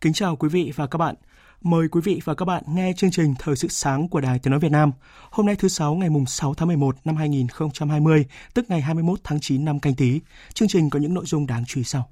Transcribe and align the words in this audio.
Kính 0.00 0.12
chào 0.12 0.36
quý 0.36 0.48
vị 0.48 0.72
và 0.76 0.86
các 0.86 0.96
bạn. 0.96 1.14
Mời 1.62 1.88
quý 1.88 2.00
vị 2.04 2.20
và 2.24 2.34
các 2.34 2.44
bạn 2.44 2.62
nghe 2.66 2.92
chương 2.96 3.10
trình 3.10 3.34
Thời 3.38 3.56
sự 3.56 3.68
sáng 3.68 4.08
của 4.08 4.20
Đài 4.20 4.38
Tiếng 4.38 4.50
Nói 4.50 4.60
Việt 4.60 4.72
Nam. 4.72 4.92
Hôm 5.30 5.46
nay 5.46 5.56
thứ 5.58 5.68
Sáu 5.68 5.94
ngày 5.94 6.08
6 6.26 6.54
tháng 6.54 6.68
11 6.68 6.96
năm 7.04 7.16
2020, 7.16 8.26
tức 8.54 8.64
ngày 8.68 8.80
21 8.80 9.18
tháng 9.24 9.40
9 9.40 9.64
năm 9.64 9.80
canh 9.80 9.94
tí. 9.94 10.20
Chương 10.54 10.68
trình 10.68 10.90
có 10.90 10.98
những 10.98 11.14
nội 11.14 11.24
dung 11.26 11.46
đáng 11.46 11.64
chú 11.66 11.80
ý 11.80 11.84
sau. 11.84 12.10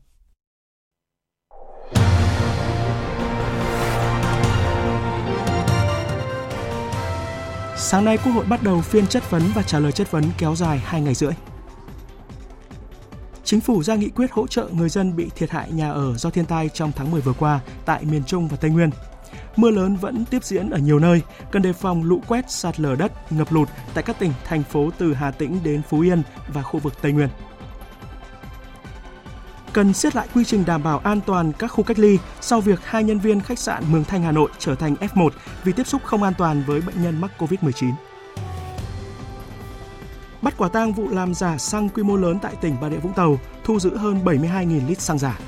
Sáng 7.76 8.04
nay, 8.04 8.18
Quốc 8.24 8.32
hội 8.32 8.44
bắt 8.44 8.62
đầu 8.62 8.80
phiên 8.80 9.06
chất 9.06 9.30
vấn 9.30 9.42
và 9.54 9.62
trả 9.62 9.78
lời 9.78 9.92
chất 9.92 10.10
vấn 10.10 10.24
kéo 10.38 10.54
dài 10.54 10.78
2 10.84 11.00
ngày 11.00 11.14
rưỡi. 11.14 11.32
Chính 13.46 13.60
phủ 13.60 13.82
ra 13.82 13.94
nghị 13.94 14.08
quyết 14.08 14.30
hỗ 14.32 14.46
trợ 14.46 14.68
người 14.72 14.88
dân 14.88 15.16
bị 15.16 15.30
thiệt 15.36 15.50
hại 15.50 15.72
nhà 15.72 15.90
ở 15.90 16.16
do 16.16 16.30
thiên 16.30 16.44
tai 16.44 16.68
trong 16.68 16.92
tháng 16.96 17.10
10 17.10 17.20
vừa 17.20 17.32
qua 17.32 17.60
tại 17.84 18.04
miền 18.04 18.24
Trung 18.24 18.48
và 18.48 18.56
Tây 18.56 18.70
Nguyên. 18.70 18.90
Mưa 19.56 19.70
lớn 19.70 19.96
vẫn 19.96 20.24
tiếp 20.24 20.44
diễn 20.44 20.70
ở 20.70 20.78
nhiều 20.78 20.98
nơi, 20.98 21.22
cần 21.50 21.62
đề 21.62 21.72
phòng 21.72 22.04
lũ 22.04 22.22
quét, 22.28 22.50
sạt 22.50 22.80
lở 22.80 22.96
đất, 22.96 23.32
ngập 23.32 23.52
lụt 23.52 23.68
tại 23.94 24.04
các 24.04 24.18
tỉnh, 24.18 24.32
thành 24.44 24.62
phố 24.62 24.90
từ 24.98 25.14
Hà 25.14 25.30
Tĩnh 25.30 25.58
đến 25.64 25.82
Phú 25.88 26.00
Yên 26.00 26.22
và 26.48 26.62
khu 26.62 26.80
vực 26.80 26.92
Tây 27.02 27.12
Nguyên. 27.12 27.28
Cần 29.72 29.92
siết 29.92 30.16
lại 30.16 30.28
quy 30.34 30.44
trình 30.44 30.64
đảm 30.66 30.82
bảo 30.82 30.98
an 30.98 31.20
toàn 31.26 31.52
các 31.52 31.66
khu 31.66 31.84
cách 31.84 31.98
ly 31.98 32.18
sau 32.40 32.60
việc 32.60 32.80
hai 32.84 33.04
nhân 33.04 33.18
viên 33.18 33.40
khách 33.40 33.58
sạn 33.58 33.84
Mường 33.90 34.04
Thanh 34.04 34.22
Hà 34.22 34.32
Nội 34.32 34.50
trở 34.58 34.74
thành 34.74 34.94
F1 34.94 35.30
vì 35.64 35.72
tiếp 35.72 35.86
xúc 35.86 36.02
không 36.04 36.22
an 36.22 36.34
toàn 36.38 36.62
với 36.66 36.80
bệnh 36.80 37.02
nhân 37.02 37.20
mắc 37.20 37.30
COVID-19 37.38 37.92
bắt 40.42 40.54
quả 40.56 40.68
tang 40.68 40.92
vụ 40.92 41.08
làm 41.08 41.34
giả 41.34 41.58
xăng 41.58 41.88
quy 41.88 42.02
mô 42.02 42.16
lớn 42.16 42.38
tại 42.42 42.54
tỉnh 42.60 42.76
Bà 42.80 42.90
Rịa 42.90 42.96
Vũng 42.96 43.12
Tàu, 43.12 43.38
thu 43.64 43.78
giữ 43.80 43.96
hơn 43.96 44.24
72.000 44.24 44.88
lít 44.88 45.00
xăng 45.00 45.18
giả. 45.18 45.38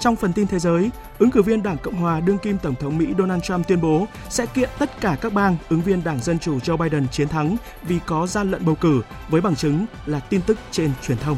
Trong 0.00 0.16
phần 0.16 0.32
tin 0.32 0.46
thế 0.46 0.58
giới, 0.58 0.90
ứng 1.18 1.30
cử 1.30 1.42
viên 1.42 1.62
Đảng 1.62 1.78
Cộng 1.78 1.94
hòa 1.94 2.20
đương 2.20 2.38
kim 2.38 2.58
Tổng 2.58 2.74
thống 2.74 2.98
Mỹ 2.98 3.06
Donald 3.18 3.42
Trump 3.42 3.68
tuyên 3.68 3.80
bố 3.80 4.06
sẽ 4.28 4.46
kiện 4.46 4.70
tất 4.78 5.00
cả 5.00 5.16
các 5.20 5.32
bang 5.32 5.56
ứng 5.68 5.80
viên 5.80 6.04
Đảng 6.04 6.20
Dân 6.20 6.38
Chủ 6.38 6.58
Joe 6.58 6.76
Biden 6.76 7.08
chiến 7.08 7.28
thắng 7.28 7.56
vì 7.82 7.98
có 8.06 8.26
gian 8.26 8.50
lận 8.50 8.64
bầu 8.64 8.74
cử 8.74 9.02
với 9.28 9.40
bằng 9.40 9.56
chứng 9.56 9.86
là 10.06 10.20
tin 10.20 10.40
tức 10.42 10.58
trên 10.70 10.90
truyền 11.02 11.18
thông. 11.18 11.36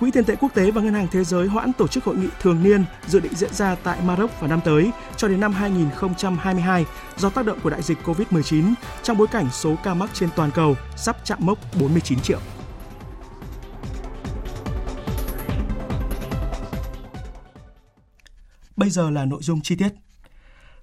Quỹ 0.00 0.10
tiền 0.10 0.24
tệ 0.24 0.36
quốc 0.36 0.54
tế 0.54 0.70
và 0.70 0.82
Ngân 0.82 0.94
hàng 0.94 1.06
Thế 1.10 1.24
giới 1.24 1.46
hoãn 1.46 1.72
tổ 1.72 1.86
chức 1.88 2.04
hội 2.04 2.16
nghị 2.16 2.28
thường 2.40 2.62
niên 2.62 2.84
dự 3.06 3.20
định 3.20 3.34
diễn 3.34 3.54
ra 3.54 3.74
tại 3.74 3.98
Maroc 4.04 4.40
vào 4.40 4.50
năm 4.50 4.60
tới 4.64 4.90
cho 5.16 5.28
đến 5.28 5.40
năm 5.40 5.52
2022 5.52 6.86
do 7.16 7.30
tác 7.30 7.46
động 7.46 7.58
của 7.62 7.70
đại 7.70 7.82
dịch 7.82 7.98
COVID-19 8.04 8.74
trong 9.02 9.16
bối 9.16 9.26
cảnh 9.26 9.48
số 9.52 9.74
ca 9.84 9.94
mắc 9.94 10.10
trên 10.12 10.28
toàn 10.36 10.50
cầu 10.50 10.76
sắp 10.96 11.16
chạm 11.24 11.38
mốc 11.40 11.58
49 11.80 12.20
triệu. 12.20 12.38
Bây 18.76 18.90
giờ 18.90 19.10
là 19.10 19.24
nội 19.24 19.42
dung 19.42 19.60
chi 19.60 19.76
tiết. 19.76 19.88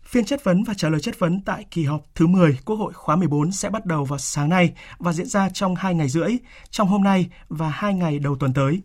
Phiên 0.04 0.26
chất 0.26 0.44
vấn 0.44 0.64
và 0.64 0.74
trả 0.74 0.90
lời 0.90 1.02
chất 1.02 1.20
vấn 1.20 1.42
tại 1.42 1.66
kỳ 1.72 1.84
họp 1.84 2.02
thứ 2.16 2.28
10 2.28 2.58
Quốc 2.66 2.76
hội 2.76 2.94
khóa 2.94 3.16
14 3.16 3.52
sẽ 3.52 3.70
bắt 3.70 3.86
đầu 3.86 4.06
vào 4.06 4.20
sáng 4.20 4.50
nay 4.50 4.74
và 5.00 5.14
diễn 5.14 5.28
ra 5.28 5.50
trong 5.50 5.76
2 5.76 5.96
ngày 5.96 6.10
rưỡi, 6.10 6.38
trong 6.70 6.88
hôm 6.88 7.04
nay 7.04 7.30
và 7.50 7.70
2 7.70 7.94
ngày 7.94 8.20
đầu 8.20 8.36
tuần 8.36 8.54
tới. 8.54 8.82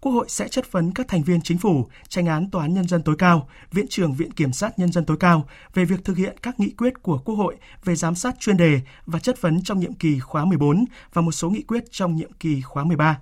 Quốc 0.00 0.12
hội 0.12 0.26
sẽ 0.28 0.48
chất 0.48 0.72
vấn 0.72 0.92
các 0.92 1.08
thành 1.08 1.22
viên 1.22 1.42
chính 1.42 1.58
phủ, 1.58 1.88
tranh 2.08 2.26
án 2.26 2.50
Tòa 2.50 2.62
án 2.62 2.74
Nhân 2.74 2.88
dân 2.88 3.02
tối 3.02 3.16
cao, 3.18 3.48
Viện 3.72 3.86
trưởng 3.88 4.14
Viện 4.14 4.32
Kiểm 4.32 4.52
sát 4.52 4.78
Nhân 4.78 4.92
dân 4.92 5.04
tối 5.04 5.16
cao 5.20 5.48
về 5.74 5.84
việc 5.84 6.04
thực 6.04 6.16
hiện 6.16 6.36
các 6.42 6.60
nghị 6.60 6.70
quyết 6.70 7.02
của 7.02 7.18
Quốc 7.18 7.34
hội 7.34 7.56
về 7.84 7.94
giám 7.94 8.14
sát 8.14 8.34
chuyên 8.40 8.56
đề 8.56 8.80
và 9.06 9.18
chất 9.18 9.40
vấn 9.40 9.62
trong 9.62 9.80
nhiệm 9.80 9.92
kỳ 9.92 10.18
khóa 10.18 10.44
14 10.44 10.84
và 11.12 11.22
một 11.22 11.32
số 11.32 11.50
nghị 11.50 11.62
quyết 11.62 11.84
trong 11.90 12.16
nhiệm 12.16 12.32
kỳ 12.32 12.60
khóa 12.60 12.84
13. 12.84 13.18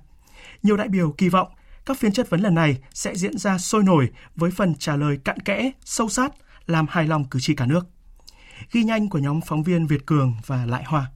Nhiều 0.62 0.76
đại 0.76 0.88
biểu 0.88 1.15
kỳ 1.19 1.28
vọng 1.28 1.48
các 1.86 1.98
phiên 1.98 2.12
chất 2.12 2.31
vấn 2.31 2.41
lần 2.41 2.54
này 2.54 2.78
sẽ 2.92 3.15
diễn 3.15 3.38
ra 3.38 3.59
sôi 3.59 3.82
nổi 3.82 4.10
với 4.36 4.50
phần 4.50 4.75
trả 4.75 4.97
lời 4.97 5.19
cặn 5.25 5.41
kẽ, 5.41 5.70
sâu 5.84 6.09
sát, 6.09 6.32
làm 6.66 6.86
hài 6.88 7.06
lòng 7.06 7.25
cử 7.25 7.41
tri 7.41 7.54
cả 7.54 7.66
nước. 7.66 7.86
Ghi 8.72 8.82
nhanh 8.82 9.09
của 9.09 9.19
nhóm 9.19 9.41
phóng 9.47 9.62
viên 9.62 9.86
Việt 9.86 10.06
Cường 10.06 10.34
và 10.47 10.66
Lại 10.66 10.84
Hoa. 10.86 11.10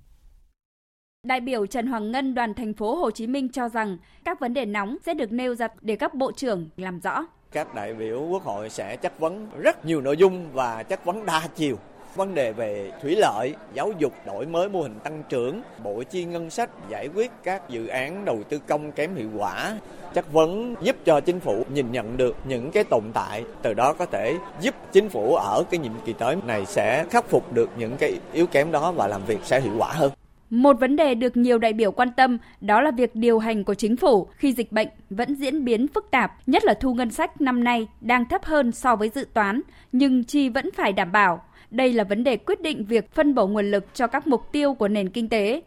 Đại 1.27 1.41
biểu 1.41 1.67
Trần 1.67 1.87
Hoàng 1.87 2.13
Ngân 2.13 2.35
đoàn 2.35 2.55
thành 2.55 2.75
phố 2.75 2.95
Hồ 2.95 3.11
Chí 3.11 3.27
Minh 3.27 3.49
cho 3.49 3.69
rằng 3.69 3.99
các 4.25 4.41
vấn 4.41 4.55
đề 4.55 4.65
nóng 4.65 4.97
sẽ 5.07 5.15
được 5.15 5.33
nêu 5.33 5.55
ra 5.55 5.69
để 5.81 5.97
các 5.97 6.15
bộ 6.15 6.33
trưởng 6.33 6.69
làm 6.77 7.01
rõ. 7.01 7.27
Các 7.53 7.75
đại 7.75 7.95
biểu 7.95 8.27
Quốc 8.31 8.45
hội 8.45 8.71
sẽ 8.71 8.97
chất 8.97 9.19
vấn 9.19 9.49
rất 9.63 9.85
nhiều 9.85 10.01
nội 10.01 10.17
dung 10.17 10.47
và 10.53 10.83
chất 10.83 11.05
vấn 11.05 11.27
đa 11.27 11.43
chiều. 11.57 11.77
Vấn 12.17 12.35
đề 12.35 12.53
về 12.53 12.93
thủy 13.03 13.17
lợi, 13.19 13.55
giáo 13.75 13.93
dục, 13.99 14.13
đổi 14.27 14.47
mới 14.47 14.69
mô 14.69 14.83
hình 14.83 14.95
tăng 15.05 15.23
trưởng, 15.29 15.63
bộ 15.85 16.03
chi 16.03 16.25
ngân 16.25 16.51
sách, 16.51 16.71
giải 16.89 17.09
quyết 17.15 17.31
các 17.43 17.71
dự 17.71 17.87
án 17.87 18.25
đầu 18.25 18.43
tư 18.49 18.59
công 18.67 18.93
kém 18.93 19.15
hiệu 19.15 19.29
quả, 19.39 19.79
chất 20.15 20.33
vấn 20.33 20.75
giúp 20.83 20.97
cho 21.05 21.21
chính 21.21 21.41
phủ 21.41 21.65
nhìn 21.75 21.93
nhận 21.93 22.17
được 22.17 22.37
những 22.45 22.71
cái 22.71 22.85
tồn 22.85 23.05
tại, 23.15 23.45
từ 23.63 23.75
đó 23.75 23.93
có 23.93 24.07
thể 24.07 24.37
giúp 24.61 24.75
chính 24.93 25.09
phủ 25.09 25.35
ở 25.35 25.65
cái 25.71 25.81
nhiệm 25.81 25.93
kỳ 26.05 26.13
tới 26.13 26.37
này 26.47 26.67
sẽ 26.67 27.05
khắc 27.11 27.29
phục 27.29 27.53
được 27.53 27.71
những 27.79 27.97
cái 27.97 28.13
yếu 28.33 28.47
kém 28.47 28.73
đó 28.73 28.93
và 28.93 29.07
làm 29.07 29.25
việc 29.27 29.39
sẽ 29.43 29.61
hiệu 29.61 29.75
quả 29.79 29.93
hơn. 29.93 30.11
Một 30.51 30.81
vấn 30.81 30.97
đề 30.97 31.15
được 31.15 31.37
nhiều 31.37 31.59
đại 31.59 31.73
biểu 31.73 31.93
quan 31.93 32.09
tâm 32.17 32.39
đó 32.61 32.81
là 32.81 32.91
việc 32.91 33.17
điều 33.17 33.39
hành 33.39 33.65
của 33.65 33.75
chính 33.75 33.97
phủ 33.97 34.29
khi 34.37 34.53
dịch 34.53 34.73
bệnh 34.73 34.89
vẫn 35.11 35.35
diễn 35.35 35.65
biến 35.65 35.89
phức 35.89 36.11
tạp, 36.11 36.33
nhất 36.47 36.65
là 36.65 36.75
thu 36.75 36.95
ngân 36.95 37.11
sách 37.11 37.41
năm 37.41 37.65
nay 37.65 37.89
đang 38.01 38.25
thấp 38.29 38.45
hơn 38.45 38.73
so 38.73 38.97
với 38.97 39.11
dự 39.15 39.27
toán, 39.35 39.61
nhưng 39.93 40.25
chi 40.25 40.49
vẫn 40.49 40.71
phải 40.77 40.93
đảm 40.93 41.13
bảo. 41.13 41.43
Đây 41.71 41.93
là 41.93 42.05
vấn 42.05 42.25
đề 42.25 42.37
quyết 42.37 42.61
định 42.61 42.85
việc 42.85 43.13
phân 43.15 43.35
bổ 43.35 43.47
nguồn 43.47 43.71
lực 43.71 43.87
cho 43.95 44.07
các 44.07 44.27
mục 44.27 44.53
tiêu 44.53 44.75
của 44.75 44.89
nền 44.89 45.09
kinh 45.09 45.29
tế. 45.29 45.63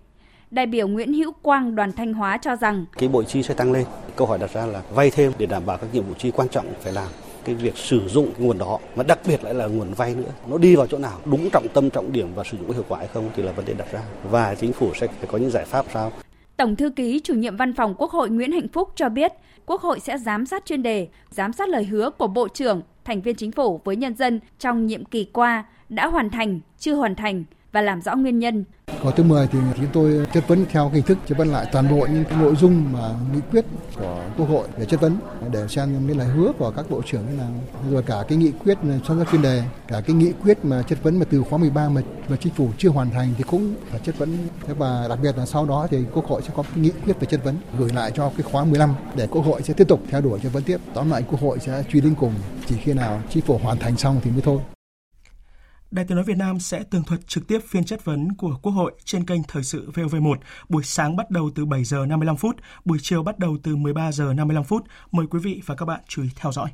Đại 0.52 0.66
biểu 0.66 0.88
Nguyễn 0.88 1.14
Hữu 1.14 1.32
Quang 1.32 1.76
đoàn 1.76 1.92
Thanh 1.92 2.14
Hóa 2.14 2.38
cho 2.38 2.56
rằng 2.56 2.86
cái 2.98 3.10
bộ 3.10 3.24
chi 3.24 3.44
sẽ 3.44 3.54
tăng 3.54 3.72
lên. 3.72 3.86
Câu 4.16 4.28
hỏi 4.28 4.40
đặt 4.40 4.54
ra 4.54 4.66
là 4.66 4.82
vay 4.94 5.10
thêm 5.10 5.32
để 5.38 5.46
đảm 5.46 5.66
bảo 5.66 5.78
các 5.78 5.88
nhiệm 5.94 6.04
vụ 6.04 6.14
chi 6.18 6.32
quan 6.32 6.50
trọng 6.50 6.66
phải 6.82 6.94
làm 6.94 7.08
cái 7.46 7.56
việc 7.56 7.78
sử 7.78 8.08
dụng 8.08 8.32
cái 8.38 8.46
nguồn 8.46 8.58
đó 8.58 8.80
mà 8.96 9.04
đặc 9.04 9.20
biệt 9.28 9.44
lại 9.44 9.54
là 9.54 9.68
nguồn 9.68 9.94
vay 9.94 10.16
nữa. 10.16 10.32
Nó 10.48 10.58
đi 10.58 10.76
vào 10.76 10.88
chỗ 10.88 10.98
nào 10.98 11.20
đúng 11.26 11.50
trọng 11.50 11.68
tâm 11.74 11.90
trọng 11.90 12.12
điểm 12.12 12.28
và 12.36 12.44
sử 12.44 12.58
dụng 12.58 12.72
hiệu 12.72 12.86
quả 12.88 13.00
hay 13.00 13.08
không 13.08 13.30
thì 13.36 13.44
là 13.44 13.52
vấn 13.52 13.66
đề 13.66 13.74
đặt 13.74 13.92
ra. 13.92 14.02
Và 14.30 14.56
chính 14.56 14.74
phủ 14.74 14.92
sẽ 14.96 15.08
phải 15.08 15.28
có 15.32 15.38
những 15.38 15.50
giải 15.50 15.66
pháp 15.66 15.86
sao? 15.94 16.12
Tổng 16.58 16.76
thư 16.76 16.90
ký 16.90 17.22
chủ 17.24 17.34
nhiệm 17.34 17.58
văn 17.58 17.74
phòng 17.74 17.96
Quốc 17.98 18.12
hội 18.12 18.30
Nguyễn 18.30 18.52
Hạnh 18.52 18.68
Phúc 18.68 18.90
cho 18.96 19.10
biết, 19.10 19.32
Quốc 19.66 19.82
hội 19.82 20.00
sẽ 20.00 20.18
giám 20.18 20.46
sát 20.46 20.66
chuyên 20.66 20.84
đề, 20.84 21.08
giám 21.30 21.54
sát 21.54 21.70
lời 21.70 21.84
hứa 21.84 22.10
của 22.10 22.28
Bộ 22.28 22.48
trưởng, 22.48 22.82
thành 23.06 23.22
viên 23.22 23.36
chính 23.36 23.52
phủ 23.52 23.82
với 23.84 23.96
nhân 23.96 24.16
dân 24.16 24.40
trong 24.60 24.86
nhiệm 24.86 25.06
kỳ 25.06 25.26
qua 25.26 25.66
đã 25.90 26.08
hoàn 26.08 26.30
thành, 26.30 26.60
chưa 26.80 26.94
hoàn 26.94 27.16
thành 27.16 27.44
và 27.74 27.82
làm 27.82 28.02
rõ 28.02 28.16
nguyên 28.16 28.40
nhân. 28.40 28.64
Có 29.04 29.12
thứ 29.12 29.24
10 29.24 29.48
thì 29.48 29.60
chúng 29.76 29.88
tôi 29.94 30.28
chất 30.34 30.48
vấn 30.48 30.66
theo 30.72 30.90
hình 30.90 31.04
thức 31.04 31.18
chất 31.28 31.38
vấn 31.38 31.48
lại 31.48 31.66
toàn 31.72 31.90
bộ 31.90 32.08
những 32.14 32.24
cái 32.30 32.38
nội 32.38 32.56
dung 32.56 32.94
mà 32.94 33.10
nghị 33.34 33.40
quyết 33.52 33.66
của 34.00 34.20
Quốc 34.38 34.50
hội 34.50 34.68
để 34.78 34.86
chất 34.86 35.02
vấn 35.02 35.18
để 35.52 35.68
xem 35.68 36.08
những 36.08 36.18
lời 36.18 36.28
hứa 36.28 36.52
của 36.58 36.72
các 36.72 36.90
bộ 36.90 37.02
trưởng 37.06 37.26
như 37.26 37.38
nào. 37.38 37.50
Rồi 37.92 38.04
cả 38.04 38.24
cái 38.28 38.38
nghị 38.38 38.52
quyết 38.52 38.78
trong 39.08 39.20
các 39.20 39.28
chuyên 39.32 39.42
đề 39.42 39.64
cả 39.88 40.02
cái 40.08 40.16
nghị 40.16 40.32
quyết 40.44 40.66
mà 40.66 40.82
chất 40.82 41.04
vấn 41.04 41.20
mà 41.20 41.26
từ 41.30 41.44
khóa 41.50 41.58
13 41.58 41.90
mà, 41.90 42.02
mà 42.28 42.36
chính 42.36 42.54
phủ 42.54 42.70
chưa 42.78 42.90
hoàn 42.90 43.10
thành 43.10 43.34
thì 43.38 43.44
cũng 43.44 43.76
phải 43.90 44.00
chất 44.00 44.18
vấn. 44.18 44.38
Và 44.68 45.06
đặc 45.10 45.20
biệt 45.24 45.38
là 45.38 45.46
sau 45.46 45.66
đó 45.66 45.88
thì 45.92 45.98
Quốc 46.14 46.26
hội 46.26 46.42
sẽ 46.42 46.50
có 46.56 46.64
cái 46.64 46.84
nghị 46.84 46.92
quyết 47.06 47.20
về 47.20 47.26
chất 47.26 47.44
vấn 47.44 47.56
gửi 47.78 47.90
lại 47.94 48.12
cho 48.16 48.32
cái 48.38 48.44
khóa 48.52 48.66
15 48.66 48.96
để 49.16 49.28
Quốc 49.28 49.42
hội 49.42 49.62
sẽ 49.64 49.74
tiếp 49.74 49.88
tục 49.88 50.02
theo 50.10 50.22
đuổi 50.22 50.40
chất 50.40 50.54
vấn 50.54 50.64
tiếp. 50.64 50.78
Tóm 50.94 51.10
lại 51.10 51.24
Quốc 51.30 51.42
hội 51.42 51.60
sẽ 51.60 51.84
truy 51.92 52.02
đến 52.02 52.16
cùng 52.16 52.34
chỉ 52.66 52.76
khi 52.78 52.94
nào 52.94 53.22
chính 53.30 53.44
phủ 53.44 53.60
hoàn 53.64 53.78
thành 53.78 53.98
xong 53.98 54.20
thì 54.24 54.32
mới 54.32 54.42
thôi. 54.42 54.60
Đài 55.94 56.06
Tiếng 56.06 56.16
nói 56.16 56.26
Việt 56.26 56.38
Nam 56.38 56.60
sẽ 56.60 56.84
tường 56.84 57.04
thuật 57.04 57.28
trực 57.28 57.48
tiếp 57.48 57.60
phiên 57.68 57.84
chất 57.84 58.06
vấn 58.06 58.34
của 58.34 58.58
Quốc 58.62 58.72
hội 58.72 58.94
trên 59.06 59.26
kênh 59.26 59.44
Thời 59.48 59.64
sự 59.64 59.92
VOV1, 59.94 60.36
buổi 60.70 60.84
sáng 60.84 61.16
bắt 61.16 61.30
đầu 61.30 61.52
từ 61.56 61.66
7 61.66 61.84
giờ 61.84 62.06
55 62.06 62.38
phút, 62.38 62.56
buổi 62.86 62.98
chiều 63.02 63.24
bắt 63.24 63.40
đầu 63.40 63.58
từ 63.64 63.76
13 63.76 64.12
giờ 64.12 64.34
55 64.34 64.64
phút. 64.64 64.84
Mời 65.12 65.26
quý 65.30 65.40
vị 65.40 65.62
và 65.66 65.76
các 65.76 65.86
bạn 65.86 66.02
chú 66.08 66.24
ý 66.24 66.30
theo 66.36 66.52
dõi. 66.52 66.70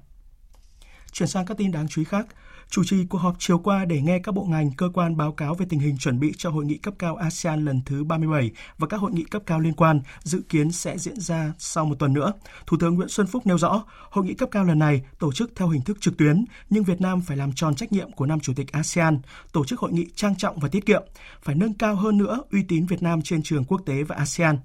Chuyển 1.12 1.30
sang 1.30 1.46
các 1.46 1.58
tin 1.58 1.72
đáng 1.72 1.88
chú 1.88 2.02
ý 2.02 2.06
khác, 2.06 2.28
chủ 2.70 2.84
trì 2.84 3.06
cuộc 3.06 3.18
họp 3.18 3.36
chiều 3.40 3.60
qua 3.60 3.86
để 3.86 4.02
nghe 4.02 4.20
các 4.20 4.32
bộ 4.32 4.44
ngành, 4.44 4.72
cơ 4.72 4.90
quan 4.94 5.18
báo 5.18 5.32
cáo 5.32 5.54
về 5.54 5.66
tình 5.70 5.80
hình 5.80 5.98
chuẩn 5.98 6.20
bị 6.20 6.34
cho 6.38 6.50
hội 6.50 6.66
nghị 6.66 6.78
cấp 6.78 6.94
cao 7.00 7.16
ASEAN 7.16 7.66
lần 7.66 7.82
thứ 7.86 8.04
37 8.04 8.52
và 8.78 8.88
các 8.88 8.98
hội 8.98 9.12
nghị 9.12 9.24
cấp 9.24 9.42
cao 9.46 9.60
liên 9.60 9.74
quan 9.74 10.02
dự 10.24 10.42
kiến 10.50 10.72
sẽ 10.72 10.98
diễn 10.98 11.20
ra 11.20 11.54
sau 11.58 11.86
một 11.86 11.96
tuần 12.00 12.14
nữa. 12.14 12.34
Thủ 12.66 12.78
tướng 12.80 12.96
Nguyễn 12.96 13.10
Xuân 13.10 13.28
Phúc 13.28 13.46
nêu 13.46 13.58
rõ, 13.58 13.84
hội 14.10 14.26
nghị 14.26 14.34
cấp 14.34 14.50
cao 14.52 14.64
lần 14.64 14.80
này 14.80 15.02
tổ 15.20 15.32
chức 15.32 15.52
theo 15.56 15.68
hình 15.68 15.82
thức 15.82 16.02
trực 16.02 16.18
tuyến, 16.18 16.46
nhưng 16.70 16.84
Việt 16.84 17.02
Nam 17.02 17.22
phải 17.22 17.38
làm 17.38 17.54
tròn 17.54 17.76
trách 17.76 17.92
nhiệm 17.92 18.12
của 18.12 18.26
năm 18.26 18.40
chủ 18.40 18.54
tịch 18.56 18.72
ASEAN, 18.72 19.20
tổ 19.52 19.66
chức 19.66 19.80
hội 19.80 19.92
nghị 19.92 20.06
trang 20.16 20.36
trọng 20.36 20.60
và 20.60 20.70
tiết 20.70 20.86
kiệm, 20.86 21.04
phải 21.42 21.56
nâng 21.56 21.74
cao 21.74 21.96
hơn 21.96 22.18
nữa 22.18 22.42
uy 22.52 22.64
tín 22.64 22.86
Việt 22.86 23.04
Nam 23.04 23.22
trên 23.22 23.44
trường 23.44 23.66
quốc 23.66 23.82
tế 23.86 24.04
và 24.04 24.16
ASEAN. 24.16 24.58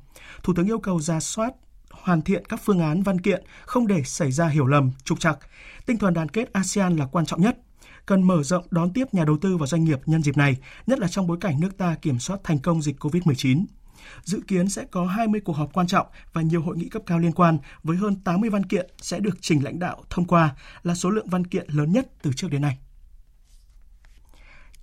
Thủ 0.43 0.55
tướng 0.57 0.67
yêu 0.67 0.79
cầu 0.79 1.01
ra 1.01 1.21
soát 1.21 1.55
hoàn 1.91 2.23
thiện 2.23 2.45
các 2.45 2.61
phương 2.65 2.81
án 2.81 3.03
văn 3.03 3.21
kiện, 3.21 3.45
không 3.65 3.87
để 3.87 4.03
xảy 4.05 4.33
ra 4.33 4.49
hiểu 4.49 4.67
lầm, 4.67 4.91
trục 5.05 5.21
trặc. 5.21 5.39
Tinh 5.87 5.99
thần 5.99 6.15
đoàn 6.15 6.29
kết 6.29 6.53
ASEAN 6.53 6.97
là 6.97 7.07
quan 7.07 7.27
trọng 7.27 7.41
nhất 7.41 7.59
cần 8.07 8.23
mở 8.23 8.43
rộng 8.43 8.67
đón 8.71 8.93
tiếp 8.93 9.15
nhà 9.15 9.25
đầu 9.25 9.39
tư 9.41 9.57
và 9.57 9.67
doanh 9.67 9.85
nghiệp 9.85 10.01
nhân 10.07 10.23
dịp 10.23 10.37
này, 10.37 10.57
nhất 10.87 10.99
là 10.99 11.09
trong 11.09 11.27
bối 11.27 11.37
cảnh 11.41 11.61
nước 11.61 11.79
ta 11.79 11.97
kiểm 12.03 12.19
soát 12.19 12.41
thành 12.45 12.59
công 12.59 12.83
dịch 12.83 13.05
COVID-19. 13.05 13.65
Dự 14.25 14.41
kiến 14.47 14.69
sẽ 14.69 14.85
có 14.85 15.07
20 15.07 15.41
cuộc 15.41 15.53
họp 15.53 15.73
quan 15.73 15.87
trọng 15.87 16.07
và 16.33 16.43
nhiều 16.43 16.63
hội 16.63 16.77
nghị 16.77 16.89
cấp 16.89 17.03
cao 17.07 17.19
liên 17.19 17.33
quan 17.33 17.59
với 17.83 17.97
hơn 17.97 18.17
80 18.25 18.51
văn 18.51 18.67
kiện 18.67 18.91
sẽ 19.01 19.21
được 19.21 19.39
trình 19.41 19.65
lãnh 19.65 19.79
đạo 19.79 20.05
thông 20.11 20.25
qua 20.25 20.57
là 20.83 20.95
số 20.95 21.11
lượng 21.11 21.29
văn 21.29 21.47
kiện 21.47 21.67
lớn 21.71 21.93
nhất 21.93 22.09
từ 22.23 22.33
trước 22.37 22.49
đến 22.51 22.63
nay. 22.63 22.79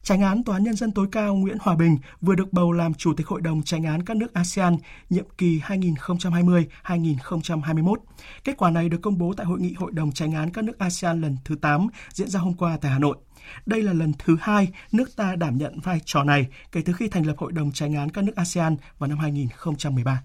Tránh 0.03 0.21
án 0.21 0.44
Tòa 0.44 0.56
án 0.56 0.63
Nhân 0.63 0.75
dân 0.75 0.92
tối 0.92 1.07
cao 1.12 1.36
Nguyễn 1.36 1.57
Hòa 1.62 1.75
Bình 1.75 1.98
vừa 2.21 2.36
được 2.36 2.53
bầu 2.53 2.71
làm 2.71 2.94
Chủ 2.94 3.13
tịch 3.13 3.27
Hội 3.27 3.42
đồng 3.42 3.63
Tránh 3.63 3.83
án 3.83 4.03
các 4.03 4.18
nước 4.18 4.33
ASEAN 4.33 4.77
nhiệm 5.09 5.25
kỳ 5.38 5.59
2020-2021. 5.59 7.95
Kết 8.44 8.57
quả 8.57 8.71
này 8.71 8.89
được 8.89 9.01
công 9.01 9.18
bố 9.18 9.33
tại 9.38 9.45
Hội 9.45 9.59
nghị 9.59 9.74
Hội 9.74 9.92
đồng 9.92 10.12
Tránh 10.12 10.33
án 10.33 10.50
các 10.50 10.63
nước 10.63 10.80
ASEAN 10.80 11.21
lần 11.21 11.38
thứ 11.45 11.56
8 11.56 11.88
diễn 12.13 12.30
ra 12.30 12.39
hôm 12.39 12.53
qua 12.53 12.77
tại 12.81 12.92
Hà 12.92 13.00
Nội. 13.00 13.18
Đây 13.65 13.83
là 13.83 13.94
lần 13.94 14.13
thứ 14.19 14.38
hai 14.42 14.68
nước 14.92 15.15
ta 15.15 15.36
đảm 15.36 15.57
nhận 15.57 15.80
vai 15.80 16.01
trò 16.06 16.24
này 16.24 16.47
kể 16.71 16.81
từ 16.86 16.94
khi 16.94 17.07
thành 17.07 17.25
lập 17.25 17.36
Hội 17.38 17.51
đồng 17.51 17.71
Tránh 17.71 17.95
án 17.95 18.09
các 18.09 18.24
nước 18.24 18.36
ASEAN 18.36 18.75
vào 19.00 19.07
năm 19.07 19.18
2013. 19.18 20.21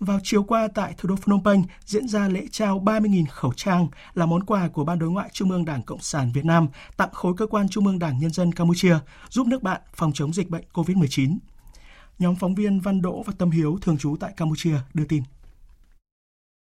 Vào 0.00 0.18
chiều 0.22 0.42
qua 0.42 0.68
tại 0.74 0.94
thủ 0.98 1.08
đô 1.08 1.16
Phnom 1.16 1.44
Penh 1.44 1.62
diễn 1.84 2.08
ra 2.08 2.28
lễ 2.28 2.46
trao 2.50 2.80
30.000 2.80 3.24
khẩu 3.30 3.52
trang 3.52 3.88
là 4.14 4.26
món 4.26 4.44
quà 4.44 4.68
của 4.68 4.84
Ban 4.84 4.98
đối 4.98 5.10
ngoại 5.10 5.30
Trung 5.32 5.50
ương 5.50 5.64
Đảng 5.64 5.82
Cộng 5.82 6.00
sản 6.00 6.32
Việt 6.32 6.44
Nam, 6.44 6.68
tặng 6.96 7.12
khối 7.12 7.34
cơ 7.36 7.46
quan 7.46 7.68
Trung 7.68 7.86
ương 7.86 7.98
Đảng 7.98 8.18
Nhân 8.18 8.30
dân 8.30 8.52
Campuchia, 8.52 8.96
giúp 9.30 9.46
nước 9.46 9.62
bạn 9.62 9.80
phòng 9.94 10.12
chống 10.14 10.32
dịch 10.32 10.50
bệnh 10.50 10.64
COVID-19. 10.72 11.36
Nhóm 12.18 12.36
phóng 12.36 12.54
viên 12.54 12.80
Văn 12.80 13.02
Đỗ 13.02 13.22
và 13.22 13.32
Tâm 13.38 13.50
Hiếu 13.50 13.78
thường 13.82 13.98
trú 13.98 14.16
tại 14.20 14.32
Campuchia 14.36 14.76
đưa 14.94 15.04
tin. 15.04 15.22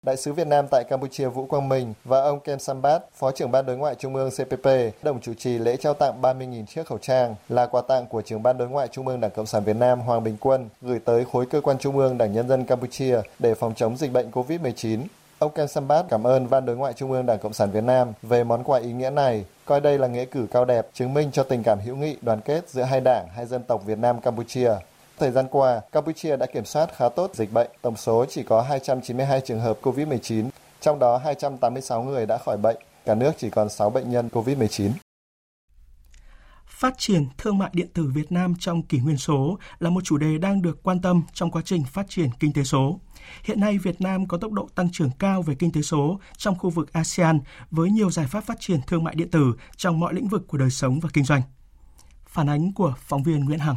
Đại 0.07 0.17
sứ 0.17 0.33
Việt 0.33 0.47
Nam 0.47 0.67
tại 0.71 0.85
Campuchia 0.85 1.29
Vũ 1.29 1.47
Quang 1.47 1.69
Minh 1.69 1.95
và 2.05 2.23
ông 2.23 2.41
Kem 2.41 2.59
Sambat, 2.59 3.03
Phó 3.15 3.31
trưởng 3.33 3.51
Ban 3.51 3.67
Đối 3.67 3.77
ngoại 3.77 3.95
Trung 3.95 4.15
ương 4.15 4.31
CPP, 4.31 4.67
đồng 5.03 5.21
chủ 5.21 5.35
trì 5.35 5.59
lễ 5.59 5.77
trao 5.77 5.95
tặng 5.95 6.23
30.000 6.23 6.67
chiếc 6.67 6.87
khẩu 6.87 6.99
trang 6.99 7.35
là 7.49 7.67
quà 7.67 7.83
tặng 7.89 8.07
của 8.07 8.23
trưởng 8.23 8.43
Ban 8.43 8.59
Đối 8.59 8.69
ngoại 8.69 8.89
Trung 8.89 9.09
ương 9.09 9.21
Đảng 9.21 9.31
Cộng 9.31 9.47
sản 9.47 9.65
Việt 9.65 9.77
Nam 9.77 10.01
Hoàng 10.01 10.25
Bình 10.25 10.37
Quân 10.41 10.69
gửi 10.81 10.99
tới 10.99 11.25
khối 11.33 11.47
cơ 11.47 11.61
quan 11.61 11.79
Trung 11.79 11.99
ương 11.99 12.19
Đảng 12.19 12.33
Nhân 12.33 12.49
dân 12.49 12.65
Campuchia 12.65 13.21
để 13.39 13.55
phòng 13.55 13.75
chống 13.75 13.97
dịch 13.97 14.13
bệnh 14.13 14.31
COVID-19. 14.31 15.01
Ông 15.39 15.53
Kem 15.53 15.69
Sambat 15.69 16.05
cảm 16.09 16.27
ơn 16.27 16.51
Ban 16.51 16.67
Đối 16.67 16.77
ngoại 16.77 16.93
Trung 16.93 17.13
ương 17.13 17.27
Đảng 17.27 17.39
Cộng 17.39 17.53
sản 17.53 17.71
Việt 17.71 17.85
Nam 17.85 18.13
về 18.23 18.45
món 18.45 18.65
quà 18.65 18.79
ý 18.79 18.93
nghĩa 18.93 19.11
này, 19.11 19.45
coi 19.65 19.81
đây 19.81 19.99
là 19.99 20.07
nghĩa 20.07 20.25
cử 20.25 20.47
cao 20.51 20.65
đẹp, 20.65 20.87
chứng 20.95 21.15
minh 21.15 21.31
cho 21.33 21.43
tình 21.43 21.63
cảm 21.63 21.79
hữu 21.85 21.97
nghị, 21.97 22.17
đoàn 22.23 22.41
kết 22.41 22.69
giữa 22.69 22.83
hai 22.83 23.01
đảng, 23.01 23.27
hai 23.35 23.47
dân 23.47 23.63
tộc 23.63 23.83
Việt 23.87 23.99
Nam 23.99 24.21
Campuchia. 24.21 24.73
Thời 25.19 25.31
gian 25.31 25.47
qua, 25.51 25.81
Campuchia 25.93 26.37
đã 26.37 26.47
kiểm 26.47 26.65
soát 26.65 26.97
khá 26.97 27.09
tốt 27.09 27.31
dịch 27.35 27.53
bệnh. 27.53 27.71
Tổng 27.83 27.97
số 27.97 28.25
chỉ 28.29 28.43
có 28.43 28.63
292 28.63 29.41
trường 29.41 29.61
hợp 29.61 29.79
COVID-19, 29.83 30.49
trong 30.81 30.99
đó 30.99 31.17
286 31.17 32.03
người 32.03 32.27
đã 32.27 32.39
khỏi 32.39 32.57
bệnh. 32.57 32.77
Cả 33.05 33.15
nước 33.15 33.33
chỉ 33.39 33.51
còn 33.51 33.69
6 33.69 33.91
bệnh 33.91 34.11
nhân 34.11 34.29
COVID-19. 34.33 34.91
Phát 36.67 36.95
triển 36.99 37.27
thương 37.39 37.59
mại 37.59 37.71
điện 37.73 37.89
tử 37.95 38.11
Việt 38.15 38.33
Nam 38.33 38.55
trong 38.59 38.83
kỷ 38.83 38.99
nguyên 38.99 39.17
số 39.17 39.59
là 39.79 39.91
một 39.91 40.05
chủ 40.05 40.17
đề 40.17 40.39
đang 40.39 40.63
được 40.63 40.83
quan 40.83 41.01
tâm 41.01 41.23
trong 41.33 41.51
quá 41.51 41.63
trình 41.65 41.85
phát 41.85 42.07
triển 42.09 42.29
kinh 42.41 42.53
tế 42.53 42.65
số. 42.65 43.01
Hiện 43.45 43.61
nay 43.61 43.79
Việt 43.79 44.01
Nam 44.01 44.27
có 44.27 44.39
tốc 44.39 44.53
độ 44.53 44.69
tăng 44.75 44.93
trưởng 44.93 45.11
cao 45.19 45.43
về 45.43 45.55
kinh 45.55 45.73
tế 45.73 45.83
số 45.83 46.21
trong 46.37 46.59
khu 46.59 46.71
vực 46.71 46.93
ASEAN 46.93 47.41
với 47.71 47.91
nhiều 47.91 48.11
giải 48.11 48.27
pháp 48.27 48.45
phát 48.45 48.57
triển 48.61 48.81
thương 48.87 49.05
mại 49.05 49.15
điện 49.15 49.31
tử 49.31 49.55
trong 49.77 50.01
mọi 50.01 50.15
lĩnh 50.15 50.29
vực 50.29 50.49
của 50.49 50.59
đời 50.59 50.71
sống 50.71 51.01
và 51.01 51.09
kinh 51.13 51.25
doanh. 51.25 51.43
Phản 52.27 52.49
ánh 52.51 52.73
của 52.73 52.95
phóng 52.99 53.23
viên 53.23 53.45
Nguyễn 53.45 53.59
Hằng. 53.59 53.77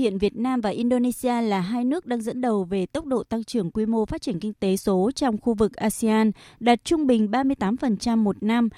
Hiện 0.00 0.18
Việt 0.18 0.36
Nam 0.36 0.60
và 0.60 0.70
Indonesia 0.70 1.42
là 1.42 1.60
hai 1.60 1.84
nước 1.84 2.06
đang 2.06 2.22
dẫn 2.22 2.40
đầu 2.40 2.64
về 2.64 2.86
tốc 2.86 3.06
độ 3.06 3.22
tăng 3.22 3.44
trưởng 3.44 3.70
quy 3.70 3.86
mô 3.86 4.04
phát 4.04 4.22
triển 4.22 4.40
kinh 4.40 4.52
tế 4.52 4.76
số 4.76 5.10
trong 5.14 5.38
khu 5.38 5.54
vực 5.54 5.76
ASEAN, 5.76 6.30
đạt 6.60 6.84
trung 6.84 7.06
bình 7.06 7.28
38% 7.30 8.16
một 8.16 8.42
năm. 8.42 8.68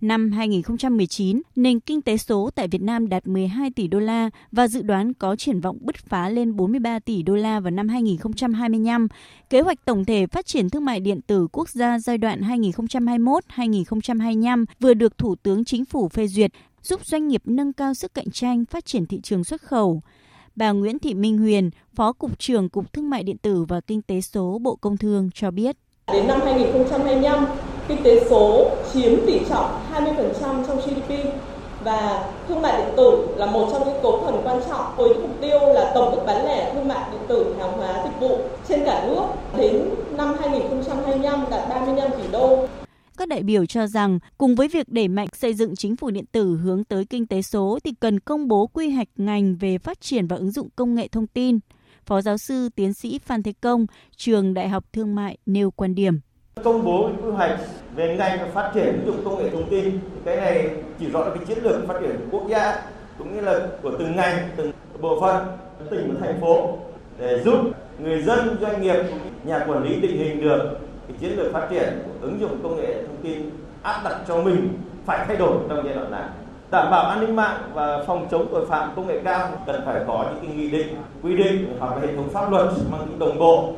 Năm 0.00 0.32
2019, 0.32 1.42
nền 1.56 1.80
kinh 1.80 2.02
tế 2.02 2.16
số 2.16 2.50
tại 2.54 2.68
Việt 2.68 2.82
Nam 2.82 3.08
đạt 3.08 3.26
12 3.26 3.70
tỷ 3.70 3.88
đô 3.88 3.98
la 3.98 4.30
và 4.52 4.68
dự 4.68 4.82
đoán 4.82 5.14
có 5.14 5.36
triển 5.36 5.60
vọng 5.60 5.78
bứt 5.80 5.96
phá 5.96 6.28
lên 6.28 6.56
43 6.56 6.98
tỷ 6.98 7.22
đô 7.22 7.34
la 7.34 7.60
vào 7.60 7.70
năm 7.70 7.88
2025. 7.88 9.08
Kế 9.50 9.60
hoạch 9.60 9.84
tổng 9.84 10.04
thể 10.04 10.26
phát 10.26 10.46
triển 10.46 10.70
thương 10.70 10.84
mại 10.84 11.00
điện 11.00 11.20
tử 11.26 11.48
quốc 11.52 11.68
gia 11.68 11.98
giai 11.98 12.18
đoạn 12.18 12.40
2021-2025 12.40 14.64
vừa 14.80 14.94
được 14.94 15.18
Thủ 15.18 15.34
tướng 15.34 15.64
Chính 15.64 15.84
phủ 15.84 16.08
phê 16.08 16.26
duyệt, 16.26 16.50
giúp 16.82 17.06
doanh 17.06 17.28
nghiệp 17.28 17.42
nâng 17.44 17.72
cao 17.72 17.94
sức 17.94 18.14
cạnh 18.14 18.30
tranh, 18.30 18.64
phát 18.64 18.84
triển 18.84 19.06
thị 19.06 19.20
trường 19.22 19.44
xuất 19.44 19.62
khẩu 19.62 20.02
bà 20.56 20.72
Nguyễn 20.72 20.98
Thị 20.98 21.14
Minh 21.14 21.38
Huyền, 21.38 21.70
Phó 21.94 22.12
Cục 22.12 22.38
trưởng 22.38 22.68
Cục 22.68 22.92
Thương 22.92 23.10
mại 23.10 23.22
Điện 23.22 23.38
tử 23.38 23.64
và 23.68 23.80
Kinh 23.80 24.02
tế 24.02 24.20
số 24.20 24.58
Bộ 24.62 24.76
Công 24.76 24.96
Thương 24.96 25.30
cho 25.34 25.50
biết. 25.50 25.76
Đến 26.12 26.26
năm 26.26 26.40
2025, 26.44 27.46
kinh 27.88 28.02
tế 28.02 28.26
số 28.30 28.70
chiếm 28.92 29.12
tỷ 29.26 29.40
trọng 29.48 29.80
20% 29.94 30.66
trong 30.66 30.80
GDP 30.80 31.14
và 31.84 32.30
thương 32.48 32.62
mại 32.62 32.82
điện 32.82 32.94
tử 32.96 33.26
là 33.36 33.46
một 33.46 33.68
trong 33.72 33.88
những 33.88 34.02
cấu 34.02 34.22
phần 34.24 34.40
quan 34.44 34.60
trọng 34.68 34.96
với 34.96 35.14
mục 35.14 35.40
tiêu 35.40 35.58
là 35.60 35.92
tổng 35.94 36.10
mức 36.10 36.22
bán 36.26 36.46
lẻ 36.46 36.74
thương 36.74 36.88
mại 36.88 37.10
điện 37.12 37.20
tử 37.28 37.54
hàng 37.58 37.72
hóa 37.72 38.04
dịch 38.04 38.20
vụ 38.20 38.38
trên 38.68 38.84
cả 38.84 39.04
nước 39.06 39.22
đến 39.58 39.90
năm 40.16 40.36
2025 40.40 41.44
đạt 41.50 41.68
35 41.68 42.10
tỷ 42.10 42.28
đô 42.32 42.66
các 43.22 43.28
đại 43.28 43.42
biểu 43.42 43.66
cho 43.66 43.86
rằng 43.86 44.18
cùng 44.38 44.54
với 44.54 44.68
việc 44.68 44.88
đẩy 44.88 45.08
mạnh 45.08 45.28
xây 45.32 45.54
dựng 45.54 45.76
chính 45.76 45.96
phủ 45.96 46.10
điện 46.10 46.24
tử 46.32 46.56
hướng 46.56 46.84
tới 46.84 47.04
kinh 47.04 47.26
tế 47.26 47.42
số 47.42 47.78
thì 47.84 47.92
cần 48.00 48.20
công 48.20 48.48
bố 48.48 48.66
quy 48.66 48.90
hoạch 48.90 49.08
ngành 49.16 49.56
về 49.56 49.78
phát 49.78 50.00
triển 50.00 50.26
và 50.26 50.36
ứng 50.36 50.50
dụng 50.50 50.68
công 50.76 50.94
nghệ 50.94 51.08
thông 51.08 51.26
tin. 51.26 51.58
Phó 52.06 52.20
giáo 52.20 52.38
sư 52.38 52.68
tiến 52.76 52.94
sĩ 52.94 53.18
Phan 53.18 53.42
Thế 53.42 53.52
Công, 53.60 53.86
trường 54.16 54.54
Đại 54.54 54.68
học 54.68 54.84
Thương 54.92 55.14
mại 55.14 55.38
nêu 55.46 55.70
quan 55.70 55.94
điểm. 55.94 56.20
Công 56.64 56.84
bố 56.84 57.10
quy 57.22 57.30
hoạch 57.30 57.60
về 57.96 58.16
ngành 58.18 58.38
và 58.38 58.46
phát 58.54 58.70
triển 58.74 58.86
ứng 58.86 59.06
dụng 59.06 59.24
công 59.24 59.38
nghệ 59.38 59.50
thông 59.50 59.70
tin, 59.70 59.98
cái 60.24 60.36
này 60.36 60.70
chỉ 61.00 61.06
rõ 61.06 61.24
cái 61.34 61.44
chiến 61.46 61.58
lược 61.62 61.88
phát 61.88 61.94
triển 62.00 62.28
quốc 62.30 62.46
gia 62.50 62.82
cũng 63.18 63.34
như 63.34 63.40
là 63.40 63.68
của 63.82 63.92
từng 63.98 64.16
ngành, 64.16 64.48
từng 64.56 64.72
bộ 65.00 65.20
phận, 65.20 65.46
tỉnh 65.90 66.14
và 66.14 66.26
thành 66.26 66.40
phố 66.40 66.78
để 67.18 67.42
giúp 67.44 67.56
người 67.98 68.22
dân, 68.22 68.56
doanh 68.60 68.82
nghiệp, 68.82 69.02
nhà 69.44 69.64
quản 69.68 69.84
lý 69.84 70.00
định 70.00 70.18
hình 70.18 70.40
được 70.40 70.78
cái 71.12 71.20
chiến 71.20 71.38
lược 71.38 71.52
phát 71.52 71.66
triển 71.70 72.02
ứng 72.20 72.40
dụng 72.40 72.62
công 72.62 72.76
nghệ 72.76 73.04
thông 73.06 73.22
tin 73.22 73.50
áp 73.82 74.00
đặt 74.04 74.16
cho 74.28 74.42
mình 74.42 74.78
phải 75.06 75.24
thay 75.26 75.36
đổi 75.36 75.56
trong 75.68 75.84
giai 75.84 75.94
đoạn 75.94 76.10
này 76.10 76.28
đảm 76.70 76.90
bảo 76.90 77.06
an 77.06 77.20
ninh 77.20 77.36
mạng 77.36 77.70
và 77.74 78.04
phòng 78.06 78.28
chống 78.30 78.48
tội 78.50 78.66
phạm 78.66 78.92
công 78.96 79.06
nghệ 79.06 79.20
cao 79.24 79.62
cần 79.66 79.82
phải 79.86 80.00
có 80.06 80.30
những 80.34 80.46
cái 80.46 80.56
nghị 80.56 80.70
định 80.70 80.96
quy 81.22 81.36
định 81.36 81.76
hoặc 81.78 81.94
hệ 82.02 82.16
thống 82.16 82.30
pháp 82.32 82.50
luật 82.50 82.72
mang 82.90 83.06
tính 83.06 83.18
đồng 83.18 83.38
bộ 83.38 83.74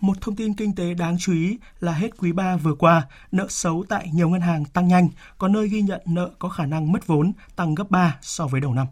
một 0.00 0.20
thông 0.20 0.36
tin 0.36 0.54
kinh 0.54 0.74
tế 0.74 0.94
đáng 0.94 1.16
chú 1.18 1.32
ý 1.32 1.58
là 1.80 1.92
hết 1.92 2.08
quý 2.18 2.32
3 2.32 2.56
vừa 2.56 2.74
qua, 2.74 3.02
nợ 3.32 3.46
xấu 3.48 3.84
tại 3.88 4.10
nhiều 4.12 4.28
ngân 4.28 4.40
hàng 4.40 4.64
tăng 4.64 4.88
nhanh, 4.88 5.08
có 5.38 5.48
nơi 5.48 5.68
ghi 5.68 5.82
nhận 5.82 6.00
nợ 6.06 6.30
có 6.38 6.48
khả 6.48 6.66
năng 6.66 6.92
mất 6.92 7.06
vốn 7.06 7.32
tăng 7.56 7.74
gấp 7.74 7.90
3 7.90 8.18
so 8.22 8.46
với 8.46 8.60
đầu 8.60 8.74
năm. 8.74 8.86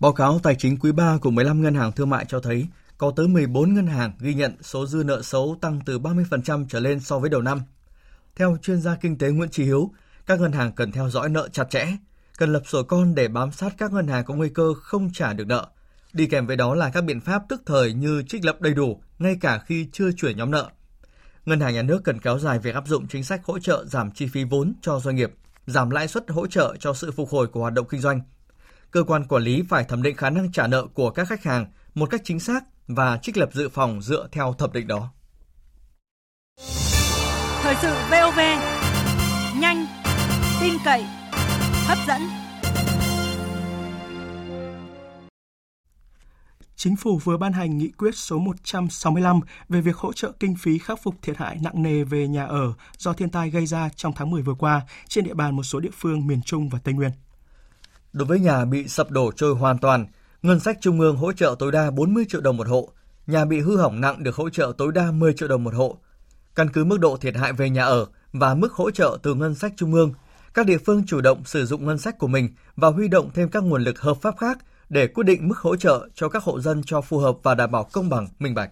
Báo 0.00 0.12
cáo 0.12 0.38
tài 0.38 0.54
chính 0.54 0.78
quý 0.78 0.92
3 0.92 1.18
của 1.20 1.30
15 1.30 1.62
ngân 1.62 1.74
hàng 1.74 1.92
thương 1.92 2.10
mại 2.10 2.24
cho 2.28 2.40
thấy 2.40 2.66
có 2.98 3.12
tới 3.16 3.28
14 3.28 3.74
ngân 3.74 3.86
hàng 3.86 4.12
ghi 4.20 4.34
nhận 4.34 4.62
số 4.62 4.86
dư 4.86 5.02
nợ 5.04 5.22
xấu 5.22 5.58
tăng 5.60 5.80
từ 5.86 5.98
30% 5.98 6.66
trở 6.68 6.80
lên 6.80 7.00
so 7.00 7.18
với 7.18 7.30
đầu 7.30 7.42
năm. 7.42 7.60
Theo 8.36 8.56
chuyên 8.62 8.80
gia 8.80 8.96
kinh 8.96 9.18
tế 9.18 9.30
Nguyễn 9.30 9.50
Trí 9.50 9.64
Hiếu, 9.64 9.90
các 10.26 10.40
ngân 10.40 10.52
hàng 10.52 10.72
cần 10.72 10.92
theo 10.92 11.10
dõi 11.10 11.28
nợ 11.28 11.48
chặt 11.48 11.70
chẽ, 11.70 11.86
cần 12.38 12.52
lập 12.52 12.62
sổ 12.66 12.82
con 12.82 13.14
để 13.14 13.28
bám 13.28 13.52
sát 13.52 13.74
các 13.78 13.92
ngân 13.92 14.08
hàng 14.08 14.24
có 14.24 14.34
nguy 14.34 14.48
cơ 14.48 14.74
không 14.74 15.12
trả 15.12 15.32
được 15.32 15.46
nợ. 15.46 15.66
Đi 16.12 16.26
kèm 16.26 16.46
với 16.46 16.56
đó 16.56 16.74
là 16.74 16.90
các 16.90 17.04
biện 17.04 17.20
pháp 17.20 17.42
tức 17.48 17.62
thời 17.66 17.92
như 17.94 18.22
trích 18.28 18.44
lập 18.44 18.60
đầy 18.60 18.74
đủ 18.74 19.02
ngay 19.18 19.36
cả 19.40 19.58
khi 19.58 19.88
chưa 19.92 20.12
chuyển 20.12 20.36
nhóm 20.36 20.50
nợ. 20.50 20.70
Ngân 21.46 21.60
hàng 21.60 21.74
nhà 21.74 21.82
nước 21.82 22.04
cần 22.04 22.20
kéo 22.20 22.38
dài 22.38 22.58
việc 22.58 22.74
áp 22.74 22.86
dụng 22.86 23.08
chính 23.08 23.24
sách 23.24 23.44
hỗ 23.44 23.58
trợ 23.58 23.84
giảm 23.84 24.10
chi 24.10 24.26
phí 24.26 24.44
vốn 24.44 24.74
cho 24.82 25.00
doanh 25.00 25.16
nghiệp, 25.16 25.32
giảm 25.66 25.90
lãi 25.90 26.08
suất 26.08 26.30
hỗ 26.30 26.46
trợ 26.46 26.76
cho 26.80 26.94
sự 26.94 27.10
phục 27.10 27.28
hồi 27.30 27.46
của 27.46 27.60
hoạt 27.60 27.72
động 27.72 27.86
kinh 27.90 28.00
doanh. 28.00 28.20
Cơ 28.90 29.02
quan 29.02 29.24
quản 29.24 29.42
lý 29.42 29.62
phải 29.68 29.84
thẩm 29.84 30.02
định 30.02 30.16
khả 30.16 30.30
năng 30.30 30.52
trả 30.52 30.66
nợ 30.66 30.86
của 30.94 31.10
các 31.10 31.28
khách 31.28 31.44
hàng 31.44 31.66
một 31.94 32.10
cách 32.10 32.20
chính 32.24 32.40
xác 32.40 32.64
và 32.88 33.18
trích 33.22 33.36
lập 33.36 33.50
dự 33.52 33.68
phòng 33.68 34.02
dựa 34.02 34.28
theo 34.32 34.52
thẩm 34.58 34.72
định 34.72 34.86
đó. 34.86 35.12
Thời 37.62 37.74
sự 37.82 37.94
VOV, 38.10 38.38
nhanh, 39.60 39.86
tin 40.60 40.74
cậy, 40.84 41.04
hấp 41.86 41.98
dẫn. 42.08 42.20
Chính 46.76 46.96
phủ 46.96 47.20
vừa 47.24 47.36
ban 47.36 47.52
hành 47.52 47.78
nghị 47.78 47.88
quyết 47.88 48.16
số 48.16 48.38
165 48.38 49.40
về 49.68 49.80
việc 49.80 49.96
hỗ 49.96 50.12
trợ 50.12 50.32
kinh 50.40 50.54
phí 50.54 50.78
khắc 50.78 51.02
phục 51.02 51.14
thiệt 51.22 51.36
hại 51.36 51.58
nặng 51.62 51.82
nề 51.82 52.04
về 52.04 52.28
nhà 52.28 52.44
ở 52.44 52.72
do 52.98 53.12
thiên 53.12 53.30
tai 53.30 53.50
gây 53.50 53.66
ra 53.66 53.88
trong 53.96 54.12
tháng 54.16 54.30
10 54.30 54.42
vừa 54.42 54.54
qua 54.54 54.80
trên 55.08 55.24
địa 55.24 55.34
bàn 55.34 55.56
một 55.56 55.62
số 55.62 55.80
địa 55.80 55.90
phương 55.92 56.26
miền 56.26 56.42
Trung 56.42 56.68
và 56.68 56.78
Tây 56.84 56.94
Nguyên. 56.94 57.10
Đối 58.12 58.26
với 58.26 58.40
nhà 58.40 58.64
bị 58.64 58.88
sập 58.88 59.10
đổ 59.10 59.32
trôi 59.32 59.54
hoàn 59.54 59.78
toàn, 59.78 60.06
ngân 60.42 60.60
sách 60.60 60.78
trung 60.80 61.00
ương 61.00 61.16
hỗ 61.16 61.32
trợ 61.32 61.54
tối 61.58 61.72
đa 61.72 61.90
40 61.90 62.24
triệu 62.28 62.40
đồng 62.40 62.56
một 62.56 62.68
hộ, 62.68 62.88
nhà 63.26 63.44
bị 63.44 63.60
hư 63.60 63.76
hỏng 63.76 64.00
nặng 64.00 64.22
được 64.22 64.34
hỗ 64.34 64.50
trợ 64.50 64.72
tối 64.78 64.92
đa 64.92 65.10
10 65.10 65.32
triệu 65.32 65.48
đồng 65.48 65.64
một 65.64 65.74
hộ. 65.74 65.98
Căn 66.54 66.70
cứ 66.72 66.84
mức 66.84 67.00
độ 67.00 67.16
thiệt 67.16 67.36
hại 67.36 67.52
về 67.52 67.70
nhà 67.70 67.84
ở 67.84 68.06
và 68.32 68.54
mức 68.54 68.72
hỗ 68.72 68.90
trợ 68.90 69.18
từ 69.22 69.34
ngân 69.34 69.54
sách 69.54 69.72
trung 69.76 69.94
ương, 69.94 70.12
các 70.54 70.66
địa 70.66 70.78
phương 70.78 71.06
chủ 71.06 71.20
động 71.20 71.44
sử 71.44 71.66
dụng 71.66 71.86
ngân 71.86 71.98
sách 71.98 72.18
của 72.18 72.26
mình 72.26 72.48
và 72.76 72.88
huy 72.88 73.08
động 73.08 73.30
thêm 73.34 73.48
các 73.48 73.62
nguồn 73.62 73.82
lực 73.82 74.00
hợp 74.00 74.16
pháp 74.22 74.34
khác 74.38 74.58
để 74.88 75.06
quyết 75.06 75.24
định 75.24 75.48
mức 75.48 75.58
hỗ 75.58 75.76
trợ 75.76 76.08
cho 76.14 76.28
các 76.28 76.42
hộ 76.42 76.60
dân 76.60 76.82
cho 76.86 77.00
phù 77.00 77.18
hợp 77.18 77.36
và 77.42 77.54
đảm 77.54 77.70
bảo 77.70 77.88
công 77.92 78.08
bằng, 78.08 78.28
minh 78.38 78.54
bạch. 78.54 78.70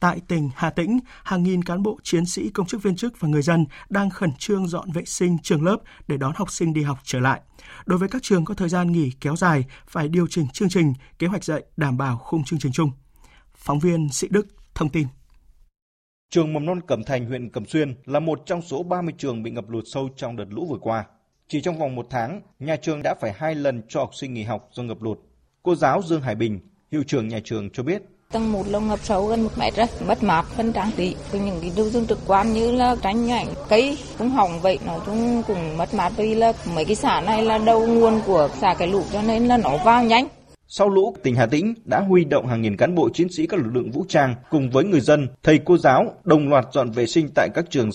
Tại 0.00 0.20
tỉnh 0.28 0.50
Hà 0.54 0.70
Tĩnh, 0.70 0.98
hàng 1.24 1.42
nghìn 1.42 1.62
cán 1.62 1.82
bộ 1.82 1.98
chiến 2.02 2.26
sĩ, 2.26 2.50
công 2.50 2.66
chức 2.66 2.82
viên 2.82 2.96
chức 2.96 3.20
và 3.20 3.28
người 3.28 3.42
dân 3.42 3.66
đang 3.88 4.10
khẩn 4.10 4.32
trương 4.38 4.66
dọn 4.66 4.92
vệ 4.92 5.04
sinh 5.04 5.38
trường 5.42 5.64
lớp 5.64 5.76
để 6.08 6.16
đón 6.16 6.32
học 6.36 6.50
sinh 6.50 6.74
đi 6.74 6.82
học 6.82 6.98
trở 7.02 7.20
lại. 7.20 7.40
Đối 7.86 7.98
với 7.98 8.08
các 8.08 8.22
trường 8.22 8.44
có 8.44 8.54
thời 8.54 8.68
gian 8.68 8.92
nghỉ 8.92 9.10
kéo 9.20 9.36
dài, 9.36 9.64
phải 9.86 10.08
điều 10.08 10.26
chỉnh 10.26 10.48
chương 10.52 10.68
trình, 10.68 10.94
kế 11.18 11.26
hoạch 11.26 11.44
dạy 11.44 11.62
đảm 11.76 11.98
bảo 11.98 12.18
khung 12.18 12.44
chương 12.44 12.58
trình 12.58 12.72
chung. 12.72 12.90
Phóng 13.54 13.78
viên 13.78 14.08
Sĩ 14.12 14.28
Đức 14.30 14.46
thông 14.74 14.88
tin. 14.88 15.06
Trường 16.30 16.52
mầm 16.52 16.66
non 16.66 16.80
Cẩm 16.86 17.04
Thành, 17.04 17.26
huyện 17.26 17.50
Cẩm 17.50 17.66
Xuyên 17.66 17.94
là 18.04 18.20
một 18.20 18.42
trong 18.46 18.62
số 18.62 18.82
30 18.82 19.14
trường 19.18 19.42
bị 19.42 19.50
ngập 19.50 19.68
lụt 19.68 19.84
sâu 19.86 20.08
trong 20.16 20.36
đợt 20.36 20.46
lũ 20.48 20.66
vừa 20.70 20.78
qua. 20.80 21.04
Chỉ 21.48 21.60
trong 21.60 21.78
vòng 21.78 21.94
một 21.94 22.06
tháng, 22.10 22.42
nhà 22.58 22.76
trường 22.76 23.00
đã 23.02 23.14
phải 23.20 23.32
hai 23.36 23.54
lần 23.54 23.82
cho 23.88 24.00
học 24.00 24.14
sinh 24.14 24.34
nghỉ 24.34 24.42
học 24.42 24.68
do 24.72 24.82
ngập 24.82 25.02
lụt. 25.02 25.18
Cô 25.62 25.74
giáo 25.74 26.02
Dương 26.02 26.22
Hải 26.22 26.34
Bình, 26.34 26.60
hiệu 26.92 27.02
trưởng 27.06 27.28
nhà 27.28 27.40
trường 27.44 27.70
cho 27.70 27.82
biết. 27.82 28.02
Tầng 28.32 28.52
một 28.52 28.68
là 28.68 28.78
ngập 28.78 28.98
sâu 29.02 29.26
gần 29.26 29.42
một 29.42 29.50
mét 29.58 29.76
rồi, 29.76 29.86
mất 30.06 30.22
mát 30.22 30.44
phân 30.56 30.72
trang 30.72 30.90
trí. 30.96 31.14
Với 31.32 31.40
những 31.40 31.58
cái 31.60 31.72
đồ 31.76 31.84
dùng 31.84 32.06
trực 32.06 32.18
quan 32.26 32.52
như 32.52 32.72
là 32.72 32.96
tranh 33.02 33.30
ảnh, 33.30 33.46
cây 33.68 33.98
cũng 34.18 34.30
hỏng 34.30 34.60
vậy, 34.60 34.78
nó 34.86 34.98
cũng 35.06 35.42
cũng 35.46 35.76
mất 35.76 35.94
mát 35.94 36.12
vì 36.16 36.34
là 36.34 36.52
mấy 36.74 36.84
cái 36.84 36.94
xã 36.94 37.20
này 37.20 37.42
là 37.42 37.58
đầu 37.58 37.86
nguồn 37.86 38.20
của 38.26 38.48
xã 38.60 38.74
cái 38.78 38.88
lũ 38.88 39.02
cho 39.12 39.22
nên 39.22 39.46
là 39.46 39.56
nó 39.56 39.76
vang 39.84 40.08
nhanh. 40.08 40.28
Sau 40.66 40.88
lũ, 40.88 41.14
tỉnh 41.22 41.34
Hà 41.34 41.46
Tĩnh 41.46 41.74
đã 41.84 42.00
huy 42.00 42.24
động 42.24 42.46
hàng 42.46 42.62
nghìn 42.62 42.76
cán 42.76 42.94
bộ 42.94 43.08
chiến 43.14 43.28
sĩ 43.28 43.46
các 43.46 43.60
lực 43.60 43.70
lượng 43.72 43.90
vũ 43.90 44.04
trang 44.08 44.34
cùng 44.50 44.70
với 44.70 44.84
người 44.84 45.00
dân, 45.00 45.28
thầy 45.42 45.58
cô 45.64 45.78
giáo 45.78 46.04
đồng 46.24 46.48
loạt 46.48 46.64
dọn 46.72 46.90
vệ 46.90 47.06
sinh 47.06 47.28
tại 47.34 47.48
các 47.54 47.64
trường. 47.70 47.90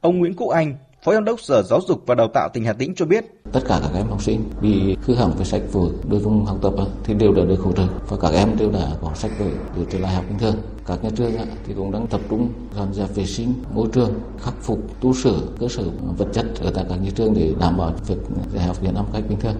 Ông 0.00 0.18
Nguyễn 0.18 0.34
Quốc 0.36 0.48
Anh, 0.48 0.76
Phó 1.04 1.12
Giám 1.12 1.24
đốc 1.24 1.40
Sở 1.40 1.62
Giáo 1.62 1.80
dục 1.88 2.02
và 2.06 2.14
Đào 2.14 2.28
tạo 2.34 2.48
tỉnh 2.52 2.64
Hà 2.64 2.72
Tĩnh 2.72 2.94
cho 2.94 3.06
biết. 3.06 3.24
Tất 3.52 3.60
cả 3.68 3.80
các 3.82 3.90
em 3.94 4.06
học 4.06 4.22
sinh 4.22 4.44
bị 4.60 4.96
hư 5.02 5.14
hỏng 5.14 5.32
về 5.38 5.44
sách 5.44 5.62
vở, 5.72 5.80
đối 6.10 6.20
vùng 6.20 6.44
học 6.44 6.58
tập 6.62 6.72
thì 7.04 7.14
đều 7.14 7.32
đã 7.32 7.42
được 7.44 7.60
hỗ 7.60 7.72
trợ 7.72 7.86
và 8.08 8.16
các 8.20 8.32
em 8.32 8.56
đều 8.58 8.70
đã 8.70 8.90
có 9.02 9.10
sách 9.14 9.30
vở 9.38 9.46
để 9.76 9.82
trở 9.90 9.98
lại 9.98 10.14
học 10.14 10.24
bình 10.28 10.38
thường. 10.38 10.56
Các 10.86 11.04
nhà 11.04 11.10
trường 11.16 11.32
thì 11.66 11.74
cũng 11.74 11.92
đang 11.92 12.06
tập 12.06 12.20
trung 12.30 12.48
dọn 12.76 12.94
dẹp 12.94 13.14
vệ 13.14 13.26
sinh 13.26 13.54
môi 13.74 13.88
trường, 13.92 14.14
khắc 14.40 14.54
phục 14.60 15.00
tu 15.00 15.14
sửa 15.14 15.40
cơ 15.60 15.68
sở 15.68 15.82
vật 16.18 16.28
chất 16.32 16.46
ở 16.60 16.70
tại 16.74 16.84
các 16.88 16.96
nhà 16.96 17.10
trường 17.14 17.34
để 17.34 17.54
đảm 17.60 17.76
bảo 17.76 17.92
việc 18.06 18.18
dạy 18.54 18.64
học 18.64 18.76
diễn 18.82 18.94
năm 18.94 19.04
cách 19.12 19.22
bình 19.28 19.40
thường. 19.40 19.54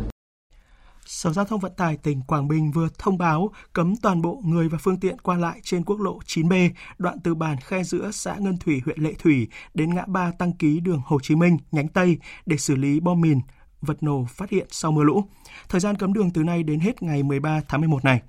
Sở 1.06 1.32
Giao 1.32 1.44
thông 1.44 1.61
Vận 1.61 1.73
tải 1.76 1.96
tỉnh 1.96 2.20
Quảng 2.23 2.49
Bình 2.49 2.70
vừa 2.70 2.88
thông 2.99 3.18
báo 3.18 3.50
cấm 3.73 3.96
toàn 3.96 4.23
bộ 4.23 4.42
người 4.44 4.68
và 4.68 4.78
phương 4.78 5.00
tiện 5.00 5.18
qua 5.18 5.37
lại 5.37 5.61
trên 5.62 5.84
quốc 5.84 6.00
lộ 6.00 6.18
9B, 6.26 6.70
đoạn 6.99 7.18
từ 7.25 7.34
bản 7.34 7.56
Khe 7.61 7.82
Giữa, 7.82 8.11
xã 8.11 8.34
Ngân 8.34 8.58
Thủy, 8.58 8.82
huyện 8.84 9.00
Lệ 9.00 9.12
Thủy 9.18 9.49
đến 9.75 9.94
ngã 9.94 10.04
ba 10.06 10.32
tăng 10.38 10.52
ký 10.52 10.80
đường 10.80 11.00
Hồ 11.04 11.18
Chí 11.23 11.34
Minh, 11.34 11.56
nhánh 11.73 11.88
Tây 11.88 12.18
để 12.46 12.56
xử 12.56 12.75
lý 12.75 13.00
bom 13.00 13.20
mìn, 13.20 13.40
vật 13.80 14.02
nổ 14.02 14.25
phát 14.28 14.50
hiện 14.50 14.66
sau 14.70 14.92
mưa 14.92 15.02
lũ. 15.02 15.25
Thời 15.68 15.80
gian 15.80 15.96
cấm 15.96 16.12
đường 16.12 16.30
từ 16.30 16.42
nay 16.42 16.62
đến 16.62 16.80
hết 16.80 17.02
ngày 17.02 17.23
13 17.23 17.61
tháng 17.68 17.80
11 17.80 18.04
này. 18.04 18.20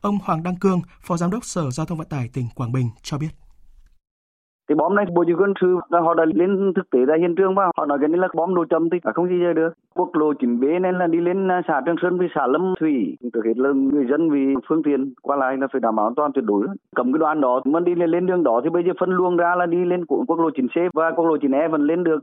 Ông 0.00 0.18
Hoàng 0.24 0.42
Đăng 0.42 0.56
Cương, 0.56 0.82
Phó 1.00 1.16
Giám 1.16 1.30
đốc 1.30 1.44
Sở 1.44 1.70
Giao 1.70 1.86
thông 1.86 1.98
Vận 1.98 2.08
tải 2.08 2.28
tỉnh 2.28 2.48
Quảng 2.54 2.72
Bình 2.72 2.90
cho 3.02 3.18
biết. 3.18 3.41
Cái 4.68 4.76
bom 4.76 4.94
này 4.94 5.04
Bộ 5.14 5.24
Chỉ 5.26 5.32
quân 5.32 5.52
sự 5.60 5.78
họ 5.90 6.14
đã 6.14 6.24
lên 6.34 6.72
thực 6.76 6.90
tế 6.90 7.04
ra 7.04 7.14
hiện 7.18 7.34
trường 7.34 7.54
và 7.54 7.70
họ 7.76 7.86
nói 7.86 7.98
cái 8.00 8.08
này 8.08 8.18
là 8.18 8.28
bom 8.34 8.54
đồ 8.54 8.64
châm 8.70 8.90
thì 8.90 8.98
không 9.14 9.28
gì 9.28 9.38
chơi 9.40 9.54
được. 9.54 9.72
Quốc 9.94 10.10
lộ 10.14 10.32
chín 10.32 10.60
b 10.60 10.64
nên 10.64 10.98
là 10.98 11.06
đi 11.06 11.20
lên 11.20 11.48
à, 11.50 11.62
xã 11.68 11.80
Trường 11.86 11.96
Sơn 12.02 12.18
với 12.18 12.28
xã 12.34 12.46
Lâm 12.46 12.74
Thủy. 12.80 13.16
Trước 13.34 13.44
hết 13.44 13.56
là 13.56 13.70
người 13.72 14.06
dân 14.10 14.30
vì 14.30 14.54
phương 14.68 14.82
tiện 14.82 15.14
qua 15.22 15.36
lại 15.36 15.56
là 15.56 15.66
phải 15.72 15.80
đảm 15.80 15.96
bảo 15.96 16.06
an 16.06 16.14
toàn 16.14 16.32
tuyệt 16.32 16.44
đối. 16.44 16.66
Cầm 16.96 17.12
cái 17.12 17.18
đoạn 17.18 17.40
đó 17.40 17.60
mà 17.64 17.80
đi 17.80 17.94
lên, 17.94 18.10
lên 18.10 18.26
đường 18.26 18.42
đó 18.42 18.60
thì 18.64 18.70
bây 18.70 18.82
giờ 18.84 18.92
phân 19.00 19.10
luồng 19.10 19.36
ra 19.36 19.54
là 19.56 19.66
đi 19.66 19.84
lên 19.84 20.06
quốc 20.06 20.40
lộ 20.40 20.50
chín 20.50 20.68
c 20.68 20.94
và 20.94 21.10
quốc 21.10 21.26
lộ 21.26 21.36
chín 21.36 21.54
e 21.54 21.68
vẫn 21.68 21.86
lên 21.86 22.04
được. 22.04 22.18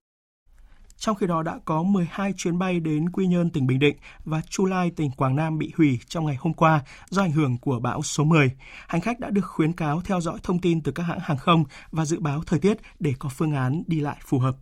Trong 1.00 1.16
khi 1.16 1.28
đó 1.28 1.44
đã 1.44 1.60
có 1.66 1.84
12 1.84 2.34
chuyến 2.38 2.60
bay 2.60 2.80
đến 2.80 3.10
Quy 3.10 3.28
Nhơn, 3.28 3.50
tỉnh 3.50 3.68
Bình 3.68 3.80
Định 3.80 3.98
và 4.26 4.42
Chu 4.50 4.66
Lai, 4.66 4.92
tỉnh 4.96 5.12
Quảng 5.12 5.36
Nam 5.36 5.58
bị 5.58 5.72
hủy 5.78 6.00
trong 6.08 6.26
ngày 6.26 6.38
hôm 6.40 6.54
qua 6.54 6.82
do 7.10 7.22
ảnh 7.22 7.32
hưởng 7.32 7.58
của 7.58 7.80
bão 7.80 8.02
số 8.04 8.24
10. 8.24 8.52
Hành 8.88 9.02
khách 9.02 9.20
đã 9.20 9.30
được 9.30 9.46
khuyến 9.46 9.74
cáo 9.74 10.02
theo 10.02 10.22
dõi 10.22 10.40
thông 10.44 10.60
tin 10.60 10.82
từ 10.82 10.92
các 10.92 11.04
hãng 11.04 11.20
hàng 11.22 11.38
không 11.38 11.64
và 11.92 12.06
dự 12.06 12.20
báo 12.20 12.44
thời 12.46 12.60
tiết 12.60 12.78
để 13.00 13.14
có 13.20 13.30
phương 13.30 13.54
án 13.54 13.84
đi 13.88 14.00
lại 14.00 14.18
phù 14.26 14.40
hợp. 14.40 14.56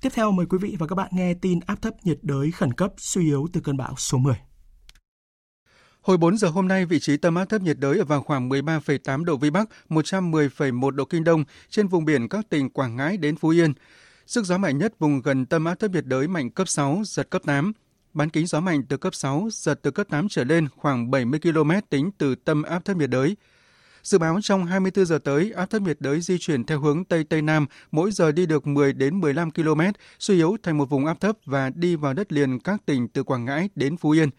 Tiếp 0.00 0.08
theo 0.14 0.30
mời 0.30 0.46
quý 0.46 0.58
vị 0.58 0.76
và 0.78 0.86
các 0.86 0.94
bạn 0.94 1.08
nghe 1.12 1.34
tin 1.34 1.60
áp 1.66 1.82
thấp 1.82 1.94
nhiệt 2.04 2.18
đới 2.22 2.50
khẩn 2.50 2.72
cấp 2.72 2.92
suy 2.96 3.24
yếu 3.24 3.48
từ 3.52 3.60
cơn 3.60 3.76
bão 3.76 3.94
số 3.96 4.18
10. 4.18 4.34
Hồi 6.00 6.16
4 6.16 6.38
giờ 6.38 6.48
hôm 6.48 6.68
nay, 6.68 6.86
vị 6.86 7.00
trí 7.00 7.16
tâm 7.16 7.34
áp 7.34 7.44
thấp 7.44 7.62
nhiệt 7.62 7.78
đới 7.78 7.98
ở 7.98 8.04
vào 8.04 8.22
khoảng 8.22 8.48
13,8 8.48 9.24
độ 9.24 9.36
Vĩ 9.36 9.50
Bắc, 9.50 9.68
110,1 9.88 10.90
độ 10.90 11.04
Kinh 11.04 11.24
Đông 11.24 11.44
trên 11.70 11.88
vùng 11.88 12.04
biển 12.04 12.28
các 12.28 12.48
tỉnh 12.50 12.70
Quảng 12.70 12.96
Ngãi 12.96 13.16
đến 13.16 13.36
Phú 13.36 13.48
Yên. 13.48 13.72
Sức 14.26 14.44
gió 14.44 14.58
mạnh 14.58 14.78
nhất 14.78 14.94
vùng 14.98 15.22
gần 15.22 15.46
tâm 15.46 15.64
áp 15.64 15.74
thấp 15.74 15.90
nhiệt 15.90 16.06
đới 16.06 16.28
mạnh 16.28 16.50
cấp 16.50 16.68
6, 16.68 17.02
giật 17.04 17.30
cấp 17.30 17.42
8. 17.44 17.72
Bán 18.14 18.30
kính 18.30 18.46
gió 18.46 18.60
mạnh 18.60 18.82
từ 18.88 18.96
cấp 18.96 19.14
6, 19.14 19.48
giật 19.52 19.78
từ 19.82 19.90
cấp 19.90 20.06
8 20.10 20.28
trở 20.28 20.44
lên 20.44 20.68
khoảng 20.76 21.10
70 21.10 21.40
km 21.40 21.70
tính 21.90 22.10
từ 22.18 22.34
tâm 22.34 22.62
áp 22.62 22.84
thấp 22.84 22.96
nhiệt 22.96 23.10
đới. 23.10 23.36
Dự 24.02 24.18
báo 24.18 24.38
trong 24.42 24.66
24 24.66 25.06
giờ 25.06 25.18
tới, 25.18 25.52
áp 25.56 25.66
thấp 25.66 25.82
nhiệt 25.82 25.96
đới 26.00 26.20
di 26.20 26.38
chuyển 26.38 26.64
theo 26.64 26.80
hướng 26.80 27.04
Tây 27.04 27.24
Tây 27.24 27.42
Nam, 27.42 27.66
mỗi 27.90 28.10
giờ 28.10 28.32
đi 28.32 28.46
được 28.46 28.66
10 28.66 28.92
đến 28.92 29.20
15 29.20 29.50
km, 29.50 29.80
suy 30.18 30.34
yếu 30.34 30.56
thành 30.62 30.78
một 30.78 30.90
vùng 30.90 31.06
áp 31.06 31.20
thấp 31.20 31.36
và 31.44 31.70
đi 31.74 31.96
vào 31.96 32.14
đất 32.14 32.32
liền 32.32 32.58
các 32.58 32.86
tỉnh 32.86 33.08
từ 33.08 33.22
Quảng 33.22 33.44
Ngãi 33.44 33.68
đến 33.74 33.96
Phú 33.96 34.10
Yên. 34.10 34.30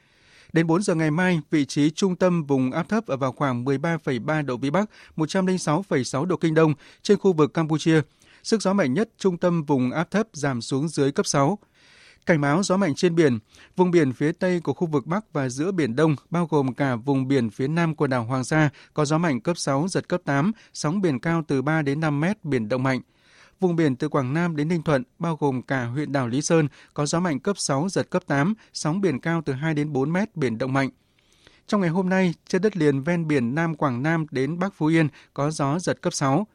Đến 0.54 0.68
4 0.68 0.84
giờ 0.84 0.96
ngày 0.96 1.12
mai, 1.12 1.42
vị 1.52 1.66
trí 1.66 1.90
trung 1.90 2.16
tâm 2.16 2.44
vùng 2.44 2.72
áp 2.72 2.90
thấp 2.90 3.08
ở 3.08 3.18
vào 3.18 3.32
khoảng 3.32 3.66
13,3 3.66 4.46
độ 4.46 4.58
Vĩ 4.58 4.70
Bắc, 4.70 4.90
106,6 5.16 6.26
độ 6.26 6.38
Kinh 6.38 6.54
Đông 6.54 6.74
trên 7.02 7.18
khu 7.18 7.34
vực 7.34 7.54
Campuchia– 7.54 8.02
sức 8.46 8.62
gió 8.62 8.74
mạnh 8.74 8.94
nhất 8.94 9.10
trung 9.18 9.38
tâm 9.38 9.64
vùng 9.64 9.92
áp 9.92 10.12
thấp 10.12 10.28
giảm 10.34 10.62
xuống 10.62 10.88
dưới 10.88 11.12
cấp 11.12 11.26
6. 11.26 11.60
Cảnh 12.26 12.42
báo 12.42 12.64
gió 12.64 12.78
mạnh 12.78 12.96
trên 12.96 13.16
biển, 13.16 13.40
vùng 13.76 13.92
biển 13.92 14.14
phía 14.14 14.32
tây 14.32 14.60
của 14.60 14.74
khu 14.74 14.88
vực 14.88 15.06
Bắc 15.06 15.34
và 15.34 15.50
giữa 15.50 15.72
Biển 15.72 15.96
Đông, 15.96 16.16
bao 16.30 16.48
gồm 16.50 16.74
cả 16.74 16.96
vùng 16.96 17.28
biển 17.28 17.50
phía 17.50 17.68
nam 17.68 17.96
quần 17.96 18.10
đảo 18.10 18.24
Hoàng 18.24 18.44
Sa, 18.44 18.70
có 18.94 19.06
gió 19.06 19.18
mạnh 19.18 19.42
cấp 19.42 19.58
6, 19.58 19.88
giật 19.88 20.10
cấp 20.10 20.22
8, 20.26 20.52
sóng 20.74 21.02
biển 21.02 21.20
cao 21.20 21.44
từ 21.48 21.62
3 21.62 21.82
đến 21.82 22.00
5 22.00 22.20
mét, 22.20 22.46
biển 22.46 22.70
động 22.70 22.84
mạnh. 22.84 23.02
Vùng 23.60 23.76
biển 23.76 23.96
từ 23.96 24.10
Quảng 24.10 24.34
Nam 24.34 24.56
đến 24.56 24.68
Ninh 24.68 24.82
Thuận, 24.82 25.04
bao 25.20 25.36
gồm 25.36 25.62
cả 25.62 25.86
huyện 25.86 26.12
đảo 26.12 26.28
Lý 26.28 26.42
Sơn, 26.42 26.68
có 26.94 27.06
gió 27.06 27.20
mạnh 27.20 27.40
cấp 27.40 27.58
6, 27.58 27.90
giật 27.90 28.10
cấp 28.10 28.24
8, 28.28 28.54
sóng 28.74 29.02
biển 29.02 29.20
cao 29.20 29.42
từ 29.46 29.54
2 29.54 29.74
đến 29.74 29.94
4 29.94 30.14
mét, 30.14 30.36
biển 30.36 30.58
động 30.58 30.74
mạnh. 30.74 30.90
Trong 31.68 31.82
ngày 31.82 31.90
hôm 31.90 32.10
nay, 32.10 32.34
trên 32.48 32.62
đất 32.62 32.78
liền 32.78 33.04
ven 33.04 33.28
biển 33.28 33.56
Nam 33.56 33.76
Quảng 33.76 34.04
Nam 34.04 34.26
đến 34.32 34.60
Bắc 34.60 34.74
Phú 34.74 34.86
Yên 34.86 35.08
có 35.34 35.52
gió 35.52 35.80
giật 35.80 36.02
cấp 36.02 36.14
6. 36.14 36.48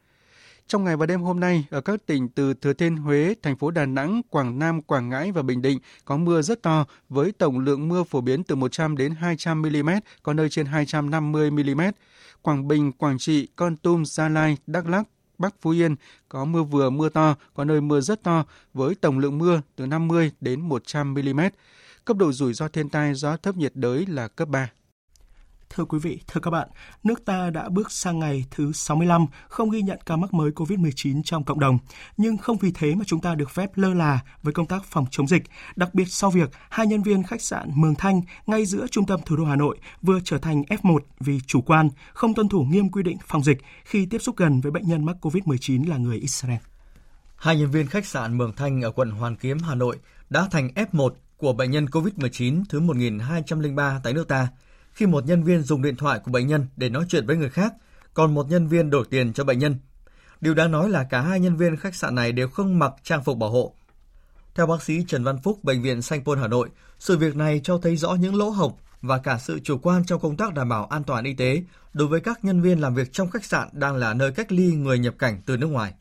Trong 0.71 0.83
ngày 0.83 0.97
và 0.97 1.05
đêm 1.05 1.21
hôm 1.21 1.39
nay, 1.39 1.65
ở 1.69 1.81
các 1.81 2.05
tỉnh 2.05 2.29
từ 2.29 2.53
Thừa 2.53 2.73
Thiên 2.73 2.97
Huế, 2.97 3.35
thành 3.41 3.55
phố 3.57 3.71
Đà 3.71 3.85
Nẵng, 3.85 4.21
Quảng 4.29 4.59
Nam, 4.59 4.81
Quảng 4.81 5.09
Ngãi 5.09 5.31
và 5.31 5.41
Bình 5.41 5.61
Định 5.61 5.79
có 6.05 6.17
mưa 6.17 6.41
rất 6.41 6.61
to 6.61 6.85
với 7.09 7.31
tổng 7.31 7.59
lượng 7.59 7.89
mưa 7.89 8.03
phổ 8.03 8.21
biến 8.21 8.43
từ 8.43 8.55
100 8.55 8.97
đến 8.97 9.15
200 9.15 9.61
mm, 9.61 9.89
có 10.23 10.33
nơi 10.33 10.49
trên 10.49 10.65
250 10.65 11.51
mm. 11.51 11.81
Quảng 12.41 12.67
Bình, 12.67 12.91
Quảng 12.91 13.17
Trị, 13.17 13.47
Con 13.55 13.77
Tum, 13.77 14.03
Gia 14.03 14.29
Lai, 14.29 14.57
Đắk 14.67 14.87
Lắk, 14.89 15.07
Bắc 15.37 15.55
Phú 15.61 15.69
Yên 15.69 15.95
có 16.29 16.45
mưa 16.45 16.63
vừa 16.63 16.89
mưa 16.89 17.09
to, 17.09 17.35
có 17.53 17.63
nơi 17.63 17.81
mưa 17.81 18.01
rất 18.01 18.23
to 18.23 18.45
với 18.73 18.95
tổng 18.95 19.19
lượng 19.19 19.37
mưa 19.37 19.61
từ 19.75 19.85
50 19.85 20.31
đến 20.41 20.61
100 20.61 21.13
mm. 21.13 21.41
Cấp 22.05 22.17
độ 22.17 22.31
rủi 22.31 22.53
ro 22.53 22.67
thiên 22.67 22.89
tai 22.89 23.13
do 23.13 23.37
thấp 23.37 23.55
nhiệt 23.55 23.71
đới 23.75 24.05
là 24.05 24.27
cấp 24.27 24.47
3. 24.47 24.69
Thưa 25.73 25.85
quý 25.85 25.99
vị, 25.99 26.19
thưa 26.27 26.41
các 26.41 26.51
bạn, 26.51 26.67
nước 27.03 27.25
ta 27.25 27.49
đã 27.49 27.69
bước 27.69 27.91
sang 27.91 28.19
ngày 28.19 28.45
thứ 28.51 28.71
65 28.71 29.25
không 29.47 29.69
ghi 29.69 29.81
nhận 29.81 29.99
ca 30.05 30.15
mắc 30.15 30.33
mới 30.33 30.51
COVID-19 30.51 31.21
trong 31.23 31.43
cộng 31.43 31.59
đồng. 31.59 31.77
Nhưng 32.17 32.37
không 32.37 32.57
vì 32.57 32.71
thế 32.71 32.95
mà 32.95 33.03
chúng 33.07 33.21
ta 33.21 33.35
được 33.35 33.51
phép 33.51 33.69
lơ 33.75 33.93
là 33.93 34.19
với 34.43 34.53
công 34.53 34.65
tác 34.65 34.83
phòng 34.85 35.05
chống 35.11 35.27
dịch, 35.27 35.43
đặc 35.75 35.93
biệt 35.93 36.05
sau 36.05 36.31
việc 36.31 36.49
hai 36.69 36.87
nhân 36.87 37.03
viên 37.03 37.23
khách 37.23 37.41
sạn 37.41 37.69
Mường 37.75 37.95
Thanh 37.95 38.21
ngay 38.45 38.65
giữa 38.65 38.87
trung 38.91 39.05
tâm 39.05 39.19
thủ 39.25 39.35
đô 39.35 39.45
Hà 39.45 39.55
Nội 39.55 39.77
vừa 40.01 40.19
trở 40.23 40.37
thành 40.37 40.61
F1 40.61 40.99
vì 41.19 41.39
chủ 41.47 41.61
quan, 41.61 41.89
không 42.13 42.33
tuân 42.33 42.49
thủ 42.49 42.63
nghiêm 42.63 42.89
quy 42.89 43.03
định 43.03 43.17
phòng 43.27 43.43
dịch 43.43 43.57
khi 43.83 44.05
tiếp 44.05 44.21
xúc 44.21 44.37
gần 44.37 44.61
với 44.61 44.71
bệnh 44.71 44.87
nhân 44.87 45.05
mắc 45.05 45.15
COVID-19 45.21 45.89
là 45.89 45.97
người 45.97 46.17
Israel. 46.17 46.59
Hai 47.35 47.57
nhân 47.57 47.71
viên 47.71 47.87
khách 47.87 48.05
sạn 48.05 48.37
Mường 48.37 48.53
Thanh 48.55 48.81
ở 48.81 48.91
quận 48.91 49.11
Hoàn 49.11 49.35
Kiếm, 49.35 49.57
Hà 49.59 49.75
Nội 49.75 49.97
đã 50.29 50.47
thành 50.51 50.69
F1 50.75 51.09
của 51.37 51.53
bệnh 51.53 51.71
nhân 51.71 51.85
COVID-19 51.85 52.63
thứ 52.69 52.79
1203 52.79 53.99
tại 54.03 54.13
nước 54.13 54.27
ta– 54.27 54.47
khi 54.93 55.05
một 55.05 55.25
nhân 55.25 55.43
viên 55.43 55.61
dùng 55.61 55.81
điện 55.81 55.95
thoại 55.95 56.19
của 56.23 56.31
bệnh 56.31 56.47
nhân 56.47 56.65
để 56.75 56.89
nói 56.89 57.05
chuyện 57.09 57.27
với 57.27 57.37
người 57.37 57.49
khác, 57.49 57.73
còn 58.13 58.33
một 58.33 58.49
nhân 58.49 58.67
viên 58.67 58.89
đổi 58.89 59.05
tiền 59.09 59.33
cho 59.33 59.43
bệnh 59.43 59.59
nhân. 59.59 59.75
Điều 60.41 60.53
đáng 60.53 60.71
nói 60.71 60.89
là 60.89 61.07
cả 61.09 61.21
hai 61.21 61.39
nhân 61.39 61.55
viên 61.55 61.77
khách 61.77 61.95
sạn 61.95 62.15
này 62.15 62.31
đều 62.31 62.47
không 62.47 62.79
mặc 62.79 62.93
trang 63.03 63.23
phục 63.23 63.37
bảo 63.37 63.49
hộ. 63.49 63.73
Theo 64.55 64.67
bác 64.67 64.81
sĩ 64.81 65.03
Trần 65.07 65.23
Văn 65.23 65.37
Phúc, 65.43 65.59
Bệnh 65.63 65.81
viện 65.81 66.01
Sanh 66.01 66.23
Pôn 66.23 66.39
Hà 66.39 66.47
Nội, 66.47 66.69
sự 66.99 67.17
việc 67.17 67.35
này 67.35 67.61
cho 67.63 67.77
thấy 67.77 67.95
rõ 67.95 68.15
những 68.19 68.35
lỗ 68.35 68.49
hổng 68.49 68.73
và 69.01 69.17
cả 69.17 69.37
sự 69.37 69.59
chủ 69.59 69.77
quan 69.77 70.05
trong 70.05 70.19
công 70.19 70.37
tác 70.37 70.53
đảm 70.53 70.69
bảo 70.69 70.85
an 70.85 71.03
toàn 71.03 71.23
y 71.23 71.33
tế 71.33 71.63
đối 71.93 72.07
với 72.07 72.19
các 72.19 72.45
nhân 72.45 72.61
viên 72.61 72.81
làm 72.81 72.95
việc 72.95 73.07
trong 73.11 73.29
khách 73.29 73.43
sạn 73.43 73.67
đang 73.73 73.95
là 73.95 74.13
nơi 74.13 74.31
cách 74.31 74.51
ly 74.51 74.73
người 74.75 74.99
nhập 74.99 75.13
cảnh 75.19 75.41
từ 75.45 75.57
nước 75.57 75.67
ngoài. 75.67 75.93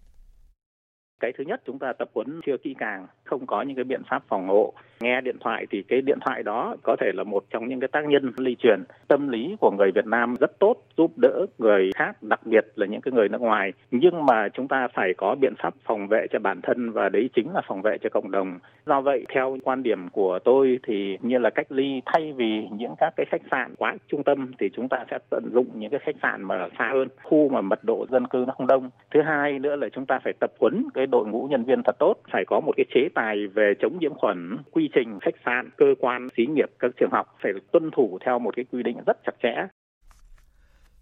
Cái 1.21 1.31
thứ 1.39 1.45
nhất 1.47 1.61
chúng 1.67 1.79
ta 1.79 1.93
tập 1.99 2.09
huấn 2.15 2.41
chưa 2.47 2.57
kỹ 2.65 2.75
càng, 2.79 3.07
không 3.25 3.47
có 3.47 3.63
những 3.63 3.77
cái 3.77 3.85
biện 3.85 4.03
pháp 4.11 4.23
phòng 4.29 4.49
hộ. 4.49 4.75
Nghe 5.03 5.21
điện 5.21 5.37
thoại 5.41 5.67
thì 5.71 5.83
cái 5.83 6.01
điện 6.01 6.19
thoại 6.21 6.43
đó 6.43 6.77
có 6.83 6.97
thể 7.01 7.11
là 7.15 7.25
một 7.25 7.45
trong 7.51 7.69
những 7.69 7.81
cái 7.81 7.89
tác 7.89 8.05
nhân 8.05 8.33
lây 8.37 8.57
truyền. 8.59 8.83
Tâm 9.09 9.29
lý 9.29 9.57
của 9.61 9.71
người 9.71 9.91
Việt 9.95 10.07
Nam 10.07 10.35
rất 10.41 10.59
tốt, 10.59 10.75
giúp 10.97 11.11
đỡ 11.17 11.47
người 11.59 11.91
khác, 11.95 12.23
đặc 12.23 12.41
biệt 12.45 12.67
là 12.75 12.87
những 12.87 13.01
cái 13.01 13.13
người 13.13 13.29
nước 13.29 13.41
ngoài. 13.41 13.73
Nhưng 13.91 14.27
mà 14.27 14.49
chúng 14.49 14.69
ta 14.69 14.89
phải 14.95 15.15
có 15.17 15.35
biện 15.41 15.55
pháp 15.63 15.75
phòng 15.85 16.09
vệ 16.09 16.27
cho 16.33 16.39
bản 16.39 16.61
thân 16.63 16.91
và 16.91 17.09
đấy 17.09 17.31
chính 17.35 17.53
là 17.55 17.61
phòng 17.69 17.83
vệ 17.83 17.99
cho 18.03 18.11
cộng 18.11 18.31
đồng. 18.31 18.59
Do 18.87 19.01
vậy, 19.01 19.25
theo 19.35 19.57
quan 19.65 19.83
điểm 19.83 20.09
của 20.09 20.39
tôi 20.45 20.79
thì 20.87 21.19
như 21.23 21.39
là 21.39 21.51
cách 21.51 21.73
ly 21.73 22.03
thay 22.07 22.33
vì 22.37 22.69
những 22.71 22.95
các 22.99 23.13
cái 23.17 23.27
khách 23.31 23.43
sạn 23.51 23.75
quá 23.79 23.97
trung 24.09 24.25
tâm 24.25 24.53
thì 24.59 24.69
chúng 24.77 24.89
ta 24.89 25.05
sẽ 25.11 25.19
tận 25.31 25.45
dụng 25.53 25.67
những 25.75 25.91
cái 25.91 26.01
khách 26.05 26.17
sạn 26.23 26.43
mà 26.43 26.69
xa 26.79 26.91
hơn, 26.93 27.09
khu 27.23 27.49
mà 27.49 27.61
mật 27.61 27.85
độ 27.85 28.07
dân 28.11 28.27
cư 28.27 28.45
nó 28.47 28.53
không 28.53 28.67
đông. 28.67 28.91
Thứ 29.15 29.23
hai 29.23 29.59
nữa 29.59 29.77
là 29.77 29.89
chúng 29.93 30.07
ta 30.07 30.19
phải 30.25 30.33
tập 30.41 30.51
huấn 30.61 30.85
cái 30.95 31.07
đội 31.07 31.27
ngũ 31.27 31.47
nhân 31.51 31.65
viên 31.65 31.83
thật 31.83 31.97
tốt, 31.99 32.15
phải 32.33 32.45
có 32.47 32.61
một 32.61 32.73
cái 32.77 32.87
chế 32.95 33.09
tài 33.15 33.47
về 33.47 33.75
chống 33.81 33.99
nhiễm 34.01 34.15
khuẩn, 34.15 34.57
quy 34.71 34.90
trình 34.95 35.19
khách 35.23 35.35
sạn, 35.45 35.71
cơ 35.77 35.87
quan, 36.01 36.29
xí 36.37 36.43
nghiệp, 36.47 36.71
các 36.79 36.91
trường 37.01 37.11
học 37.13 37.27
phải 37.43 37.53
tuân 37.73 37.91
thủ 37.97 38.19
theo 38.27 38.39
một 38.39 38.51
cái 38.57 38.65
quy 38.73 38.83
định 38.83 38.97
rất 39.07 39.17
chặt 39.27 39.33
chẽ. 39.43 39.55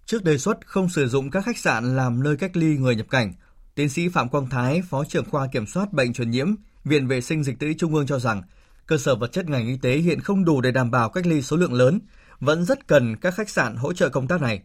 Trước 0.04 0.24
đề 0.24 0.38
xuất 0.38 0.66
không 0.66 0.88
sử 0.88 1.08
dụng 1.08 1.30
các 1.30 1.44
khách 1.44 1.58
sạn 1.58 1.96
làm 1.96 2.22
nơi 2.22 2.36
cách 2.36 2.56
ly 2.56 2.76
người 2.76 2.96
nhập 2.96 3.06
cảnh, 3.10 3.32
tiến 3.74 3.88
sĩ 3.88 4.08
Phạm 4.08 4.28
Quang 4.28 4.46
Thái, 4.50 4.82
Phó 4.90 5.04
trưởng 5.04 5.24
khoa 5.24 5.46
kiểm 5.52 5.66
soát 5.66 5.92
bệnh 5.92 6.12
truyền 6.12 6.30
nhiễm, 6.30 6.46
Viện 6.84 7.06
Vệ 7.06 7.20
sinh 7.20 7.44
Dịch 7.44 7.58
tễ 7.58 7.74
Trung 7.78 7.94
ương 7.94 8.06
cho 8.06 8.18
rằng, 8.18 8.42
cơ 8.86 8.98
sở 8.98 9.14
vật 9.14 9.32
chất 9.32 9.48
ngành 9.48 9.66
y 9.66 9.76
tế 9.82 9.92
hiện 9.96 10.20
không 10.20 10.44
đủ 10.44 10.60
để 10.60 10.70
đảm 10.72 10.90
bảo 10.90 11.10
cách 11.10 11.26
ly 11.26 11.42
số 11.42 11.56
lượng 11.56 11.72
lớn, 11.72 12.00
vẫn 12.40 12.64
rất 12.64 12.86
cần 12.86 13.16
các 13.16 13.34
khách 13.34 13.48
sạn 13.48 13.76
hỗ 13.76 13.92
trợ 13.92 14.08
công 14.08 14.28
tác 14.28 14.42
này. 14.42 14.62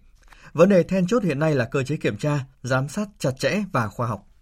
Vấn 0.53 0.69
đề 0.69 0.83
then 0.83 1.07
chốt 1.07 1.23
hiện 1.23 1.39
nay 1.39 1.55
là 1.55 1.65
cơ 1.65 1.83
chế 1.83 1.97
kiểm 1.97 2.17
tra, 2.17 2.39
giám 2.61 2.87
sát 2.87 3.07
chặt 3.19 3.31
chẽ 3.39 3.63
và 3.71 3.87
khoa 3.87 4.07
học 4.07 4.32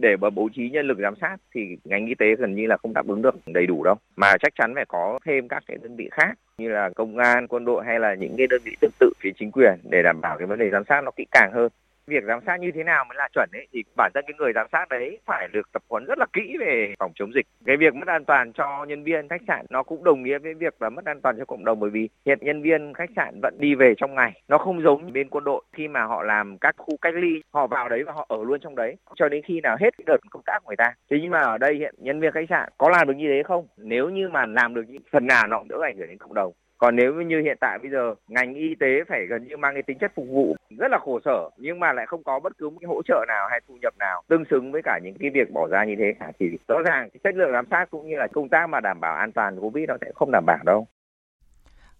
để 0.00 0.16
mà 0.16 0.30
bố 0.30 0.48
trí 0.54 0.70
nhân 0.70 0.86
lực 0.86 0.98
giám 0.98 1.14
sát 1.20 1.36
thì 1.54 1.76
ngành 1.84 2.06
y 2.06 2.14
tế 2.14 2.26
gần 2.38 2.54
như 2.54 2.66
là 2.66 2.76
không 2.76 2.92
đáp 2.92 3.06
ứng 3.08 3.22
được 3.22 3.34
đầy 3.46 3.66
đủ 3.66 3.84
đâu. 3.84 3.94
Mà 4.16 4.32
chắc 4.40 4.52
chắn 4.54 4.74
phải 4.74 4.84
có 4.88 5.18
thêm 5.26 5.48
các 5.48 5.62
cái 5.66 5.76
đơn 5.82 5.96
vị 5.96 6.08
khác 6.12 6.32
như 6.58 6.68
là 6.68 6.90
công 6.96 7.18
an, 7.18 7.48
quân 7.48 7.64
đội 7.64 7.84
hay 7.84 8.00
là 8.00 8.14
những 8.14 8.34
cái 8.36 8.46
đơn 8.46 8.60
vị 8.64 8.76
tương 8.80 8.90
tự 9.00 9.12
phía 9.20 9.30
chính 9.38 9.50
quyền 9.50 9.78
để 9.90 10.02
đảm 10.02 10.20
bảo 10.20 10.38
cái 10.38 10.46
vấn 10.46 10.58
đề 10.58 10.70
giám 10.70 10.82
sát 10.88 11.00
nó 11.04 11.10
kỹ 11.10 11.24
càng 11.30 11.50
hơn 11.54 11.68
việc 12.06 12.24
giám 12.24 12.40
sát 12.46 12.60
như 12.60 12.70
thế 12.74 12.84
nào 12.84 13.04
mới 13.08 13.16
là 13.16 13.28
chuẩn 13.34 13.48
ấy, 13.52 13.66
thì 13.72 13.82
bản 13.96 14.10
thân 14.14 14.24
cái 14.26 14.34
người 14.38 14.52
giám 14.54 14.66
sát 14.72 14.88
đấy 14.88 15.18
phải 15.26 15.48
được 15.52 15.72
tập 15.72 15.82
huấn 15.88 16.04
rất 16.04 16.18
là 16.18 16.26
kỹ 16.32 16.56
về 16.60 16.94
phòng 16.98 17.12
chống 17.14 17.32
dịch. 17.34 17.46
Cái 17.64 17.76
việc 17.76 17.94
mất 17.94 18.08
an 18.08 18.24
toàn 18.24 18.52
cho 18.52 18.84
nhân 18.84 19.04
viên 19.04 19.28
khách 19.28 19.40
sạn 19.48 19.66
nó 19.70 19.82
cũng 19.82 20.04
đồng 20.04 20.22
nghĩa 20.22 20.38
với 20.38 20.54
việc 20.54 20.82
là 20.82 20.88
mất 20.90 21.04
an 21.04 21.20
toàn 21.20 21.38
cho 21.38 21.44
cộng 21.44 21.64
đồng, 21.64 21.80
bởi 21.80 21.90
vì 21.90 22.08
hiện 22.26 22.38
nhân 22.42 22.62
viên 22.62 22.94
khách 22.94 23.10
sạn 23.16 23.40
vẫn 23.42 23.54
đi 23.58 23.74
về 23.74 23.94
trong 23.96 24.14
ngày. 24.14 24.42
Nó 24.48 24.58
không 24.58 24.82
giống 24.82 25.12
bên 25.12 25.28
quân 25.28 25.44
đội, 25.44 25.64
khi 25.72 25.88
mà 25.88 26.04
họ 26.04 26.22
làm 26.22 26.58
các 26.58 26.74
khu 26.78 26.96
cách 27.02 27.14
ly, 27.14 27.42
họ 27.52 27.66
vào 27.66 27.88
đấy 27.88 28.02
và 28.06 28.12
họ 28.12 28.26
ở 28.28 28.44
luôn 28.44 28.60
trong 28.60 28.74
đấy, 28.74 28.96
cho 29.14 29.28
đến 29.28 29.42
khi 29.46 29.60
nào 29.60 29.76
hết 29.80 29.94
đợt 30.06 30.16
công 30.30 30.42
tác 30.46 30.58
của 30.64 30.68
người 30.70 30.76
ta. 30.76 30.94
Thế 31.10 31.18
nhưng 31.22 31.30
mà 31.30 31.40
ở 31.40 31.58
đây 31.58 31.74
hiện 31.74 31.94
nhân 31.98 32.20
viên 32.20 32.32
khách 32.32 32.48
sạn 32.48 32.68
có 32.78 32.88
làm 32.90 33.08
được 33.08 33.14
như 33.16 33.28
thế 33.28 33.42
không? 33.42 33.66
Nếu 33.76 34.08
như 34.08 34.28
mà 34.28 34.46
làm 34.46 34.74
được 34.74 34.84
những 34.88 35.02
phần 35.12 35.26
nào 35.26 35.46
nó 35.46 35.58
cũng 35.58 35.68
đỡ 35.68 35.76
ảnh 35.82 35.96
hưởng 35.98 36.08
đến 36.08 36.18
cộng 36.18 36.34
đồng 36.34 36.52
còn 36.78 36.96
nếu 36.96 37.12
như 37.14 37.40
hiện 37.40 37.56
tại 37.60 37.78
bây 37.78 37.90
giờ 37.90 38.14
ngành 38.28 38.54
y 38.54 38.74
tế 38.80 39.04
phải 39.08 39.26
gần 39.26 39.48
như 39.48 39.56
mang 39.56 39.74
cái 39.74 39.82
tính 39.82 39.98
chất 39.98 40.12
phục 40.14 40.26
vụ 40.28 40.56
rất 40.78 40.90
là 40.90 40.98
khổ 40.98 41.20
sở 41.24 41.50
nhưng 41.56 41.80
mà 41.80 41.92
lại 41.92 42.06
không 42.06 42.24
có 42.24 42.40
bất 42.40 42.58
cứ 42.58 42.70
một 42.70 42.78
cái 42.80 42.88
hỗ 42.88 43.02
trợ 43.02 43.24
nào 43.28 43.48
hay 43.50 43.60
thu 43.68 43.74
nhập 43.82 43.94
nào 43.98 44.22
tương 44.28 44.44
xứng 44.50 44.72
với 44.72 44.82
cả 44.84 45.00
những 45.02 45.14
cái 45.20 45.30
việc 45.34 45.50
bỏ 45.52 45.68
ra 45.70 45.84
như 45.84 45.94
thế 45.98 46.12
cả 46.20 46.32
thì 46.38 46.46
rõ 46.68 46.76
ràng 46.84 47.10
cái 47.10 47.20
chất 47.24 47.34
lượng 47.34 47.52
giám 47.52 47.66
sát 47.70 47.86
cũng 47.90 48.08
như 48.08 48.16
là 48.16 48.26
công 48.32 48.48
tác 48.48 48.66
mà 48.66 48.80
đảm 48.80 49.00
bảo 49.00 49.16
an 49.16 49.32
toàn 49.32 49.60
covid 49.60 49.88
nó 49.88 49.96
sẽ 50.00 50.12
không 50.14 50.30
đảm 50.32 50.44
bảo 50.46 50.58
đâu 50.64 50.86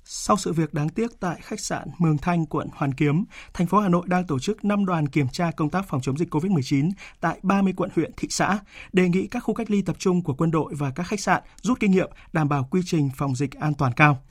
sau 0.09 0.37
sự 0.37 0.53
việc 0.53 0.75
đáng 0.75 0.89
tiếc 0.89 1.21
tại 1.21 1.37
khách 1.43 1.61
sạn 1.61 1.89
Mường 1.99 2.19
Thanh, 2.19 2.47
quận 2.47 2.69
Hoàn 2.73 2.95
Kiếm, 2.95 3.25
thành 3.55 3.67
phố 3.67 3.79
Hà 3.79 3.89
Nội 3.89 4.03
đang 4.07 4.27
tổ 4.27 4.39
chức 4.39 4.65
5 4.65 4.87
đoàn 4.87 5.09
kiểm 5.09 5.27
tra 5.33 5.51
công 5.57 5.71
tác 5.71 5.85
phòng 5.89 6.01
chống 6.01 6.19
dịch 6.19 6.35
COVID-19 6.35 6.91
tại 7.21 7.39
30 7.43 7.73
quận 7.77 7.91
huyện, 7.95 8.13
thị 8.17 8.29
xã, 8.31 8.59
đề 8.93 9.09
nghị 9.09 9.27
các 9.27 9.41
khu 9.41 9.55
cách 9.55 9.71
ly 9.71 9.83
tập 9.83 9.97
trung 9.99 10.23
của 10.23 10.35
quân 10.35 10.51
đội 10.51 10.73
và 10.79 10.93
các 10.95 11.07
khách 11.07 11.21
sạn 11.21 11.43
rút 11.63 11.81
kinh 11.81 11.91
nghiệm 11.91 12.11
đảm 12.33 12.49
bảo 12.49 12.69
quy 12.71 12.81
trình 12.85 13.11
phòng 13.17 13.35
dịch 13.35 13.55
an 13.55 13.73
toàn 13.79 13.93
cao. 13.97 14.23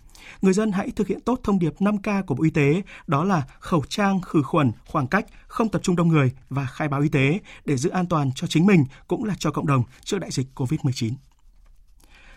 Người 0.42 0.54
dân 0.54 0.72
hãy 0.72 0.92
thực 0.92 1.08
hiện 1.08 1.22
tốt 1.22 1.40
thông 1.44 1.60
điệp 1.60 1.74
5K 1.80 2.24
của 2.24 2.36
Bộ 2.36 2.44
Y 2.44 2.50
tế, 2.50 2.82
đó 3.08 3.24
là 3.24 3.44
khẩu 3.60 3.84
trang, 3.90 4.22
khử 4.22 4.42
khuẩn, 4.42 4.72
khoảng 4.88 5.08
cách, 5.08 5.26
không 5.48 5.70
tập 5.70 5.82
trung 5.84 5.96
đông 5.96 6.08
người 6.08 6.32
và 6.50 6.66
khai 6.66 6.88
báo 6.88 7.02
y 7.02 7.10
tế 7.10 7.40
để 7.66 7.78
giữ 7.78 7.90
an 7.90 8.08
toàn 8.08 8.32
cho 8.36 8.48
chính 8.48 8.66
mình 8.66 8.86
cũng 9.08 9.24
là 9.24 9.36
cho 9.40 9.52
cộng 9.52 9.68
đồng 9.68 9.84
trước 10.04 10.20
đại 10.20 10.32
dịch 10.32 10.48
COVID-19. 10.56 11.14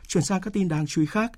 Chuyển 0.06 0.24
sang 0.24 0.40
các 0.40 0.52
tin 0.52 0.68
đáng 0.68 0.86
chú 0.86 1.00
ý 1.00 1.06
khác, 1.06 1.32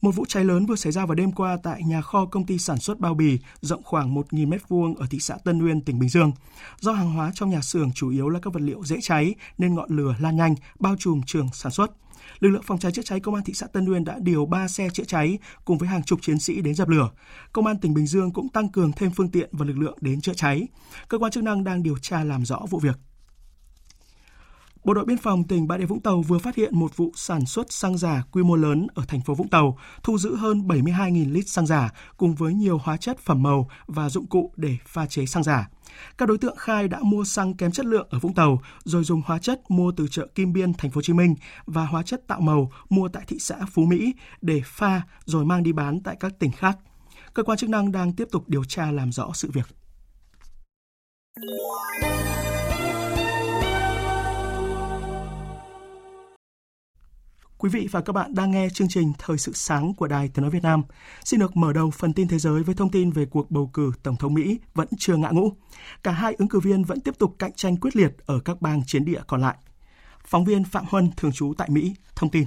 một 0.00 0.14
vụ 0.14 0.24
cháy 0.28 0.44
lớn 0.44 0.66
vừa 0.66 0.76
xảy 0.76 0.92
ra 0.92 1.06
vào 1.06 1.14
đêm 1.14 1.32
qua 1.32 1.58
tại 1.62 1.82
nhà 1.82 2.00
kho 2.00 2.26
công 2.26 2.46
ty 2.46 2.58
sản 2.58 2.78
xuất 2.78 3.00
bao 3.00 3.14
bì 3.14 3.38
rộng 3.60 3.82
khoảng 3.82 4.14
1.000 4.14 4.48
m2 4.48 4.94
ở 4.94 5.06
thị 5.10 5.18
xã 5.20 5.36
Tân 5.44 5.66
Uyên, 5.66 5.80
tỉnh 5.80 5.98
Bình 5.98 6.08
Dương. 6.08 6.32
Do 6.80 6.92
hàng 6.92 7.12
hóa 7.12 7.32
trong 7.34 7.50
nhà 7.50 7.60
xưởng 7.60 7.92
chủ 7.92 8.10
yếu 8.10 8.28
là 8.28 8.40
các 8.40 8.52
vật 8.52 8.62
liệu 8.62 8.84
dễ 8.84 8.96
cháy 9.02 9.34
nên 9.58 9.74
ngọn 9.74 9.96
lửa 9.96 10.14
lan 10.18 10.36
nhanh, 10.36 10.54
bao 10.78 10.96
trùm 10.98 11.20
trường 11.26 11.48
sản 11.52 11.72
xuất 11.72 11.90
lực 12.38 12.48
lượng 12.48 12.62
phòng 12.62 12.78
cháy 12.78 12.92
chữa 12.92 13.02
cháy 13.02 13.20
công 13.20 13.34
an 13.34 13.44
thị 13.44 13.52
xã 13.54 13.66
Tân 13.66 13.92
Uyên 13.92 14.04
đã 14.04 14.16
điều 14.20 14.46
3 14.46 14.68
xe 14.68 14.88
chữa 14.92 15.04
cháy 15.04 15.38
cùng 15.64 15.78
với 15.78 15.88
hàng 15.88 16.02
chục 16.02 16.18
chiến 16.22 16.38
sĩ 16.38 16.60
đến 16.60 16.74
dập 16.74 16.88
lửa. 16.88 17.10
Công 17.52 17.66
an 17.66 17.78
tỉnh 17.78 17.94
Bình 17.94 18.06
Dương 18.06 18.32
cũng 18.32 18.48
tăng 18.48 18.68
cường 18.68 18.92
thêm 18.92 19.10
phương 19.10 19.30
tiện 19.30 19.48
và 19.52 19.64
lực 19.64 19.78
lượng 19.78 19.98
đến 20.00 20.20
chữa 20.20 20.34
cháy. 20.34 20.68
Cơ 21.08 21.18
quan 21.18 21.32
chức 21.32 21.44
năng 21.44 21.64
đang 21.64 21.82
điều 21.82 21.98
tra 21.98 22.24
làm 22.24 22.44
rõ 22.44 22.60
vụ 22.70 22.78
việc. 22.78 22.96
Bộ 24.86 24.94
đội 24.94 25.04
biên 25.04 25.18
phòng 25.18 25.44
tỉnh 25.44 25.68
Bà 25.68 25.78
Rịa 25.78 25.84
Vũng 25.84 26.00
Tàu 26.00 26.22
vừa 26.22 26.38
phát 26.38 26.56
hiện 26.56 26.78
một 26.78 26.96
vụ 26.96 27.12
sản 27.14 27.46
xuất 27.46 27.72
xăng 27.72 27.98
giả 27.98 28.22
quy 28.32 28.42
mô 28.42 28.56
lớn 28.56 28.86
ở 28.94 29.04
thành 29.08 29.20
phố 29.20 29.34
Vũng 29.34 29.48
Tàu, 29.48 29.78
thu 30.02 30.18
giữ 30.18 30.36
hơn 30.36 30.60
72.000 30.60 31.32
lít 31.32 31.48
xăng 31.48 31.66
giả 31.66 31.90
cùng 32.16 32.34
với 32.34 32.54
nhiều 32.54 32.78
hóa 32.78 32.96
chất 32.96 33.18
phẩm 33.18 33.42
màu 33.42 33.68
và 33.86 34.08
dụng 34.08 34.26
cụ 34.26 34.52
để 34.56 34.76
pha 34.86 35.06
chế 35.06 35.26
xăng 35.26 35.42
giả. 35.42 35.68
Các 36.18 36.28
đối 36.28 36.38
tượng 36.38 36.56
khai 36.56 36.88
đã 36.88 36.98
mua 37.02 37.24
xăng 37.24 37.54
kém 37.54 37.72
chất 37.72 37.86
lượng 37.86 38.06
ở 38.10 38.18
Vũng 38.18 38.34
Tàu 38.34 38.60
rồi 38.84 39.04
dùng 39.04 39.22
hóa 39.26 39.38
chất 39.38 39.60
mua 39.68 39.92
từ 39.92 40.08
chợ 40.10 40.26
Kim 40.34 40.52
Biên, 40.52 40.74
thành 40.74 40.90
phố 40.90 40.98
Hồ 40.98 41.02
Chí 41.02 41.12
Minh 41.12 41.34
và 41.66 41.84
hóa 41.84 42.02
chất 42.02 42.26
tạo 42.26 42.40
màu 42.40 42.72
mua 42.88 43.08
tại 43.08 43.24
thị 43.26 43.36
xã 43.40 43.56
Phú 43.72 43.84
Mỹ 43.84 44.14
để 44.40 44.60
pha 44.64 45.02
rồi 45.24 45.44
mang 45.44 45.62
đi 45.62 45.72
bán 45.72 46.00
tại 46.00 46.16
các 46.20 46.32
tỉnh 46.38 46.52
khác. 46.52 46.78
Cơ 47.34 47.42
quan 47.42 47.58
chức 47.58 47.70
năng 47.70 47.92
đang 47.92 48.12
tiếp 48.12 48.28
tục 48.32 48.48
điều 48.48 48.64
tra 48.64 48.90
làm 48.90 49.12
rõ 49.12 49.30
sự 49.34 49.50
việc. 49.50 49.66
Quý 57.58 57.70
vị 57.72 57.88
và 57.90 58.00
các 58.00 58.12
bạn 58.12 58.34
đang 58.34 58.50
nghe 58.50 58.68
chương 58.74 58.88
trình 58.88 59.12
Thời 59.18 59.38
sự 59.38 59.52
sáng 59.54 59.94
của 59.94 60.06
Đài 60.06 60.30
Tiếng 60.34 60.42
Nói 60.42 60.50
Việt 60.50 60.62
Nam. 60.62 60.82
Xin 61.24 61.40
được 61.40 61.56
mở 61.56 61.72
đầu 61.72 61.90
phần 61.90 62.12
tin 62.12 62.28
thế 62.28 62.38
giới 62.38 62.62
với 62.62 62.74
thông 62.74 62.90
tin 62.90 63.10
về 63.10 63.26
cuộc 63.30 63.50
bầu 63.50 63.70
cử 63.74 63.92
Tổng 64.02 64.16
thống 64.16 64.34
Mỹ 64.34 64.58
vẫn 64.74 64.88
chưa 64.98 65.16
ngã 65.16 65.28
ngũ. 65.30 65.52
Cả 66.02 66.12
hai 66.12 66.34
ứng 66.38 66.48
cử 66.48 66.60
viên 66.60 66.84
vẫn 66.84 67.00
tiếp 67.00 67.18
tục 67.18 67.34
cạnh 67.38 67.52
tranh 67.52 67.76
quyết 67.76 67.96
liệt 67.96 68.10
ở 68.26 68.40
các 68.44 68.62
bang 68.62 68.82
chiến 68.86 69.04
địa 69.04 69.20
còn 69.26 69.40
lại. 69.40 69.56
Phóng 70.26 70.44
viên 70.44 70.64
Phạm 70.64 70.84
Huân, 70.88 71.10
thường 71.16 71.32
trú 71.32 71.52
tại 71.58 71.68
Mỹ, 71.70 71.94
thông 72.16 72.30
tin. 72.30 72.44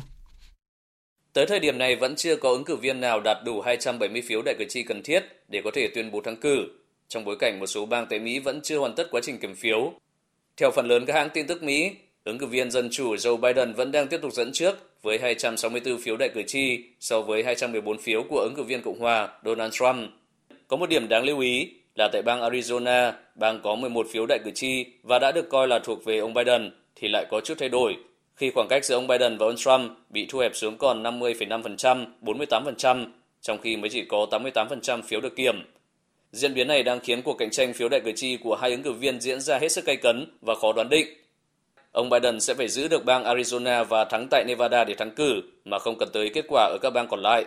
Tới 1.33 1.45
thời 1.45 1.59
điểm 1.59 1.77
này 1.77 1.95
vẫn 1.95 2.15
chưa 2.15 2.35
có 2.35 2.49
ứng 2.49 2.63
cử 2.63 2.75
viên 2.75 3.01
nào 3.01 3.19
đạt 3.19 3.37
đủ 3.45 3.61
270 3.61 4.21
phiếu 4.27 4.41
đại 4.41 4.55
cử 4.59 4.65
tri 4.69 4.83
cần 4.83 5.01
thiết 5.03 5.23
để 5.47 5.61
có 5.63 5.71
thể 5.73 5.89
tuyên 5.95 6.11
bố 6.11 6.21
thắng 6.21 6.41
cử, 6.41 6.67
trong 7.07 7.25
bối 7.25 7.35
cảnh 7.39 7.59
một 7.59 7.67
số 7.67 7.85
bang 7.85 8.07
tại 8.09 8.19
Mỹ 8.19 8.39
vẫn 8.39 8.61
chưa 8.63 8.79
hoàn 8.79 8.95
tất 8.95 9.07
quá 9.11 9.21
trình 9.23 9.39
kiểm 9.39 9.55
phiếu. 9.55 9.93
Theo 10.57 10.71
phần 10.75 10.87
lớn 10.87 11.03
các 11.07 11.13
hãng 11.13 11.29
tin 11.33 11.47
tức 11.47 11.63
Mỹ, 11.63 11.95
ứng 12.29 12.37
cử 12.37 12.45
viên 12.45 12.71
Dân 12.71 12.89
Chủ 12.91 13.15
Joe 13.15 13.37
Biden 13.37 13.73
vẫn 13.73 13.91
đang 13.91 14.07
tiếp 14.07 14.19
tục 14.21 14.33
dẫn 14.33 14.51
trước 14.51 14.75
với 15.01 15.19
264 15.21 15.97
phiếu 15.97 16.17
đại 16.17 16.29
cử 16.29 16.43
tri 16.47 16.79
so 16.99 17.21
với 17.21 17.43
214 17.43 17.97
phiếu 17.97 18.23
của 18.29 18.39
ứng 18.39 18.55
cử 18.55 18.63
viên 18.63 18.81
Cộng 18.81 18.99
hòa 18.99 19.29
Donald 19.45 19.73
Trump. 19.73 20.09
Có 20.67 20.77
một 20.77 20.89
điểm 20.89 21.07
đáng 21.09 21.23
lưu 21.23 21.39
ý 21.39 21.69
là 21.95 22.09
tại 22.13 22.21
bang 22.21 22.41
Arizona, 22.41 23.11
bang 23.35 23.59
có 23.63 23.75
11 23.75 24.07
phiếu 24.11 24.25
đại 24.25 24.39
cử 24.45 24.51
tri 24.51 24.85
và 25.03 25.19
đã 25.19 25.31
được 25.31 25.49
coi 25.49 25.67
là 25.67 25.79
thuộc 25.79 26.05
về 26.05 26.17
ông 26.17 26.33
Biden 26.33 26.71
thì 26.95 27.07
lại 27.07 27.25
có 27.29 27.41
chút 27.41 27.53
thay 27.57 27.69
đổi 27.69 27.95
khi 28.35 28.51
khoảng 28.51 28.67
cách 28.67 28.85
giữa 28.85 28.95
ông 28.95 29.07
Biden 29.07 29.37
và 29.37 29.45
ông 29.45 29.55
Trump 29.55 29.91
bị 30.09 30.25
thu 30.29 30.39
hẹp 30.39 30.55
xuống 30.55 30.77
còn 30.77 31.03
50,5%, 31.03 32.05
48%, 32.21 33.05
trong 33.41 33.57
khi 33.61 33.77
mới 33.77 33.89
chỉ 33.89 34.05
có 34.05 34.27
88% 34.31 35.01
phiếu 35.01 35.21
được 35.21 35.35
kiểm. 35.35 35.55
Diễn 36.31 36.53
biến 36.53 36.67
này 36.67 36.83
đang 36.83 36.99
khiến 36.99 37.21
cuộc 37.21 37.37
cạnh 37.37 37.49
tranh 37.49 37.73
phiếu 37.73 37.89
đại 37.89 38.01
cử 38.05 38.11
tri 38.15 38.37
của 38.37 38.55
hai 38.55 38.71
ứng 38.71 38.83
cử 38.83 38.91
viên 38.91 39.21
diễn 39.21 39.41
ra 39.41 39.57
hết 39.57 39.71
sức 39.71 39.85
gay 39.85 39.95
cấn 39.95 40.25
và 40.41 40.55
khó 40.55 40.73
đoán 40.73 40.89
định 40.89 41.07
Ông 41.91 42.09
Biden 42.09 42.39
sẽ 42.39 42.53
phải 42.53 42.67
giữ 42.67 42.87
được 42.87 43.05
bang 43.05 43.23
Arizona 43.23 43.83
và 43.83 44.05
thắng 44.05 44.27
tại 44.31 44.43
Nevada 44.47 44.83
để 44.83 44.93
thắng 44.93 45.11
cử 45.11 45.41
mà 45.65 45.79
không 45.79 45.97
cần 45.97 46.09
tới 46.13 46.31
kết 46.33 46.45
quả 46.47 46.63
ở 46.63 46.77
các 46.81 46.89
bang 46.89 47.07
còn 47.07 47.21
lại. 47.21 47.45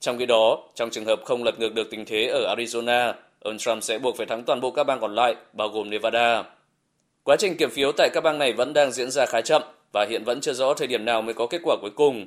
Trong 0.00 0.18
khi 0.18 0.26
đó, 0.26 0.58
trong 0.74 0.90
trường 0.90 1.04
hợp 1.04 1.20
không 1.24 1.44
lật 1.44 1.58
ngược 1.58 1.74
được 1.74 1.90
tình 1.90 2.04
thế 2.04 2.26
ở 2.26 2.54
Arizona, 2.54 3.12
ông 3.40 3.58
Trump 3.58 3.82
sẽ 3.82 3.98
buộc 3.98 4.16
phải 4.16 4.26
thắng 4.26 4.42
toàn 4.44 4.60
bộ 4.60 4.70
các 4.70 4.84
bang 4.84 5.00
còn 5.00 5.14
lại, 5.14 5.34
bao 5.52 5.68
gồm 5.68 5.90
Nevada. 5.90 6.44
Quá 7.24 7.36
trình 7.38 7.56
kiểm 7.56 7.70
phiếu 7.70 7.92
tại 7.92 8.10
các 8.12 8.20
bang 8.20 8.38
này 8.38 8.52
vẫn 8.52 8.72
đang 8.72 8.92
diễn 8.92 9.10
ra 9.10 9.26
khá 9.26 9.40
chậm 9.40 9.62
và 9.92 10.06
hiện 10.10 10.24
vẫn 10.24 10.40
chưa 10.40 10.52
rõ 10.52 10.74
thời 10.74 10.86
điểm 10.86 11.04
nào 11.04 11.22
mới 11.22 11.34
có 11.34 11.46
kết 11.46 11.60
quả 11.64 11.76
cuối 11.80 11.90
cùng. 11.90 12.26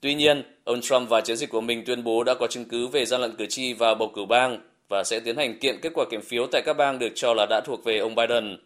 Tuy 0.00 0.14
nhiên, 0.14 0.42
ông 0.64 0.80
Trump 0.80 1.08
và 1.08 1.20
chiến 1.20 1.36
dịch 1.36 1.50
của 1.50 1.60
mình 1.60 1.84
tuyên 1.86 2.04
bố 2.04 2.24
đã 2.24 2.34
có 2.34 2.46
chứng 2.46 2.64
cứ 2.64 2.86
về 2.86 3.04
gian 3.04 3.20
lận 3.20 3.36
cử 3.36 3.46
tri 3.46 3.72
và 3.72 3.94
bầu 3.94 4.12
cử 4.14 4.24
bang 4.24 4.60
và 4.88 5.04
sẽ 5.04 5.20
tiến 5.20 5.36
hành 5.36 5.58
kiện 5.58 5.80
kết 5.80 5.92
quả 5.94 6.04
kiểm 6.10 6.22
phiếu 6.22 6.46
tại 6.52 6.62
các 6.66 6.76
bang 6.76 6.98
được 6.98 7.12
cho 7.14 7.34
là 7.34 7.46
đã 7.50 7.60
thuộc 7.60 7.84
về 7.84 7.98
ông 7.98 8.14
Biden. 8.14 8.56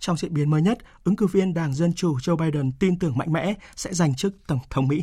Trong 0.00 0.16
diễn 0.16 0.34
biến 0.34 0.50
mới 0.50 0.62
nhất, 0.62 0.78
ứng 1.04 1.16
cử 1.16 1.26
viên 1.26 1.54
Đảng 1.54 1.74
Dân 1.74 1.92
Chủ 1.96 2.16
Joe 2.16 2.36
Biden 2.36 2.72
tin 2.80 2.98
tưởng 2.98 3.16
mạnh 3.16 3.32
mẽ 3.32 3.54
sẽ 3.76 3.92
giành 3.92 4.14
chức 4.14 4.32
Tổng 4.48 4.58
thống 4.70 4.88
Mỹ. 4.88 5.02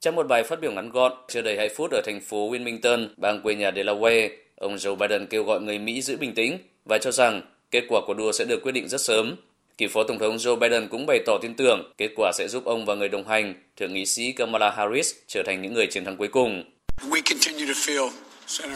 Trong 0.00 0.14
một 0.14 0.26
bài 0.28 0.44
phát 0.44 0.60
biểu 0.60 0.72
ngắn 0.72 0.90
gọn 0.90 1.12
chưa 1.28 1.42
đầy 1.42 1.56
2 1.56 1.68
phút 1.76 1.90
ở 1.90 2.00
thành 2.06 2.20
phố 2.20 2.50
Wilmington, 2.50 3.08
bang 3.16 3.42
quê 3.42 3.54
nhà 3.54 3.70
Delaware, 3.70 4.28
ông 4.56 4.76
Joe 4.76 4.96
Biden 4.96 5.26
kêu 5.26 5.44
gọi 5.44 5.60
người 5.60 5.78
Mỹ 5.78 6.02
giữ 6.02 6.16
bình 6.16 6.34
tĩnh 6.34 6.58
và 6.84 6.98
cho 6.98 7.10
rằng 7.12 7.42
kết 7.70 7.84
quả 7.88 8.00
cuộc 8.06 8.14
đua 8.14 8.32
sẽ 8.32 8.44
được 8.44 8.62
quyết 8.62 8.72
định 8.72 8.88
rất 8.88 9.00
sớm. 9.00 9.36
Cựu 9.78 9.88
Phó 9.88 10.04
Tổng 10.04 10.18
thống 10.18 10.36
Joe 10.36 10.56
Biden 10.58 10.88
cũng 10.88 11.06
bày 11.06 11.18
tỏ 11.26 11.38
tin 11.42 11.54
tưởng 11.54 11.92
kết 11.98 12.10
quả 12.16 12.32
sẽ 12.34 12.48
giúp 12.48 12.64
ông 12.64 12.84
và 12.86 12.94
người 12.94 13.08
đồng 13.08 13.28
hành, 13.28 13.54
Thượng 13.76 13.94
nghị 13.94 14.06
sĩ 14.06 14.32
Kamala 14.32 14.70
Harris, 14.70 15.14
trở 15.26 15.42
thành 15.46 15.62
những 15.62 15.74
người 15.74 15.86
chiến 15.86 16.04
thắng 16.04 16.16
cuối 16.16 16.28
cùng. 16.28 16.64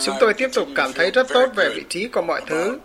Chúng 0.04 0.16
tôi 0.20 0.34
tiếp 0.34 0.50
tục 0.54 0.68
cảm 0.74 0.92
thấy 0.94 1.10
rất 1.10 1.28
tốt 1.28 1.46
về 1.56 1.70
vị 1.76 1.84
trí 1.88 2.08
của 2.08 2.22
mọi 2.22 2.42
thứ. 2.46 2.78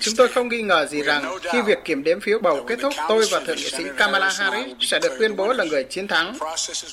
Chúng 0.00 0.14
tôi 0.16 0.28
không 0.28 0.48
nghi 0.48 0.62
ngờ 0.62 0.86
gì 0.86 1.02
rằng 1.02 1.38
khi 1.52 1.62
việc 1.62 1.78
kiểm 1.84 2.02
đếm 2.02 2.20
phiếu 2.20 2.38
bầu 2.38 2.64
kết 2.66 2.78
thúc, 2.82 2.92
tôi 3.08 3.26
và 3.32 3.40
Thượng 3.40 3.56
nghị 3.56 3.70
sĩ 3.70 3.84
Kamala 3.96 4.30
Harris 4.36 4.76
sẽ 4.80 4.98
được 5.02 5.16
tuyên 5.18 5.36
bố 5.36 5.52
là 5.52 5.64
người 5.64 5.84
chiến 5.84 6.08
thắng. 6.08 6.38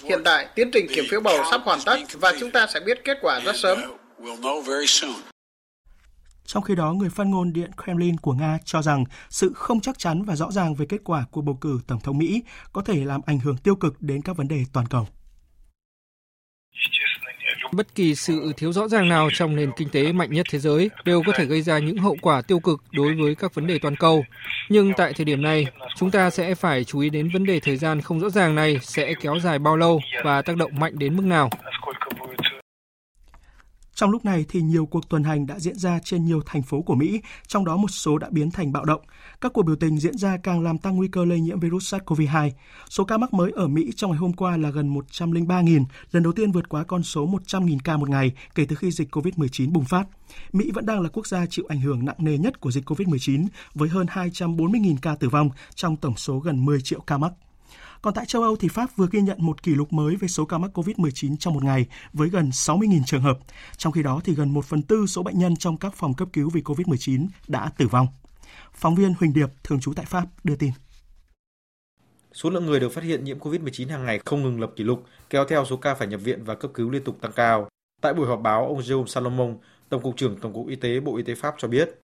Hiện 0.04 0.22
tại, 0.24 0.48
tiến 0.56 0.72
trình 0.74 0.88
kiểm 0.96 1.06
phiếu 1.12 1.22
bầu 1.22 1.38
sắp 1.52 1.62
hoàn 1.64 1.80
tất 1.86 1.98
và 2.14 2.34
chúng 2.40 2.52
ta 2.52 2.68
sẽ 2.74 2.80
biết 2.80 3.04
kết 3.04 3.18
quả 3.22 3.40
rất 3.40 3.56
sớm. 3.56 3.80
Trong 6.46 6.64
khi 6.64 6.76
đó, 6.76 6.94
người 6.94 7.10
phát 7.10 7.28
ngôn 7.28 7.54
Điện 7.54 7.72
Kremlin 7.84 8.18
của 8.18 8.34
Nga 8.34 8.58
cho 8.66 8.82
rằng 8.82 9.04
sự 9.30 9.52
không 9.56 9.82
chắc 9.82 10.00
chắn 10.00 10.24
và 10.24 10.36
rõ 10.36 10.52
ràng 10.52 10.76
về 10.76 10.86
kết 10.90 11.02
quả 11.04 11.26
của 11.32 11.42
bầu 11.42 11.58
cử 11.62 11.80
Tổng 11.88 12.00
thống 12.00 12.18
Mỹ 12.18 12.44
có 12.74 12.82
thể 12.82 13.06
làm 13.06 13.22
ảnh 13.26 13.40
hưởng 13.40 13.58
tiêu 13.58 13.76
cực 13.76 14.02
đến 14.02 14.22
các 14.22 14.38
vấn 14.38 14.48
đề 14.48 14.64
toàn 14.74 14.88
cầu. 14.88 15.08
Bất 17.72 17.96
kỳ 17.96 18.16
sự 18.16 18.54
thiếu 18.58 18.72
rõ 18.74 18.88
ràng 18.88 19.10
nào 19.10 19.30
trong 19.34 19.56
nền 19.56 19.72
kinh 19.78 19.90
tế 19.90 20.12
mạnh 20.12 20.34
nhất 20.34 20.46
thế 20.52 20.60
giới 20.60 20.90
đều 21.06 21.22
có 21.26 21.32
thể 21.36 21.46
gây 21.46 21.62
ra 21.62 21.80
những 21.80 21.98
hậu 21.98 22.18
quả 22.22 22.42
tiêu 22.42 22.60
cực 22.60 22.82
đối 22.92 23.14
với 23.14 23.36
các 23.36 23.54
vấn 23.54 23.68
đề 23.68 23.80
toàn 23.80 23.96
cầu. 23.96 24.26
Nhưng 24.70 24.94
tại 24.98 25.14
thời 25.14 25.26
điểm 25.26 25.42
này, 25.42 25.66
chúng 25.96 26.12
ta 26.12 26.30
sẽ 26.30 26.56
phải 26.56 26.84
chú 26.84 27.00
ý 27.00 27.10
đến 27.10 27.30
vấn 27.34 27.46
đề 27.46 27.60
thời 27.60 27.78
gian 27.78 28.02
không 28.02 28.20
rõ 28.20 28.30
ràng 28.30 28.56
này 28.56 28.80
sẽ 28.82 29.14
kéo 29.22 29.40
dài 29.40 29.60
bao 29.60 29.78
lâu 29.78 30.02
và 30.24 30.42
tác 30.42 30.58
động 30.58 30.80
mạnh 30.80 30.94
đến 31.00 31.18
mức 31.18 31.26
nào. 31.26 31.50
Trong 33.96 34.10
lúc 34.10 34.26
này 34.26 34.46
thì 34.50 34.62
nhiều 34.62 34.86
cuộc 34.86 35.10
tuần 35.10 35.24
hành 35.24 35.48
đã 35.48 35.60
diễn 35.60 35.76
ra 35.80 36.00
trên 36.04 36.26
nhiều 36.26 36.42
thành 36.46 36.62
phố 36.62 36.82
của 36.82 36.96
Mỹ, 36.96 37.22
trong 37.48 37.66
đó 37.66 37.78
một 37.78 37.92
số 37.92 38.18
đã 38.18 38.30
biến 38.32 38.52
thành 38.52 38.72
bạo 38.72 38.86
động. 38.86 39.02
Các 39.42 39.54
cuộc 39.54 39.64
biểu 39.64 39.76
tình 39.76 39.98
diễn 39.98 40.18
ra 40.18 40.38
càng 40.44 40.64
làm 40.64 40.78
tăng 40.78 40.96
nguy 40.96 41.08
cơ 41.08 41.26
lây 41.26 41.40
nhiễm 41.40 41.60
virus 41.60 41.94
SARS-CoV-2. 41.94 42.52
Số 42.90 43.04
ca 43.04 43.18
mắc 43.18 43.34
mới 43.34 43.52
ở 43.56 43.68
Mỹ 43.68 43.92
trong 43.96 44.12
ngày 44.12 44.18
hôm 44.18 44.34
qua 44.34 44.58
là 44.58 44.70
gần 44.70 44.94
103.000, 44.94 45.86
lần 46.12 46.24
đầu 46.24 46.34
tiên 46.34 46.52
vượt 46.52 46.70
quá 46.70 46.84
con 46.84 47.04
số 47.04 47.28
100.000 47.28 47.78
ca 47.84 47.98
một 47.98 48.10
ngày 48.10 48.32
kể 48.56 48.66
từ 48.66 48.76
khi 48.76 48.92
dịch 48.92 49.16
COVID-19 49.16 49.72
bùng 49.72 49.86
phát. 49.86 50.08
Mỹ 50.54 50.72
vẫn 50.72 50.86
đang 50.86 51.02
là 51.02 51.10
quốc 51.10 51.28
gia 51.28 51.46
chịu 51.46 51.66
ảnh 51.70 51.82
hưởng 51.82 52.06
nặng 52.06 52.16
nề 52.20 52.38
nhất 52.38 52.60
của 52.60 52.72
dịch 52.72 52.90
COVID-19 52.90 53.48
với 53.74 53.90
hơn 53.90 54.08
240.000 54.08 54.96
ca 55.02 55.16
tử 55.16 55.30
vong 55.30 55.50
trong 55.76 55.98
tổng 55.98 56.18
số 56.18 56.40
gần 56.40 56.66
10 56.66 56.82
triệu 56.82 57.00
ca 57.00 57.18
mắc. 57.18 57.32
Còn 58.02 58.14
tại 58.14 58.26
châu 58.26 58.42
Âu 58.42 58.56
thì 58.56 58.68
Pháp 58.68 58.90
vừa 58.96 59.08
ghi 59.12 59.22
nhận 59.22 59.38
một 59.40 59.64
kỷ 59.64 59.76
lục 59.76 59.94
mới 59.94 60.16
về 60.16 60.28
số 60.28 60.46
ca 60.46 60.58
mắc 60.58 60.78
COVID-19 60.78 61.38
trong 61.38 61.54
một 61.54 61.64
ngày 61.64 61.86
với 62.14 62.30
gần 62.30 62.50
60.000 62.50 63.02
trường 63.06 63.22
hợp. 63.22 63.38
Trong 63.78 63.94
khi 63.94 64.04
đó 64.04 64.22
thì 64.24 64.34
gần 64.34 64.54
1 64.54 64.66
phần 64.66 64.82
tư 64.82 65.06
số 65.08 65.24
bệnh 65.24 65.40
nhân 65.40 65.56
trong 65.56 65.78
các 65.78 65.94
phòng 65.94 66.14
cấp 66.14 66.28
cứu 66.34 66.50
vì 66.50 66.62
COVID-19 66.62 67.28
đã 67.48 67.70
tử 67.78 67.88
vong. 67.88 68.08
Phóng 68.74 68.96
viên 68.96 69.14
Huỳnh 69.20 69.34
Điệp, 69.34 69.50
thường 69.64 69.80
trú 69.80 69.94
tại 69.94 70.06
Pháp, 70.06 70.26
đưa 70.44 70.56
tin. 70.56 70.72
Số 72.34 72.50
lượng 72.50 72.66
người 72.66 72.80
được 72.80 72.90
phát 72.90 73.04
hiện 73.04 73.24
nhiễm 73.24 73.40
COVID-19 73.40 73.90
hàng 73.90 74.06
ngày 74.06 74.20
không 74.26 74.44
ngừng 74.44 74.62
lập 74.62 74.72
kỷ 74.76 74.84
lục, 74.84 75.04
kéo 75.30 75.46
theo 75.46 75.66
số 75.66 75.78
ca 75.78 75.96
phải 75.96 76.08
nhập 76.08 76.22
viện 76.24 76.44
và 76.44 76.56
cấp 76.56 76.72
cứu 76.74 76.90
liên 76.90 77.04
tục 77.04 77.18
tăng 77.22 77.32
cao. 77.32 77.68
Tại 78.02 78.14
buổi 78.14 78.28
họp 78.28 78.42
báo, 78.42 78.68
ông 78.68 78.80
Jérôme 78.80 79.06
Salomon, 79.06 79.58
Tổng 79.90 80.02
cục 80.02 80.18
trưởng 80.18 80.40
Tổng 80.40 80.54
cục 80.54 80.68
Y 80.68 80.76
tế 80.76 81.00
Bộ 81.00 81.18
Y 81.18 81.24
tế 81.24 81.36
Pháp 81.36 81.56
cho 81.58 81.68
biết. 81.68 82.00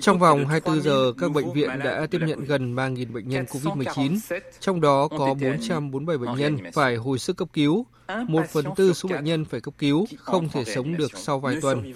Trong 0.00 0.18
vòng 0.18 0.46
24 0.46 0.80
giờ, 0.80 1.12
các 1.18 1.32
bệnh 1.32 1.52
viện 1.52 1.70
đã 1.84 2.06
tiếp 2.10 2.20
nhận 2.26 2.44
gần 2.44 2.74
3.000 2.74 3.12
bệnh 3.12 3.28
nhân 3.28 3.44
COVID-19, 3.44 4.40
trong 4.60 4.80
đó 4.80 5.08
có 5.08 5.34
447 5.34 6.18
bệnh 6.18 6.38
nhân 6.38 6.58
phải 6.72 6.96
hồi 6.96 7.18
sức 7.18 7.36
cấp 7.36 7.48
cứu, 7.52 7.86
một 8.28 8.42
phần 8.48 8.64
tư 8.76 8.92
số 8.92 9.08
bệnh 9.08 9.24
nhân 9.24 9.44
phải 9.44 9.60
cấp 9.60 9.74
cứu, 9.78 10.06
không 10.18 10.48
thể 10.48 10.64
sống 10.64 10.96
được 10.96 11.18
sau 11.18 11.40
vài 11.40 11.56
tuần. 11.62 11.92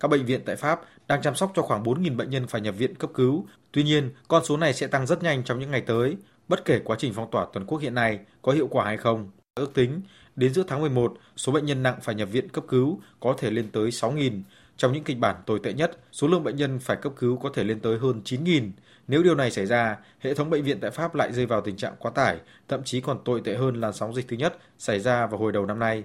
Các 0.00 0.08
bệnh 0.08 0.26
viện 0.26 0.40
tại 0.46 0.56
Pháp 0.56 0.80
đang 1.08 1.22
chăm 1.22 1.34
sóc 1.34 1.52
cho 1.56 1.62
khoảng 1.62 1.82
4.000 1.84 2.16
bệnh 2.16 2.30
nhân 2.30 2.46
phải 2.46 2.60
nhập 2.60 2.74
viện 2.78 2.94
cấp 2.94 3.10
cứu. 3.14 3.46
Tuy 3.72 3.82
nhiên, 3.82 4.10
con 4.28 4.44
số 4.44 4.56
này 4.56 4.74
sẽ 4.74 4.86
tăng 4.86 5.06
rất 5.06 5.22
nhanh 5.22 5.44
trong 5.44 5.58
những 5.58 5.70
ngày 5.70 5.80
tới, 5.80 6.16
bất 6.48 6.64
kể 6.64 6.80
quá 6.84 6.96
trình 6.98 7.12
phong 7.14 7.30
tỏa 7.30 7.46
toàn 7.52 7.66
quốc 7.66 7.78
hiện 7.78 7.94
nay 7.94 8.18
có 8.42 8.52
hiệu 8.52 8.68
quả 8.70 8.84
hay 8.84 8.96
không. 8.96 9.30
Ước 9.54 9.74
tính, 9.74 10.00
đến 10.36 10.54
giữa 10.54 10.64
tháng 10.68 10.80
11, 10.80 11.16
số 11.36 11.52
bệnh 11.52 11.66
nhân 11.66 11.82
nặng 11.82 11.98
phải 12.02 12.14
nhập 12.14 12.28
viện 12.32 12.48
cấp 12.48 12.64
cứu 12.68 13.00
có 13.20 13.34
thể 13.38 13.50
lên 13.50 13.68
tới 13.72 13.90
6.000. 13.90 14.40
Trong 14.76 14.92
những 14.92 15.04
kịch 15.04 15.18
bản 15.18 15.36
tồi 15.46 15.60
tệ 15.62 15.72
nhất, 15.72 15.98
số 16.12 16.28
lượng 16.28 16.44
bệnh 16.44 16.56
nhân 16.56 16.78
phải 16.78 16.96
cấp 16.96 17.12
cứu 17.16 17.36
có 17.36 17.50
thể 17.54 17.64
lên 17.64 17.80
tới 17.80 17.98
hơn 17.98 18.20
9.000. 18.24 18.70
Nếu 19.08 19.22
điều 19.22 19.34
này 19.34 19.50
xảy 19.50 19.66
ra, 19.66 19.96
hệ 20.20 20.34
thống 20.34 20.50
bệnh 20.50 20.64
viện 20.64 20.78
tại 20.80 20.90
Pháp 20.90 21.14
lại 21.14 21.32
rơi 21.32 21.46
vào 21.46 21.60
tình 21.60 21.76
trạng 21.76 21.94
quá 21.98 22.10
tải, 22.14 22.36
thậm 22.68 22.84
chí 22.84 23.00
còn 23.00 23.18
tồi 23.24 23.40
tệ 23.44 23.54
hơn 23.54 23.80
làn 23.80 23.92
sóng 23.92 24.14
dịch 24.14 24.28
thứ 24.28 24.36
nhất 24.36 24.58
xảy 24.78 25.00
ra 25.00 25.26
vào 25.26 25.40
hồi 25.40 25.52
đầu 25.52 25.66
năm 25.66 25.78
nay. 25.78 26.04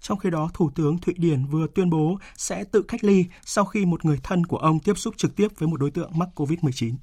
Trong 0.00 0.18
khi 0.18 0.30
đó, 0.30 0.50
Thủ 0.54 0.70
tướng 0.74 0.98
Thụy 0.98 1.14
Điển 1.18 1.46
vừa 1.46 1.66
tuyên 1.74 1.90
bố 1.90 2.18
sẽ 2.36 2.64
tự 2.64 2.82
cách 2.82 3.04
ly 3.04 3.24
sau 3.44 3.64
khi 3.64 3.86
một 3.86 4.04
người 4.04 4.18
thân 4.22 4.46
của 4.46 4.56
ông 4.56 4.78
tiếp 4.80 4.98
xúc 4.98 5.14
trực 5.16 5.36
tiếp 5.36 5.48
với 5.58 5.68
một 5.68 5.80
đối 5.80 5.90
tượng 5.90 6.10
mắc 6.18 6.28
COVID-19. 6.34 6.94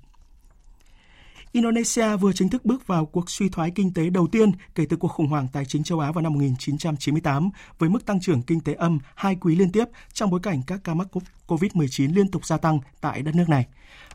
Indonesia 1.53 2.15
vừa 2.15 2.33
chính 2.33 2.49
thức 2.49 2.65
bước 2.65 2.87
vào 2.87 3.05
cuộc 3.05 3.29
suy 3.29 3.49
thoái 3.49 3.71
kinh 3.71 3.93
tế 3.93 4.09
đầu 4.09 4.27
tiên 4.27 4.51
kể 4.75 4.85
từ 4.89 4.97
cuộc 4.97 5.07
khủng 5.07 5.27
hoảng 5.27 5.47
tài 5.53 5.65
chính 5.65 5.83
châu 5.83 5.99
Á 5.99 6.11
vào 6.11 6.21
năm 6.21 6.33
1998 6.33 7.49
với 7.79 7.89
mức 7.89 8.05
tăng 8.05 8.21
trưởng 8.21 8.41
kinh 8.41 8.59
tế 8.59 8.73
âm 8.73 8.99
hai 9.15 9.35
quý 9.41 9.55
liên 9.55 9.71
tiếp 9.71 9.85
trong 10.13 10.29
bối 10.29 10.39
cảnh 10.43 10.61
các 10.67 10.79
ca 10.83 10.93
mắc 10.93 11.07
COVID-19 11.47 12.15
liên 12.15 12.27
tục 12.31 12.45
gia 12.45 12.57
tăng 12.57 12.79
tại 13.01 13.21
đất 13.21 13.35
nước 13.35 13.49
này. 13.49 13.65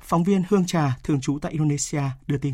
Phóng 0.03 0.25
viên 0.25 0.43
Hương 0.49 0.67
Trà, 0.67 0.99
thường 1.05 1.21
trú 1.21 1.39
tại 1.39 1.53
Indonesia, 1.53 2.03
đưa 2.27 2.39
tin. 2.39 2.53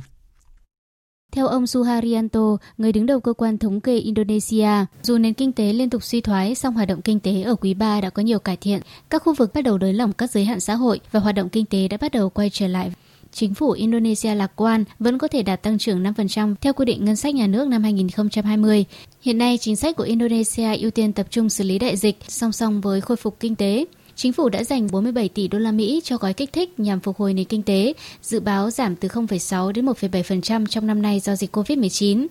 Theo 1.32 1.46
ông 1.46 1.66
Suharyanto, 1.66 2.56
người 2.78 2.92
đứng 2.92 3.06
đầu 3.06 3.20
cơ 3.20 3.32
quan 3.32 3.58
thống 3.58 3.80
kê 3.80 3.98
Indonesia, 3.98 4.68
dù 5.02 5.18
nền 5.18 5.34
kinh 5.34 5.52
tế 5.52 5.72
liên 5.72 5.90
tục 5.90 6.02
suy 6.02 6.20
thoái, 6.20 6.54
song 6.54 6.74
hoạt 6.74 6.88
động 6.88 7.02
kinh 7.02 7.20
tế 7.20 7.42
ở 7.42 7.54
quý 7.54 7.74
3 7.74 8.00
đã 8.00 8.10
có 8.10 8.22
nhiều 8.22 8.38
cải 8.38 8.56
thiện. 8.56 8.80
Các 9.10 9.22
khu 9.22 9.34
vực 9.34 9.54
bắt 9.54 9.64
đầu 9.64 9.78
nới 9.78 9.92
lỏng 9.92 10.12
các 10.12 10.30
giới 10.30 10.44
hạn 10.44 10.60
xã 10.60 10.74
hội 10.74 11.00
và 11.12 11.20
hoạt 11.20 11.34
động 11.34 11.48
kinh 11.48 11.64
tế 11.64 11.88
đã 11.88 11.96
bắt 12.00 12.12
đầu 12.12 12.30
quay 12.30 12.50
trở 12.50 12.66
lại 12.68 12.92
chính 13.34 13.54
phủ 13.54 13.70
Indonesia 13.70 14.34
lạc 14.34 14.52
quan 14.56 14.84
vẫn 14.98 15.18
có 15.18 15.28
thể 15.28 15.42
đạt 15.42 15.62
tăng 15.62 15.78
trưởng 15.78 16.02
5% 16.02 16.54
theo 16.60 16.72
quy 16.72 16.84
định 16.84 17.04
ngân 17.04 17.16
sách 17.16 17.34
nhà 17.34 17.46
nước 17.46 17.68
năm 17.68 17.82
2020. 17.82 18.84
Hiện 19.22 19.38
nay, 19.38 19.58
chính 19.58 19.76
sách 19.76 19.96
của 19.96 20.04
Indonesia 20.04 20.76
ưu 20.76 20.90
tiên 20.90 21.12
tập 21.12 21.26
trung 21.30 21.48
xử 21.48 21.64
lý 21.64 21.78
đại 21.78 21.96
dịch 21.96 22.16
song 22.28 22.52
song 22.52 22.80
với 22.80 23.00
khôi 23.00 23.16
phục 23.16 23.40
kinh 23.40 23.54
tế. 23.54 23.84
Chính 24.16 24.32
phủ 24.32 24.48
đã 24.48 24.64
dành 24.64 24.88
47 24.92 25.28
tỷ 25.28 25.48
đô 25.48 25.58
la 25.58 25.72
Mỹ 25.72 26.00
cho 26.04 26.16
gói 26.16 26.32
kích 26.34 26.52
thích 26.52 26.80
nhằm 26.80 27.00
phục 27.00 27.16
hồi 27.16 27.34
nền 27.34 27.44
kinh 27.44 27.62
tế, 27.62 27.92
dự 28.22 28.40
báo 28.40 28.70
giảm 28.70 28.96
từ 28.96 29.08
0,6 29.08 29.72
đến 29.72 29.86
1,7% 29.86 30.66
trong 30.66 30.86
năm 30.86 31.02
nay 31.02 31.20
do 31.20 31.36
dịch 31.36 31.56
COVID-19. 31.56 32.26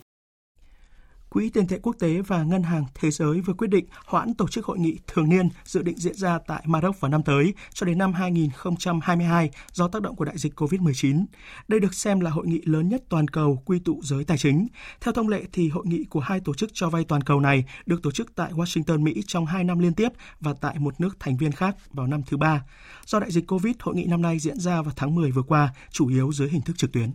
Quỹ 1.33 1.49
tiền 1.49 1.67
tệ 1.67 1.79
quốc 1.81 1.95
tế 1.99 2.21
và 2.27 2.43
Ngân 2.43 2.63
hàng 2.63 2.85
Thế 2.95 3.11
giới 3.11 3.41
vừa 3.41 3.53
quyết 3.53 3.67
định 3.67 3.85
hoãn 4.05 4.33
tổ 4.33 4.47
chức 4.47 4.65
hội 4.65 4.79
nghị 4.79 4.99
thường 5.07 5.29
niên 5.29 5.49
dự 5.65 5.81
định 5.81 5.97
diễn 5.97 6.13
ra 6.13 6.39
tại 6.47 6.63
Maroc 6.65 6.99
vào 6.99 7.11
năm 7.11 7.23
tới 7.23 7.53
cho 7.73 7.85
đến 7.85 7.97
năm 7.97 8.13
2022 8.13 9.49
do 9.71 9.87
tác 9.87 10.01
động 10.01 10.15
của 10.15 10.25
đại 10.25 10.37
dịch 10.37 10.59
COVID-19. 10.59 11.25
Đây 11.67 11.79
được 11.79 11.93
xem 11.93 12.19
là 12.19 12.31
hội 12.31 12.47
nghị 12.47 12.61
lớn 12.65 12.89
nhất 12.89 13.03
toàn 13.09 13.27
cầu 13.27 13.61
quy 13.65 13.79
tụ 13.79 14.01
giới 14.03 14.23
tài 14.23 14.37
chính. 14.37 14.67
Theo 15.01 15.13
thông 15.13 15.29
lệ 15.29 15.43
thì 15.53 15.69
hội 15.69 15.85
nghị 15.87 16.03
của 16.03 16.19
hai 16.19 16.39
tổ 16.39 16.53
chức 16.53 16.69
cho 16.73 16.89
vay 16.89 17.03
toàn 17.03 17.21
cầu 17.21 17.39
này 17.39 17.65
được 17.85 18.03
tổ 18.03 18.11
chức 18.11 18.35
tại 18.35 18.51
Washington, 18.51 19.01
Mỹ 19.01 19.21
trong 19.27 19.45
hai 19.45 19.63
năm 19.63 19.79
liên 19.79 19.93
tiếp 19.93 20.09
và 20.39 20.53
tại 20.61 20.79
một 20.79 21.01
nước 21.01 21.19
thành 21.19 21.37
viên 21.37 21.51
khác 21.51 21.75
vào 21.93 22.07
năm 22.07 22.21
thứ 22.27 22.37
ba. 22.37 22.65
Do 23.05 23.19
đại 23.19 23.31
dịch 23.31 23.47
COVID, 23.47 23.75
hội 23.79 23.95
nghị 23.95 24.05
năm 24.05 24.21
nay 24.21 24.39
diễn 24.39 24.59
ra 24.59 24.81
vào 24.81 24.93
tháng 24.95 25.15
10 25.15 25.31
vừa 25.31 25.43
qua, 25.43 25.73
chủ 25.91 26.07
yếu 26.07 26.31
dưới 26.31 26.49
hình 26.49 26.61
thức 26.61 26.77
trực 26.77 26.91
tuyến. 26.91 27.11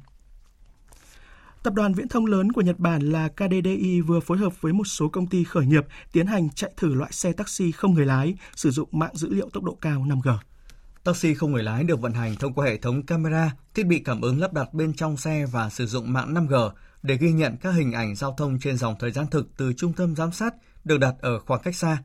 Tập 1.63 1.75
đoàn 1.75 1.95
viễn 1.95 2.09
thông 2.09 2.27
lớn 2.27 2.53
của 2.53 2.61
Nhật 2.61 2.79
Bản 2.79 3.03
là 3.03 3.29
KDDI 3.29 4.01
vừa 4.01 4.21
phối 4.21 4.39
hợp 4.39 4.61
với 4.61 4.73
một 4.73 4.85
số 4.85 5.09
công 5.09 5.27
ty 5.27 5.45
khởi 5.45 5.67
nghiệp 5.67 5.87
tiến 6.13 6.27
hành 6.27 6.51
chạy 6.51 6.71
thử 6.77 6.95
loại 6.95 7.13
xe 7.13 7.33
taxi 7.33 7.73
không 7.73 7.95
người 7.95 8.07
lái 8.07 8.35
sử 8.57 8.71
dụng 8.71 8.89
mạng 8.93 9.17
dữ 9.17 9.29
liệu 9.31 9.49
tốc 9.53 9.65
độ 9.65 9.79
cao 9.81 10.01
5G. 10.01 10.39
Taxi 11.05 11.35
không 11.35 11.53
người 11.53 11.63
lái 11.63 11.85
được 11.85 12.01
vận 12.01 12.13
hành 12.13 12.35
thông 12.35 12.55
qua 12.55 12.67
hệ 12.67 12.77
thống 12.77 13.07
camera, 13.07 13.53
thiết 13.75 13.87
bị 13.87 13.99
cảm 13.99 14.21
ứng 14.21 14.41
lắp 14.41 14.53
đặt 14.53 14.75
bên 14.75 14.95
trong 14.95 15.17
xe 15.17 15.47
và 15.47 15.71
sử 15.71 15.87
dụng 15.87 16.13
mạng 16.13 16.35
5G 16.35 16.71
để 17.03 17.17
ghi 17.17 17.33
nhận 17.33 17.57
các 17.57 17.71
hình 17.71 17.93
ảnh 17.93 18.15
giao 18.15 18.35
thông 18.39 18.59
trên 18.59 18.77
dòng 18.77 18.95
thời 18.99 19.11
gian 19.11 19.27
thực 19.31 19.49
từ 19.57 19.73
trung 19.73 19.93
tâm 19.93 20.17
giám 20.17 20.33
sát 20.33 20.55
được 20.85 20.99
đặt 20.99 21.15
ở 21.21 21.39
khoảng 21.39 21.63
cách 21.63 21.77
xa. 21.77 22.03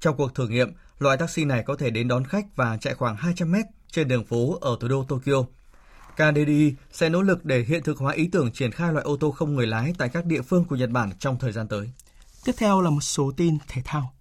Trong 0.00 0.16
cuộc 0.16 0.34
thử 0.34 0.48
nghiệm, 0.48 0.72
loại 0.98 1.16
taxi 1.16 1.44
này 1.44 1.62
có 1.66 1.76
thể 1.76 1.90
đến 1.90 2.08
đón 2.08 2.24
khách 2.24 2.56
và 2.56 2.76
chạy 2.76 2.94
khoảng 2.94 3.16
200 3.16 3.52
mét 3.52 3.64
trên 3.92 4.08
đường 4.08 4.24
phố 4.24 4.58
ở 4.60 4.76
thủ 4.80 4.88
đô 4.88 5.04
Tokyo. 5.04 5.44
KDDI 6.20 6.74
sẽ 6.92 7.08
nỗ 7.08 7.22
lực 7.22 7.44
để 7.44 7.64
hiện 7.68 7.82
thực 7.82 7.98
hóa 7.98 8.12
ý 8.12 8.28
tưởng 8.32 8.52
triển 8.52 8.72
khai 8.72 8.92
loại 8.92 9.04
ô 9.04 9.16
tô 9.16 9.30
không 9.30 9.54
người 9.54 9.66
lái 9.66 9.94
tại 9.98 10.08
các 10.08 10.24
địa 10.24 10.42
phương 10.42 10.64
của 10.64 10.76
Nhật 10.76 10.90
Bản 10.90 11.10
trong 11.18 11.38
thời 11.38 11.52
gian 11.52 11.68
tới. 11.68 11.90
Tiếp 12.44 12.52
theo 12.56 12.80
là 12.80 12.90
một 12.90 13.00
số 13.00 13.32
tin 13.36 13.58
thể 13.68 13.82
thao. 13.84 14.12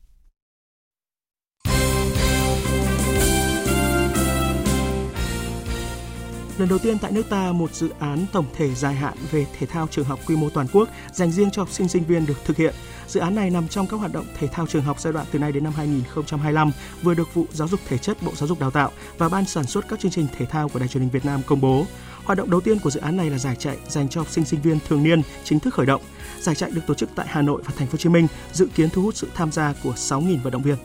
Lần 6.60 6.69
đầu 6.69 6.80
tiên 6.80 6.98
tại 7.00 7.12
nước 7.12 7.30
ta, 7.30 7.52
một 7.52 7.74
dự 7.74 7.89
án 8.00 8.26
tổng 8.32 8.45
thể 8.56 8.76
dài 8.76 8.95
hạn 8.95 9.13
về 9.32 9.45
thể 9.60 9.67
thao 9.67 9.88
trường 9.91 10.06
học 10.06 10.19
quy 10.28 10.36
mô 10.36 10.50
toàn 10.50 10.67
quốc 10.74 10.89
dành 11.13 11.32
riêng 11.32 11.52
cho 11.52 11.62
học 11.62 11.72
sinh 11.72 11.88
sinh 11.88 12.04
viên 12.04 12.26
được 12.26 12.45
thực 12.45 12.58
hiện. 12.58 12.74
Dự 13.08 13.19
án 13.19 13.36
này 13.36 13.50
nằm 13.50 13.67
trong 13.67 13.88
các 13.88 13.98
hoạt 13.98 14.13
động 14.13 14.26
thể 14.39 14.48
thao 14.48 14.67
trường 14.67 14.84
học 14.84 15.00
giai 15.00 15.13
đoạn 15.13 15.26
từ 15.32 15.39
nay 15.39 15.52
đến 15.52 15.63
năm 15.63 15.74
2025, 15.74 16.72
vừa 17.02 17.13
được 17.13 17.34
vụ 17.34 17.45
Giáo 17.52 17.67
dục 17.67 17.80
Thể 17.88 17.98
chất 17.98 18.17
Bộ 18.22 18.32
Giáo 18.36 18.48
dục 18.48 18.60
Đào 18.60 18.72
tạo 18.72 18.91
và 19.17 19.30
Ban 19.30 19.45
sản 19.45 19.65
xuất 19.65 19.88
các 19.89 20.00
chương 20.00 20.12
trình 20.12 20.28
thể 20.38 20.45
thao 20.45 20.69
của 20.69 20.80
Đài 20.80 20.88
truyền 20.88 21.02
hình 21.02 21.12
Việt 21.12 21.26
Nam 21.26 21.41
công 21.45 21.62
bố. 21.62 21.86
Hoạt 22.24 22.38
động 22.38 22.50
đầu 22.50 22.62
tiên 22.62 22.80
của 22.80 22.89
dự 22.89 23.00
án 23.00 23.17
này 23.17 23.30
là 23.30 23.38
giải 23.38 23.56
chạy 23.56 23.78
dành 23.88 24.10
cho 24.10 24.22
học 24.22 24.30
sinh 24.30 24.45
sinh 24.45 24.62
viên 24.62 24.80
thường 24.88 25.04
niên 25.04 25.22
chính 25.43 25.60
thức 25.60 25.74
khởi 25.74 25.86
động. 25.86 26.02
Giải 26.39 26.56
chạy 26.56 26.72
được 26.72 26.82
tổ 26.88 26.93
chức 26.93 27.10
tại 27.15 27.26
Hà 27.30 27.41
Nội 27.41 27.62
và 27.65 27.74
Thành 27.78 27.88
phố 27.88 27.91
Hồ 27.91 27.98
Chí 27.98 28.10
Minh, 28.10 28.28
dự 28.54 28.67
kiến 28.76 28.89
thu 28.89 29.02
hút 29.02 29.15
sự 29.15 29.28
tham 29.36 29.52
gia 29.52 29.74
của 29.84 29.93
6.000 29.93 30.41
vận 30.43 30.54
động 30.54 30.63
viên. 30.63 30.76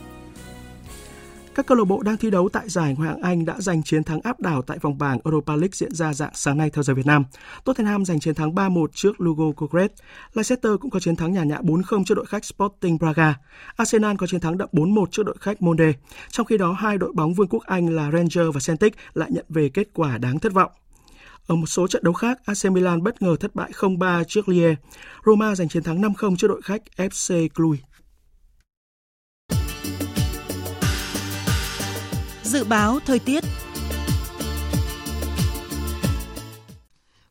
Các 1.55 1.67
câu 1.67 1.79
lạc 1.79 1.85
bộ 1.85 2.03
đang 2.03 2.17
thi 2.17 2.31
đấu 2.31 2.49
tại 2.49 2.69
giải 2.69 2.95
Ngoại 2.99 3.11
hạng 3.11 3.23
Anh 3.23 3.45
đã 3.45 3.55
giành 3.59 3.83
chiến 3.83 4.05
thắng 4.05 4.21
áp 4.21 4.41
đảo 4.41 4.63
tại 4.63 4.79
vòng 4.79 4.99
bảng 4.99 5.19
Europa 5.25 5.57
League 5.57 5.73
diễn 5.73 5.95
ra 5.95 6.15
dạng 6.15 6.31
sáng 6.35 6.59
nay 6.59 6.71
theo 6.71 6.83
giờ 6.83 6.95
Việt 6.95 7.07
Nam. 7.07 7.25
Tottenham 7.65 8.05
giành 8.05 8.21
chiến 8.21 8.35
thắng 8.35 8.55
3-1 8.55 8.87
trước 8.95 9.21
Lugo 9.21 9.45
Goretz. 9.45 9.89
Leicester 10.35 10.73
cũng 10.81 10.91
có 10.91 11.01
chiến 11.01 11.17
thắng 11.17 11.33
nhà 11.33 11.45
nhã 11.45 11.59
4-0 11.59 12.05
trước 12.05 12.15
đội 12.15 12.27
khách 12.27 12.45
Sporting 12.45 12.99
Braga. 12.99 13.35
Arsenal 13.77 14.17
có 14.17 14.27
chiến 14.27 14.41
thắng 14.41 14.59
đậm 14.59 14.69
4-1 14.73 15.07
trước 15.11 15.23
đội 15.23 15.37
khách 15.41 15.63
Monde. 15.63 15.93
Trong 16.31 16.47
khi 16.47 16.59
đó, 16.59 16.73
hai 16.73 16.99
đội 16.99 17.13
bóng 17.13 17.35
Vương 17.35 17.49
quốc 17.49 17.63
Anh 17.67 17.89
là 17.89 18.11
Rangers 18.11 18.55
và 18.55 18.61
Celtic 18.67 18.95
lại 19.15 19.31
nhận 19.33 19.45
về 19.49 19.69
kết 19.69 19.89
quả 19.95 20.19
đáng 20.19 20.39
thất 20.39 20.53
vọng. 20.53 20.73
Ở 21.47 21.55
một 21.55 21.67
số 21.67 21.87
trận 21.87 22.05
đấu 22.05 22.15
khác, 22.15 22.39
AC 22.45 22.73
Milan 22.73 23.03
bất 23.03 23.23
ngờ 23.23 23.37
thất 23.41 23.55
bại 23.55 23.71
0-3 23.73 24.25
trước 24.25 24.49
Lille. 24.49 24.75
Roma 25.27 25.55
giành 25.55 25.69
chiến 25.69 25.83
thắng 25.83 26.03
5-0 26.03 26.37
trước 26.37 26.49
đội 26.49 26.63
khách 26.63 26.83
FC 26.97 27.49
Cluj. 27.49 27.77
Dự 32.55 32.65
báo 32.65 32.99
thời 33.07 33.19
tiết 33.19 33.45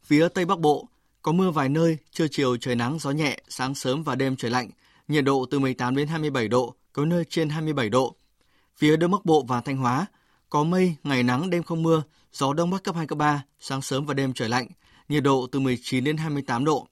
Phía 0.04 0.28
Tây 0.28 0.46
Bắc 0.46 0.60
Bộ, 0.60 0.88
có 1.22 1.32
mưa 1.32 1.52
vài 1.52 1.70
nơi, 1.70 1.98
trưa 2.12 2.28
chiều 2.32 2.58
trời 2.58 2.76
nắng 2.76 3.00
gió 3.00 3.12
nhẹ, 3.12 3.40
sáng 3.50 3.76
sớm 3.76 4.04
và 4.04 4.16
đêm 4.16 4.36
trời 4.36 4.52
lạnh, 4.52 4.70
nhiệt 5.08 5.24
độ 5.24 5.46
từ 5.52 5.60
18 5.60 5.96
đến 5.96 6.08
27 6.08 6.48
độ, 6.48 6.76
có 6.94 7.06
nơi 7.06 7.24
trên 7.30 7.50
27 7.50 7.90
độ. 7.90 8.16
Phía 8.78 8.98
Đông 8.98 9.12
Bắc 9.12 9.26
Bộ 9.26 9.46
và 9.48 9.62
Thanh 9.62 9.78
Hóa, 9.78 10.06
có 10.50 10.64
mây, 10.64 10.96
ngày 11.04 11.24
nắng, 11.24 11.50
đêm 11.50 11.64
không 11.64 11.84
mưa, 11.84 12.04
gió 12.34 12.54
Đông 12.54 12.70
Bắc 12.70 12.84
cấp 12.84 12.96
2, 12.96 13.08
cấp 13.08 13.18
3, 13.18 13.44
sáng 13.60 13.82
sớm 13.82 14.06
và 14.06 14.14
đêm 14.14 14.34
trời 14.34 14.50
lạnh, 14.50 14.68
nhiệt 15.10 15.24
độ 15.24 15.48
từ 15.52 15.60
19 15.60 16.04
đến 16.04 16.18
28 16.18 16.66
độ. 16.66 16.88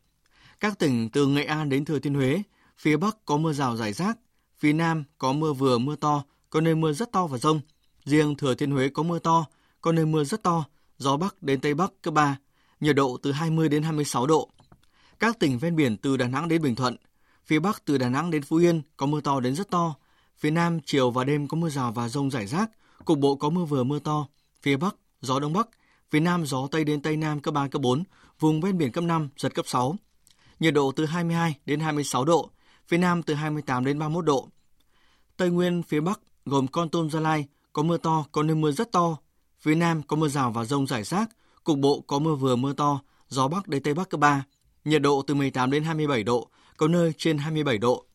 Các 0.59 0.79
tỉnh 0.79 1.09
từ 1.09 1.27
Nghệ 1.27 1.43
An 1.43 1.69
đến 1.69 1.85
Thừa 1.85 1.99
Thiên 1.99 2.13
Huế, 2.13 2.41
phía 2.77 2.97
Bắc 2.97 3.25
có 3.25 3.37
mưa 3.37 3.53
rào 3.53 3.77
rải 3.77 3.93
rác, 3.93 4.17
phía 4.59 4.73
Nam 4.73 5.03
có 5.17 5.33
mưa 5.33 5.53
vừa 5.53 5.77
mưa 5.77 5.95
to, 5.95 6.23
có 6.49 6.61
nơi 6.61 6.75
mưa 6.75 6.93
rất 6.93 7.11
to 7.11 7.27
và 7.27 7.37
rông, 7.37 7.61
Riêng 8.05 8.35
Thừa 8.35 8.55
Thiên 8.55 8.71
Huế 8.71 8.89
có 8.89 9.03
mưa 9.03 9.19
to, 9.19 9.45
có 9.81 9.91
nơi 9.91 10.05
mưa 10.05 10.23
rất 10.23 10.43
to, 10.43 10.65
gió 10.97 11.17
Bắc 11.17 11.43
đến 11.43 11.61
Tây 11.61 11.73
Bắc 11.73 11.91
cấp 12.01 12.13
3, 12.13 12.37
nhiệt 12.79 12.95
độ 12.95 13.17
từ 13.21 13.31
20 13.31 13.69
đến 13.69 13.83
26 13.83 14.27
độ. 14.27 14.49
Các 15.19 15.39
tỉnh 15.39 15.59
ven 15.59 15.75
biển 15.75 15.97
từ 15.97 16.17
Đà 16.17 16.27
Nẵng 16.27 16.47
đến 16.47 16.61
Bình 16.61 16.75
Thuận, 16.75 16.95
phía 17.45 17.59
Bắc 17.59 17.85
từ 17.85 17.97
Đà 17.97 18.09
Nẵng 18.09 18.31
đến 18.31 18.43
Phú 18.43 18.55
Yên 18.55 18.81
có 18.97 19.05
mưa 19.05 19.21
to 19.21 19.39
đến 19.39 19.55
rất 19.55 19.69
to, 19.69 19.95
phía 20.37 20.51
Nam 20.51 20.79
chiều 20.85 21.11
và 21.11 21.23
đêm 21.23 21.47
có 21.47 21.57
mưa 21.57 21.69
rào 21.69 21.91
và 21.91 22.09
rông 22.09 22.31
rải 22.31 22.47
rác, 22.47 22.71
cục 23.05 23.19
bộ 23.19 23.35
có 23.35 23.49
mưa 23.49 23.65
vừa 23.65 23.83
mưa 23.83 23.99
to, 23.99 24.27
phía 24.61 24.77
Bắc 24.77 24.95
gió 25.21 25.39
Đông 25.39 25.53
Bắc, 25.53 25.67
phía 26.09 26.19
Nam 26.19 26.45
gió 26.45 26.67
Tây 26.71 26.83
đến 26.83 27.01
Tây 27.01 27.17
Nam 27.17 27.39
cấp 27.39 27.53
3, 27.53 27.67
cấp 27.67 27.81
4, 27.81 28.03
vùng 28.39 28.61
ven 28.61 28.77
biển 28.77 28.91
cấp 28.91 29.03
5, 29.03 29.29
giật 29.37 29.55
cấp 29.55 29.65
6. 29.67 29.95
Nhiệt 30.59 30.73
độ 30.73 30.91
từ 30.91 31.05
22 31.05 31.55
đến 31.65 31.79
26 31.79 32.25
độ, 32.25 32.49
phía 32.87 32.97
Nam 32.97 33.23
từ 33.23 33.33
28 33.33 33.85
đến 33.85 33.99
31 33.99 34.25
độ. 34.25 34.49
Tây 35.37 35.49
Nguyên 35.49 35.83
phía 35.83 35.99
Bắc 35.99 36.19
gồm 36.45 36.67
Con 36.67 36.89
Tum 36.89 37.09
Gia 37.09 37.19
Lai 37.19 37.47
có 37.73 37.83
mưa 37.83 37.97
to, 37.97 38.25
có 38.31 38.43
nơi 38.43 38.55
mưa 38.55 38.71
rất 38.71 38.91
to. 38.91 39.17
Phía 39.59 39.75
Nam 39.75 40.01
có 40.03 40.15
mưa 40.15 40.27
rào 40.27 40.51
và 40.51 40.65
rông 40.65 40.87
rải 40.87 41.03
rác, 41.03 41.29
cục 41.63 41.77
bộ 41.77 42.01
có 42.01 42.19
mưa 42.19 42.35
vừa 42.35 42.55
mưa 42.55 42.73
to, 42.73 42.99
gió 43.27 43.47
Bắc 43.47 43.67
đến 43.67 43.83
Tây 43.83 43.93
Bắc 43.93 44.09
cấp 44.09 44.19
3. 44.19 44.43
Nhiệt 44.85 45.01
độ 45.01 45.21
từ 45.27 45.33
18 45.33 45.71
đến 45.71 45.83
27 45.83 46.23
độ, 46.23 46.49
có 46.77 46.87
nơi 46.87 47.13
trên 47.17 47.37
27 47.37 47.77
độ. 47.77 48.05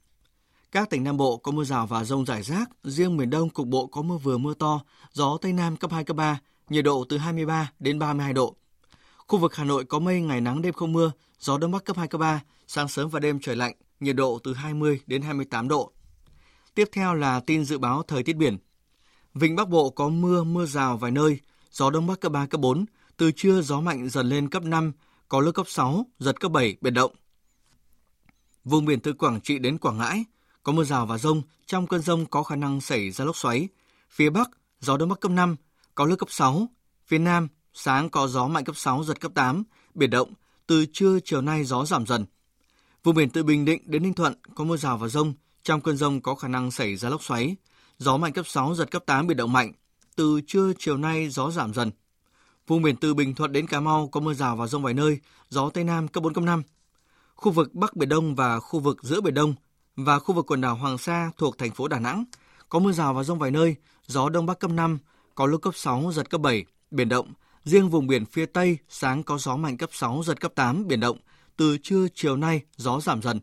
Các 0.73 0.91
tỉnh 0.91 1.05
Nam 1.05 1.17
Bộ 1.17 1.37
có 1.37 1.53
mưa 1.53 1.65
rào 1.65 1.87
và 1.87 2.05
rông 2.05 2.25
rải 2.25 2.43
rác, 2.43 2.71
riêng 2.85 3.17
miền 3.17 3.31
Đông 3.31 3.51
cục 3.51 3.67
bộ 3.67 3.87
có 3.87 4.03
mưa 4.03 4.17
vừa 4.17 4.39
mưa 4.39 4.55
to, 4.55 4.81
gió 5.13 5.39
Tây 5.41 5.53
Nam 5.53 5.77
cấp 5.77 5.93
2, 5.93 6.05
cấp 6.05 6.17
3, 6.17 6.41
nhiệt 6.69 6.85
độ 6.85 7.05
từ 7.09 7.19
23 7.19 7.73
đến 7.79 7.99
32 7.99 8.33
độ. 8.33 8.57
Khu 9.17 9.39
vực 9.39 9.55
Hà 9.55 9.65
Nội 9.65 9.85
có 9.85 9.99
mây, 9.99 10.21
ngày 10.21 10.41
nắng 10.41 10.63
đêm 10.63 10.73
không 10.73 10.93
mưa, 10.93 11.13
gió 11.39 11.59
Đông 11.59 11.71
Bắc 11.73 11.85
cấp 11.85 11.97
2, 11.97 12.09
cấp 12.09 12.21
3, 12.21 12.41
sáng 12.67 12.89
sớm 12.89 13.09
và 13.09 13.21
đêm 13.21 13.41
trời 13.41 13.57
lạnh, 13.57 13.75
nhiệt 14.01 14.17
độ 14.17 14.39
từ 14.45 14.55
20 14.55 15.01
đến 15.07 15.23
28 15.23 15.69
độ. 15.69 15.93
Tiếp 16.75 16.89
theo 16.93 17.15
là 17.15 17.41
tin 17.41 17.65
dự 17.65 17.79
báo 17.79 18.03
thời 18.03 18.23
tiết 18.23 18.37
biển. 18.37 18.59
Vịnh 19.39 19.57
Bắc 19.57 19.69
Bộ 19.69 19.91
có 19.91 20.09
mưa, 20.09 20.45
mưa 20.45 20.67
rào 20.67 20.97
vài 20.97 21.11
nơi, 21.11 21.41
gió 21.71 21.91
Đông 21.91 22.07
Bắc 22.07 22.21
cấp 22.21 22.33
3, 22.33 22.47
cấp 22.47 22.61
4, 22.61 22.85
từ 23.17 23.33
trưa 23.33 23.63
gió 23.63 23.81
mạnh 23.81 24.09
dần 24.09 24.29
lên 24.29 24.49
cấp 24.49 24.63
5, 24.63 24.93
có 25.29 25.41
lúc 25.41 25.55
cấp 25.55 25.67
6, 25.69 26.07
giật 26.19 26.41
cấp 26.41 26.53
7, 26.53 26.77
biển 26.81 26.95
động. 26.95 27.13
Vùng 28.65 28.85
biển 28.85 29.01
từ 29.01 29.13
Quảng 29.13 29.41
Trị 29.41 29.59
đến 29.59 29.79
Quảng 29.79 29.99
Ngãi, 29.99 30.25
có 30.63 30.73
mưa 30.73 30.85
rào 30.85 31.07
và 31.07 31.19
rông, 31.19 31.43
trong 31.67 31.87
cơn 31.87 32.03
rông 32.03 32.27
có 32.27 32.43
khả 32.43 32.57
năng 32.57 32.81
xảy 32.81 33.11
ra 33.11 33.25
lốc 33.25 33.37
xoáy. 33.37 33.69
Phía 34.11 34.31
Bắc, 34.31 34.51
gió 34.81 34.97
Đông 34.97 35.09
Bắc 35.09 35.21
cấp 35.21 35.33
5, 35.33 35.57
có 35.95 36.05
lúc 36.05 36.19
cấp 36.19 36.29
6. 36.31 36.69
Phía 37.07 37.19
Nam, 37.19 37.49
sáng 37.75 38.11
có 38.11 38.29
gió 38.29 38.49
mạnh 38.49 38.65
cấp 38.65 38.77
6, 38.77 39.05
giật 39.05 39.21
cấp 39.21 39.33
8, 39.35 39.63
biển 39.95 40.11
động, 40.11 40.33
từ 40.67 40.87
trưa 40.93 41.19
chiều 41.25 41.41
nay 41.41 41.65
gió 41.65 41.85
giảm 41.85 42.07
dần. 42.07 42.27
Vùng 43.05 43.15
biển 43.15 43.31
từ 43.31 43.43
Bình 43.43 43.65
Định 43.65 43.83
đến 43.85 44.03
Ninh 44.03 44.15
Thuận 44.15 44.35
có 44.55 44.65
mưa 44.65 44.77
rào 44.77 44.99
và 44.99 45.09
rông, 45.09 45.35
trong 45.63 45.81
cơn 45.81 45.97
rông 45.97 46.21
có 46.21 46.35
khả 46.35 46.49
năng 46.49 46.71
xảy 46.71 46.97
ra 46.97 47.09
lốc 47.09 47.23
xoáy, 47.23 47.57
gió 47.99 48.17
mạnh 48.17 48.33
cấp 48.33 48.47
6, 48.47 48.75
giật 48.75 48.91
cấp 48.91 49.03
8, 49.07 49.27
biển 49.27 49.37
động 49.37 49.53
mạnh. 49.53 49.73
Từ 50.17 50.41
trưa 50.47 50.73
chiều 50.79 50.97
nay 50.97 51.29
gió 51.29 51.51
giảm 51.51 51.75
dần. 51.75 51.91
Vùng 52.67 52.83
biển 52.83 52.97
từ 52.97 53.15
Bình 53.15 53.35
Thuận 53.35 53.53
đến 53.53 53.67
Cà 53.67 53.81
Mau 53.81 54.09
có 54.09 54.21
mưa 54.21 54.35
rào 54.35 54.57
và 54.57 54.67
rông 54.67 54.83
vài 54.83 54.95
nơi, 54.95 55.19
gió 55.49 55.71
Tây 55.71 55.85
Nam 55.85 56.09
cấp 56.09 56.23
4, 56.23 56.35
cấp 56.35 56.45
5. 56.45 56.63
Khu 57.35 57.53
vực 57.53 57.75
Bắc 57.75 57.97
Biển 57.97 58.09
Đông 58.09 58.35
và 58.35 58.61
khu 58.61 58.81
vực 58.81 58.99
giữa 59.03 59.21
Biển 59.21 59.35
Đông 59.35 59.55
và 59.97 60.19
khu 60.19 60.35
vực 60.35 60.47
quần 60.47 60.61
đảo 60.61 60.75
Hoàng 60.75 60.99
Sa 60.99 61.31
thuộc 61.37 61.59
thành 61.59 61.71
phố 61.71 61.89
Đà 61.89 61.99
Nẵng 61.99 62.25
có 62.69 62.79
mưa 62.79 62.93
rào 62.93 63.15
và 63.15 63.23
rông 63.23 63.39
vài 63.39 63.51
nơi, 63.51 63.77
gió 64.07 64.29
Đông 64.29 64.47
Bắc 64.47 64.59
cấp 64.59 64.71
5, 64.71 64.99
có 65.35 65.47
lúc 65.47 65.63
cấp 65.63 65.75
6, 65.77 66.13
giật 66.13 66.31
cấp 66.31 66.41
7, 66.41 66.65
biển 66.91 67.09
động. 67.09 67.33
Riêng 67.65 67.91
vùng 67.91 68.07
biển 68.07 68.27
phía 68.27 68.47
Tây, 68.47 68.79
sáng 68.89 69.23
có 69.23 69.39
gió 69.39 69.57
mạnh 69.57 69.77
cấp 69.77 69.91
6, 69.93 70.23
giật 70.25 70.41
cấp 70.41 70.53
8, 70.55 70.89
biển 70.89 71.01
động. 71.01 71.19
Từ 71.57 71.79
trưa 71.83 72.07
chiều 72.15 72.37
nay, 72.37 72.61
gió 72.77 73.01
giảm 73.01 73.23
dần. 73.23 73.41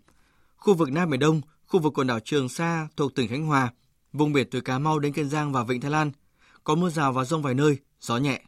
Khu 0.55 0.73
vực 0.73 0.91
Nam 0.91 1.09
Biển 1.09 1.19
Đông, 1.19 1.41
khu 1.67 1.79
vực 1.79 1.93
quần 1.93 2.07
đảo 2.07 2.19
Trường 2.19 2.49
Sa 2.49 2.87
thuộc 2.95 3.15
tỉnh 3.15 3.29
Khánh 3.29 3.45
Hòa, 3.45 3.71
Vùng 4.13 4.33
biển 4.33 4.47
từ 4.51 4.61
Cà 4.61 4.79
Mau 4.79 4.99
đến 4.99 5.13
Kiên 5.13 5.29
Giang 5.29 5.51
và 5.51 5.63
Vịnh 5.63 5.81
Thái 5.81 5.91
Lan 5.91 6.11
có 6.63 6.75
mưa 6.75 6.89
rào 6.89 7.13
và 7.13 7.23
rông 7.23 7.41
vài 7.41 7.53
nơi, 7.53 7.77
gió 8.01 8.17
nhẹ. 8.17 8.41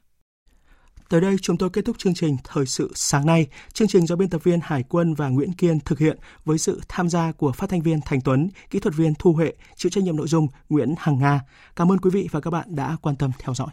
Tới 1.10 1.22
đây 1.22 1.36
chúng 1.42 1.58
tôi 1.58 1.70
kết 1.70 1.86
thúc 1.86 1.98
chương 1.98 2.14
trình 2.14 2.38
Thời 2.44 2.66
sự 2.66 2.92
sáng 2.96 3.26
nay. 3.26 3.48
Chương 3.74 3.88
trình 3.88 4.08
do 4.08 4.16
biên 4.16 4.30
tập 4.30 4.44
viên 4.44 4.60
Hải 4.64 4.84
quân 4.84 5.14
và 5.14 5.30
Nguyễn 5.30 5.54
Kiên 5.54 5.80
thực 5.80 6.00
hiện 6.00 6.18
với 6.46 6.58
sự 6.58 6.82
tham 6.90 7.10
gia 7.10 7.32
của 7.32 7.52
phát 7.52 7.70
thanh 7.70 7.82
viên 7.82 8.00
Thành 8.06 8.22
Tuấn, 8.22 8.50
kỹ 8.70 8.80
thuật 8.80 8.96
viên 8.96 9.14
Thu 9.20 9.34
Huệ, 9.34 9.54
chịu 9.76 9.90
trách 9.90 10.04
nhiệm 10.04 10.16
nội 10.16 10.28
dung 10.28 10.48
Nguyễn 10.70 10.96
Hằng 10.98 11.20
Nga. 11.20 11.42
Cảm 11.76 11.92
ơn 11.92 11.98
quý 11.98 12.10
vị 12.10 12.28
và 12.32 12.40
các 12.40 12.52
bạn 12.52 12.76
đã 12.76 12.98
quan 13.02 13.16
tâm 13.16 13.32
theo 13.40 13.56
dõi. 13.56 13.70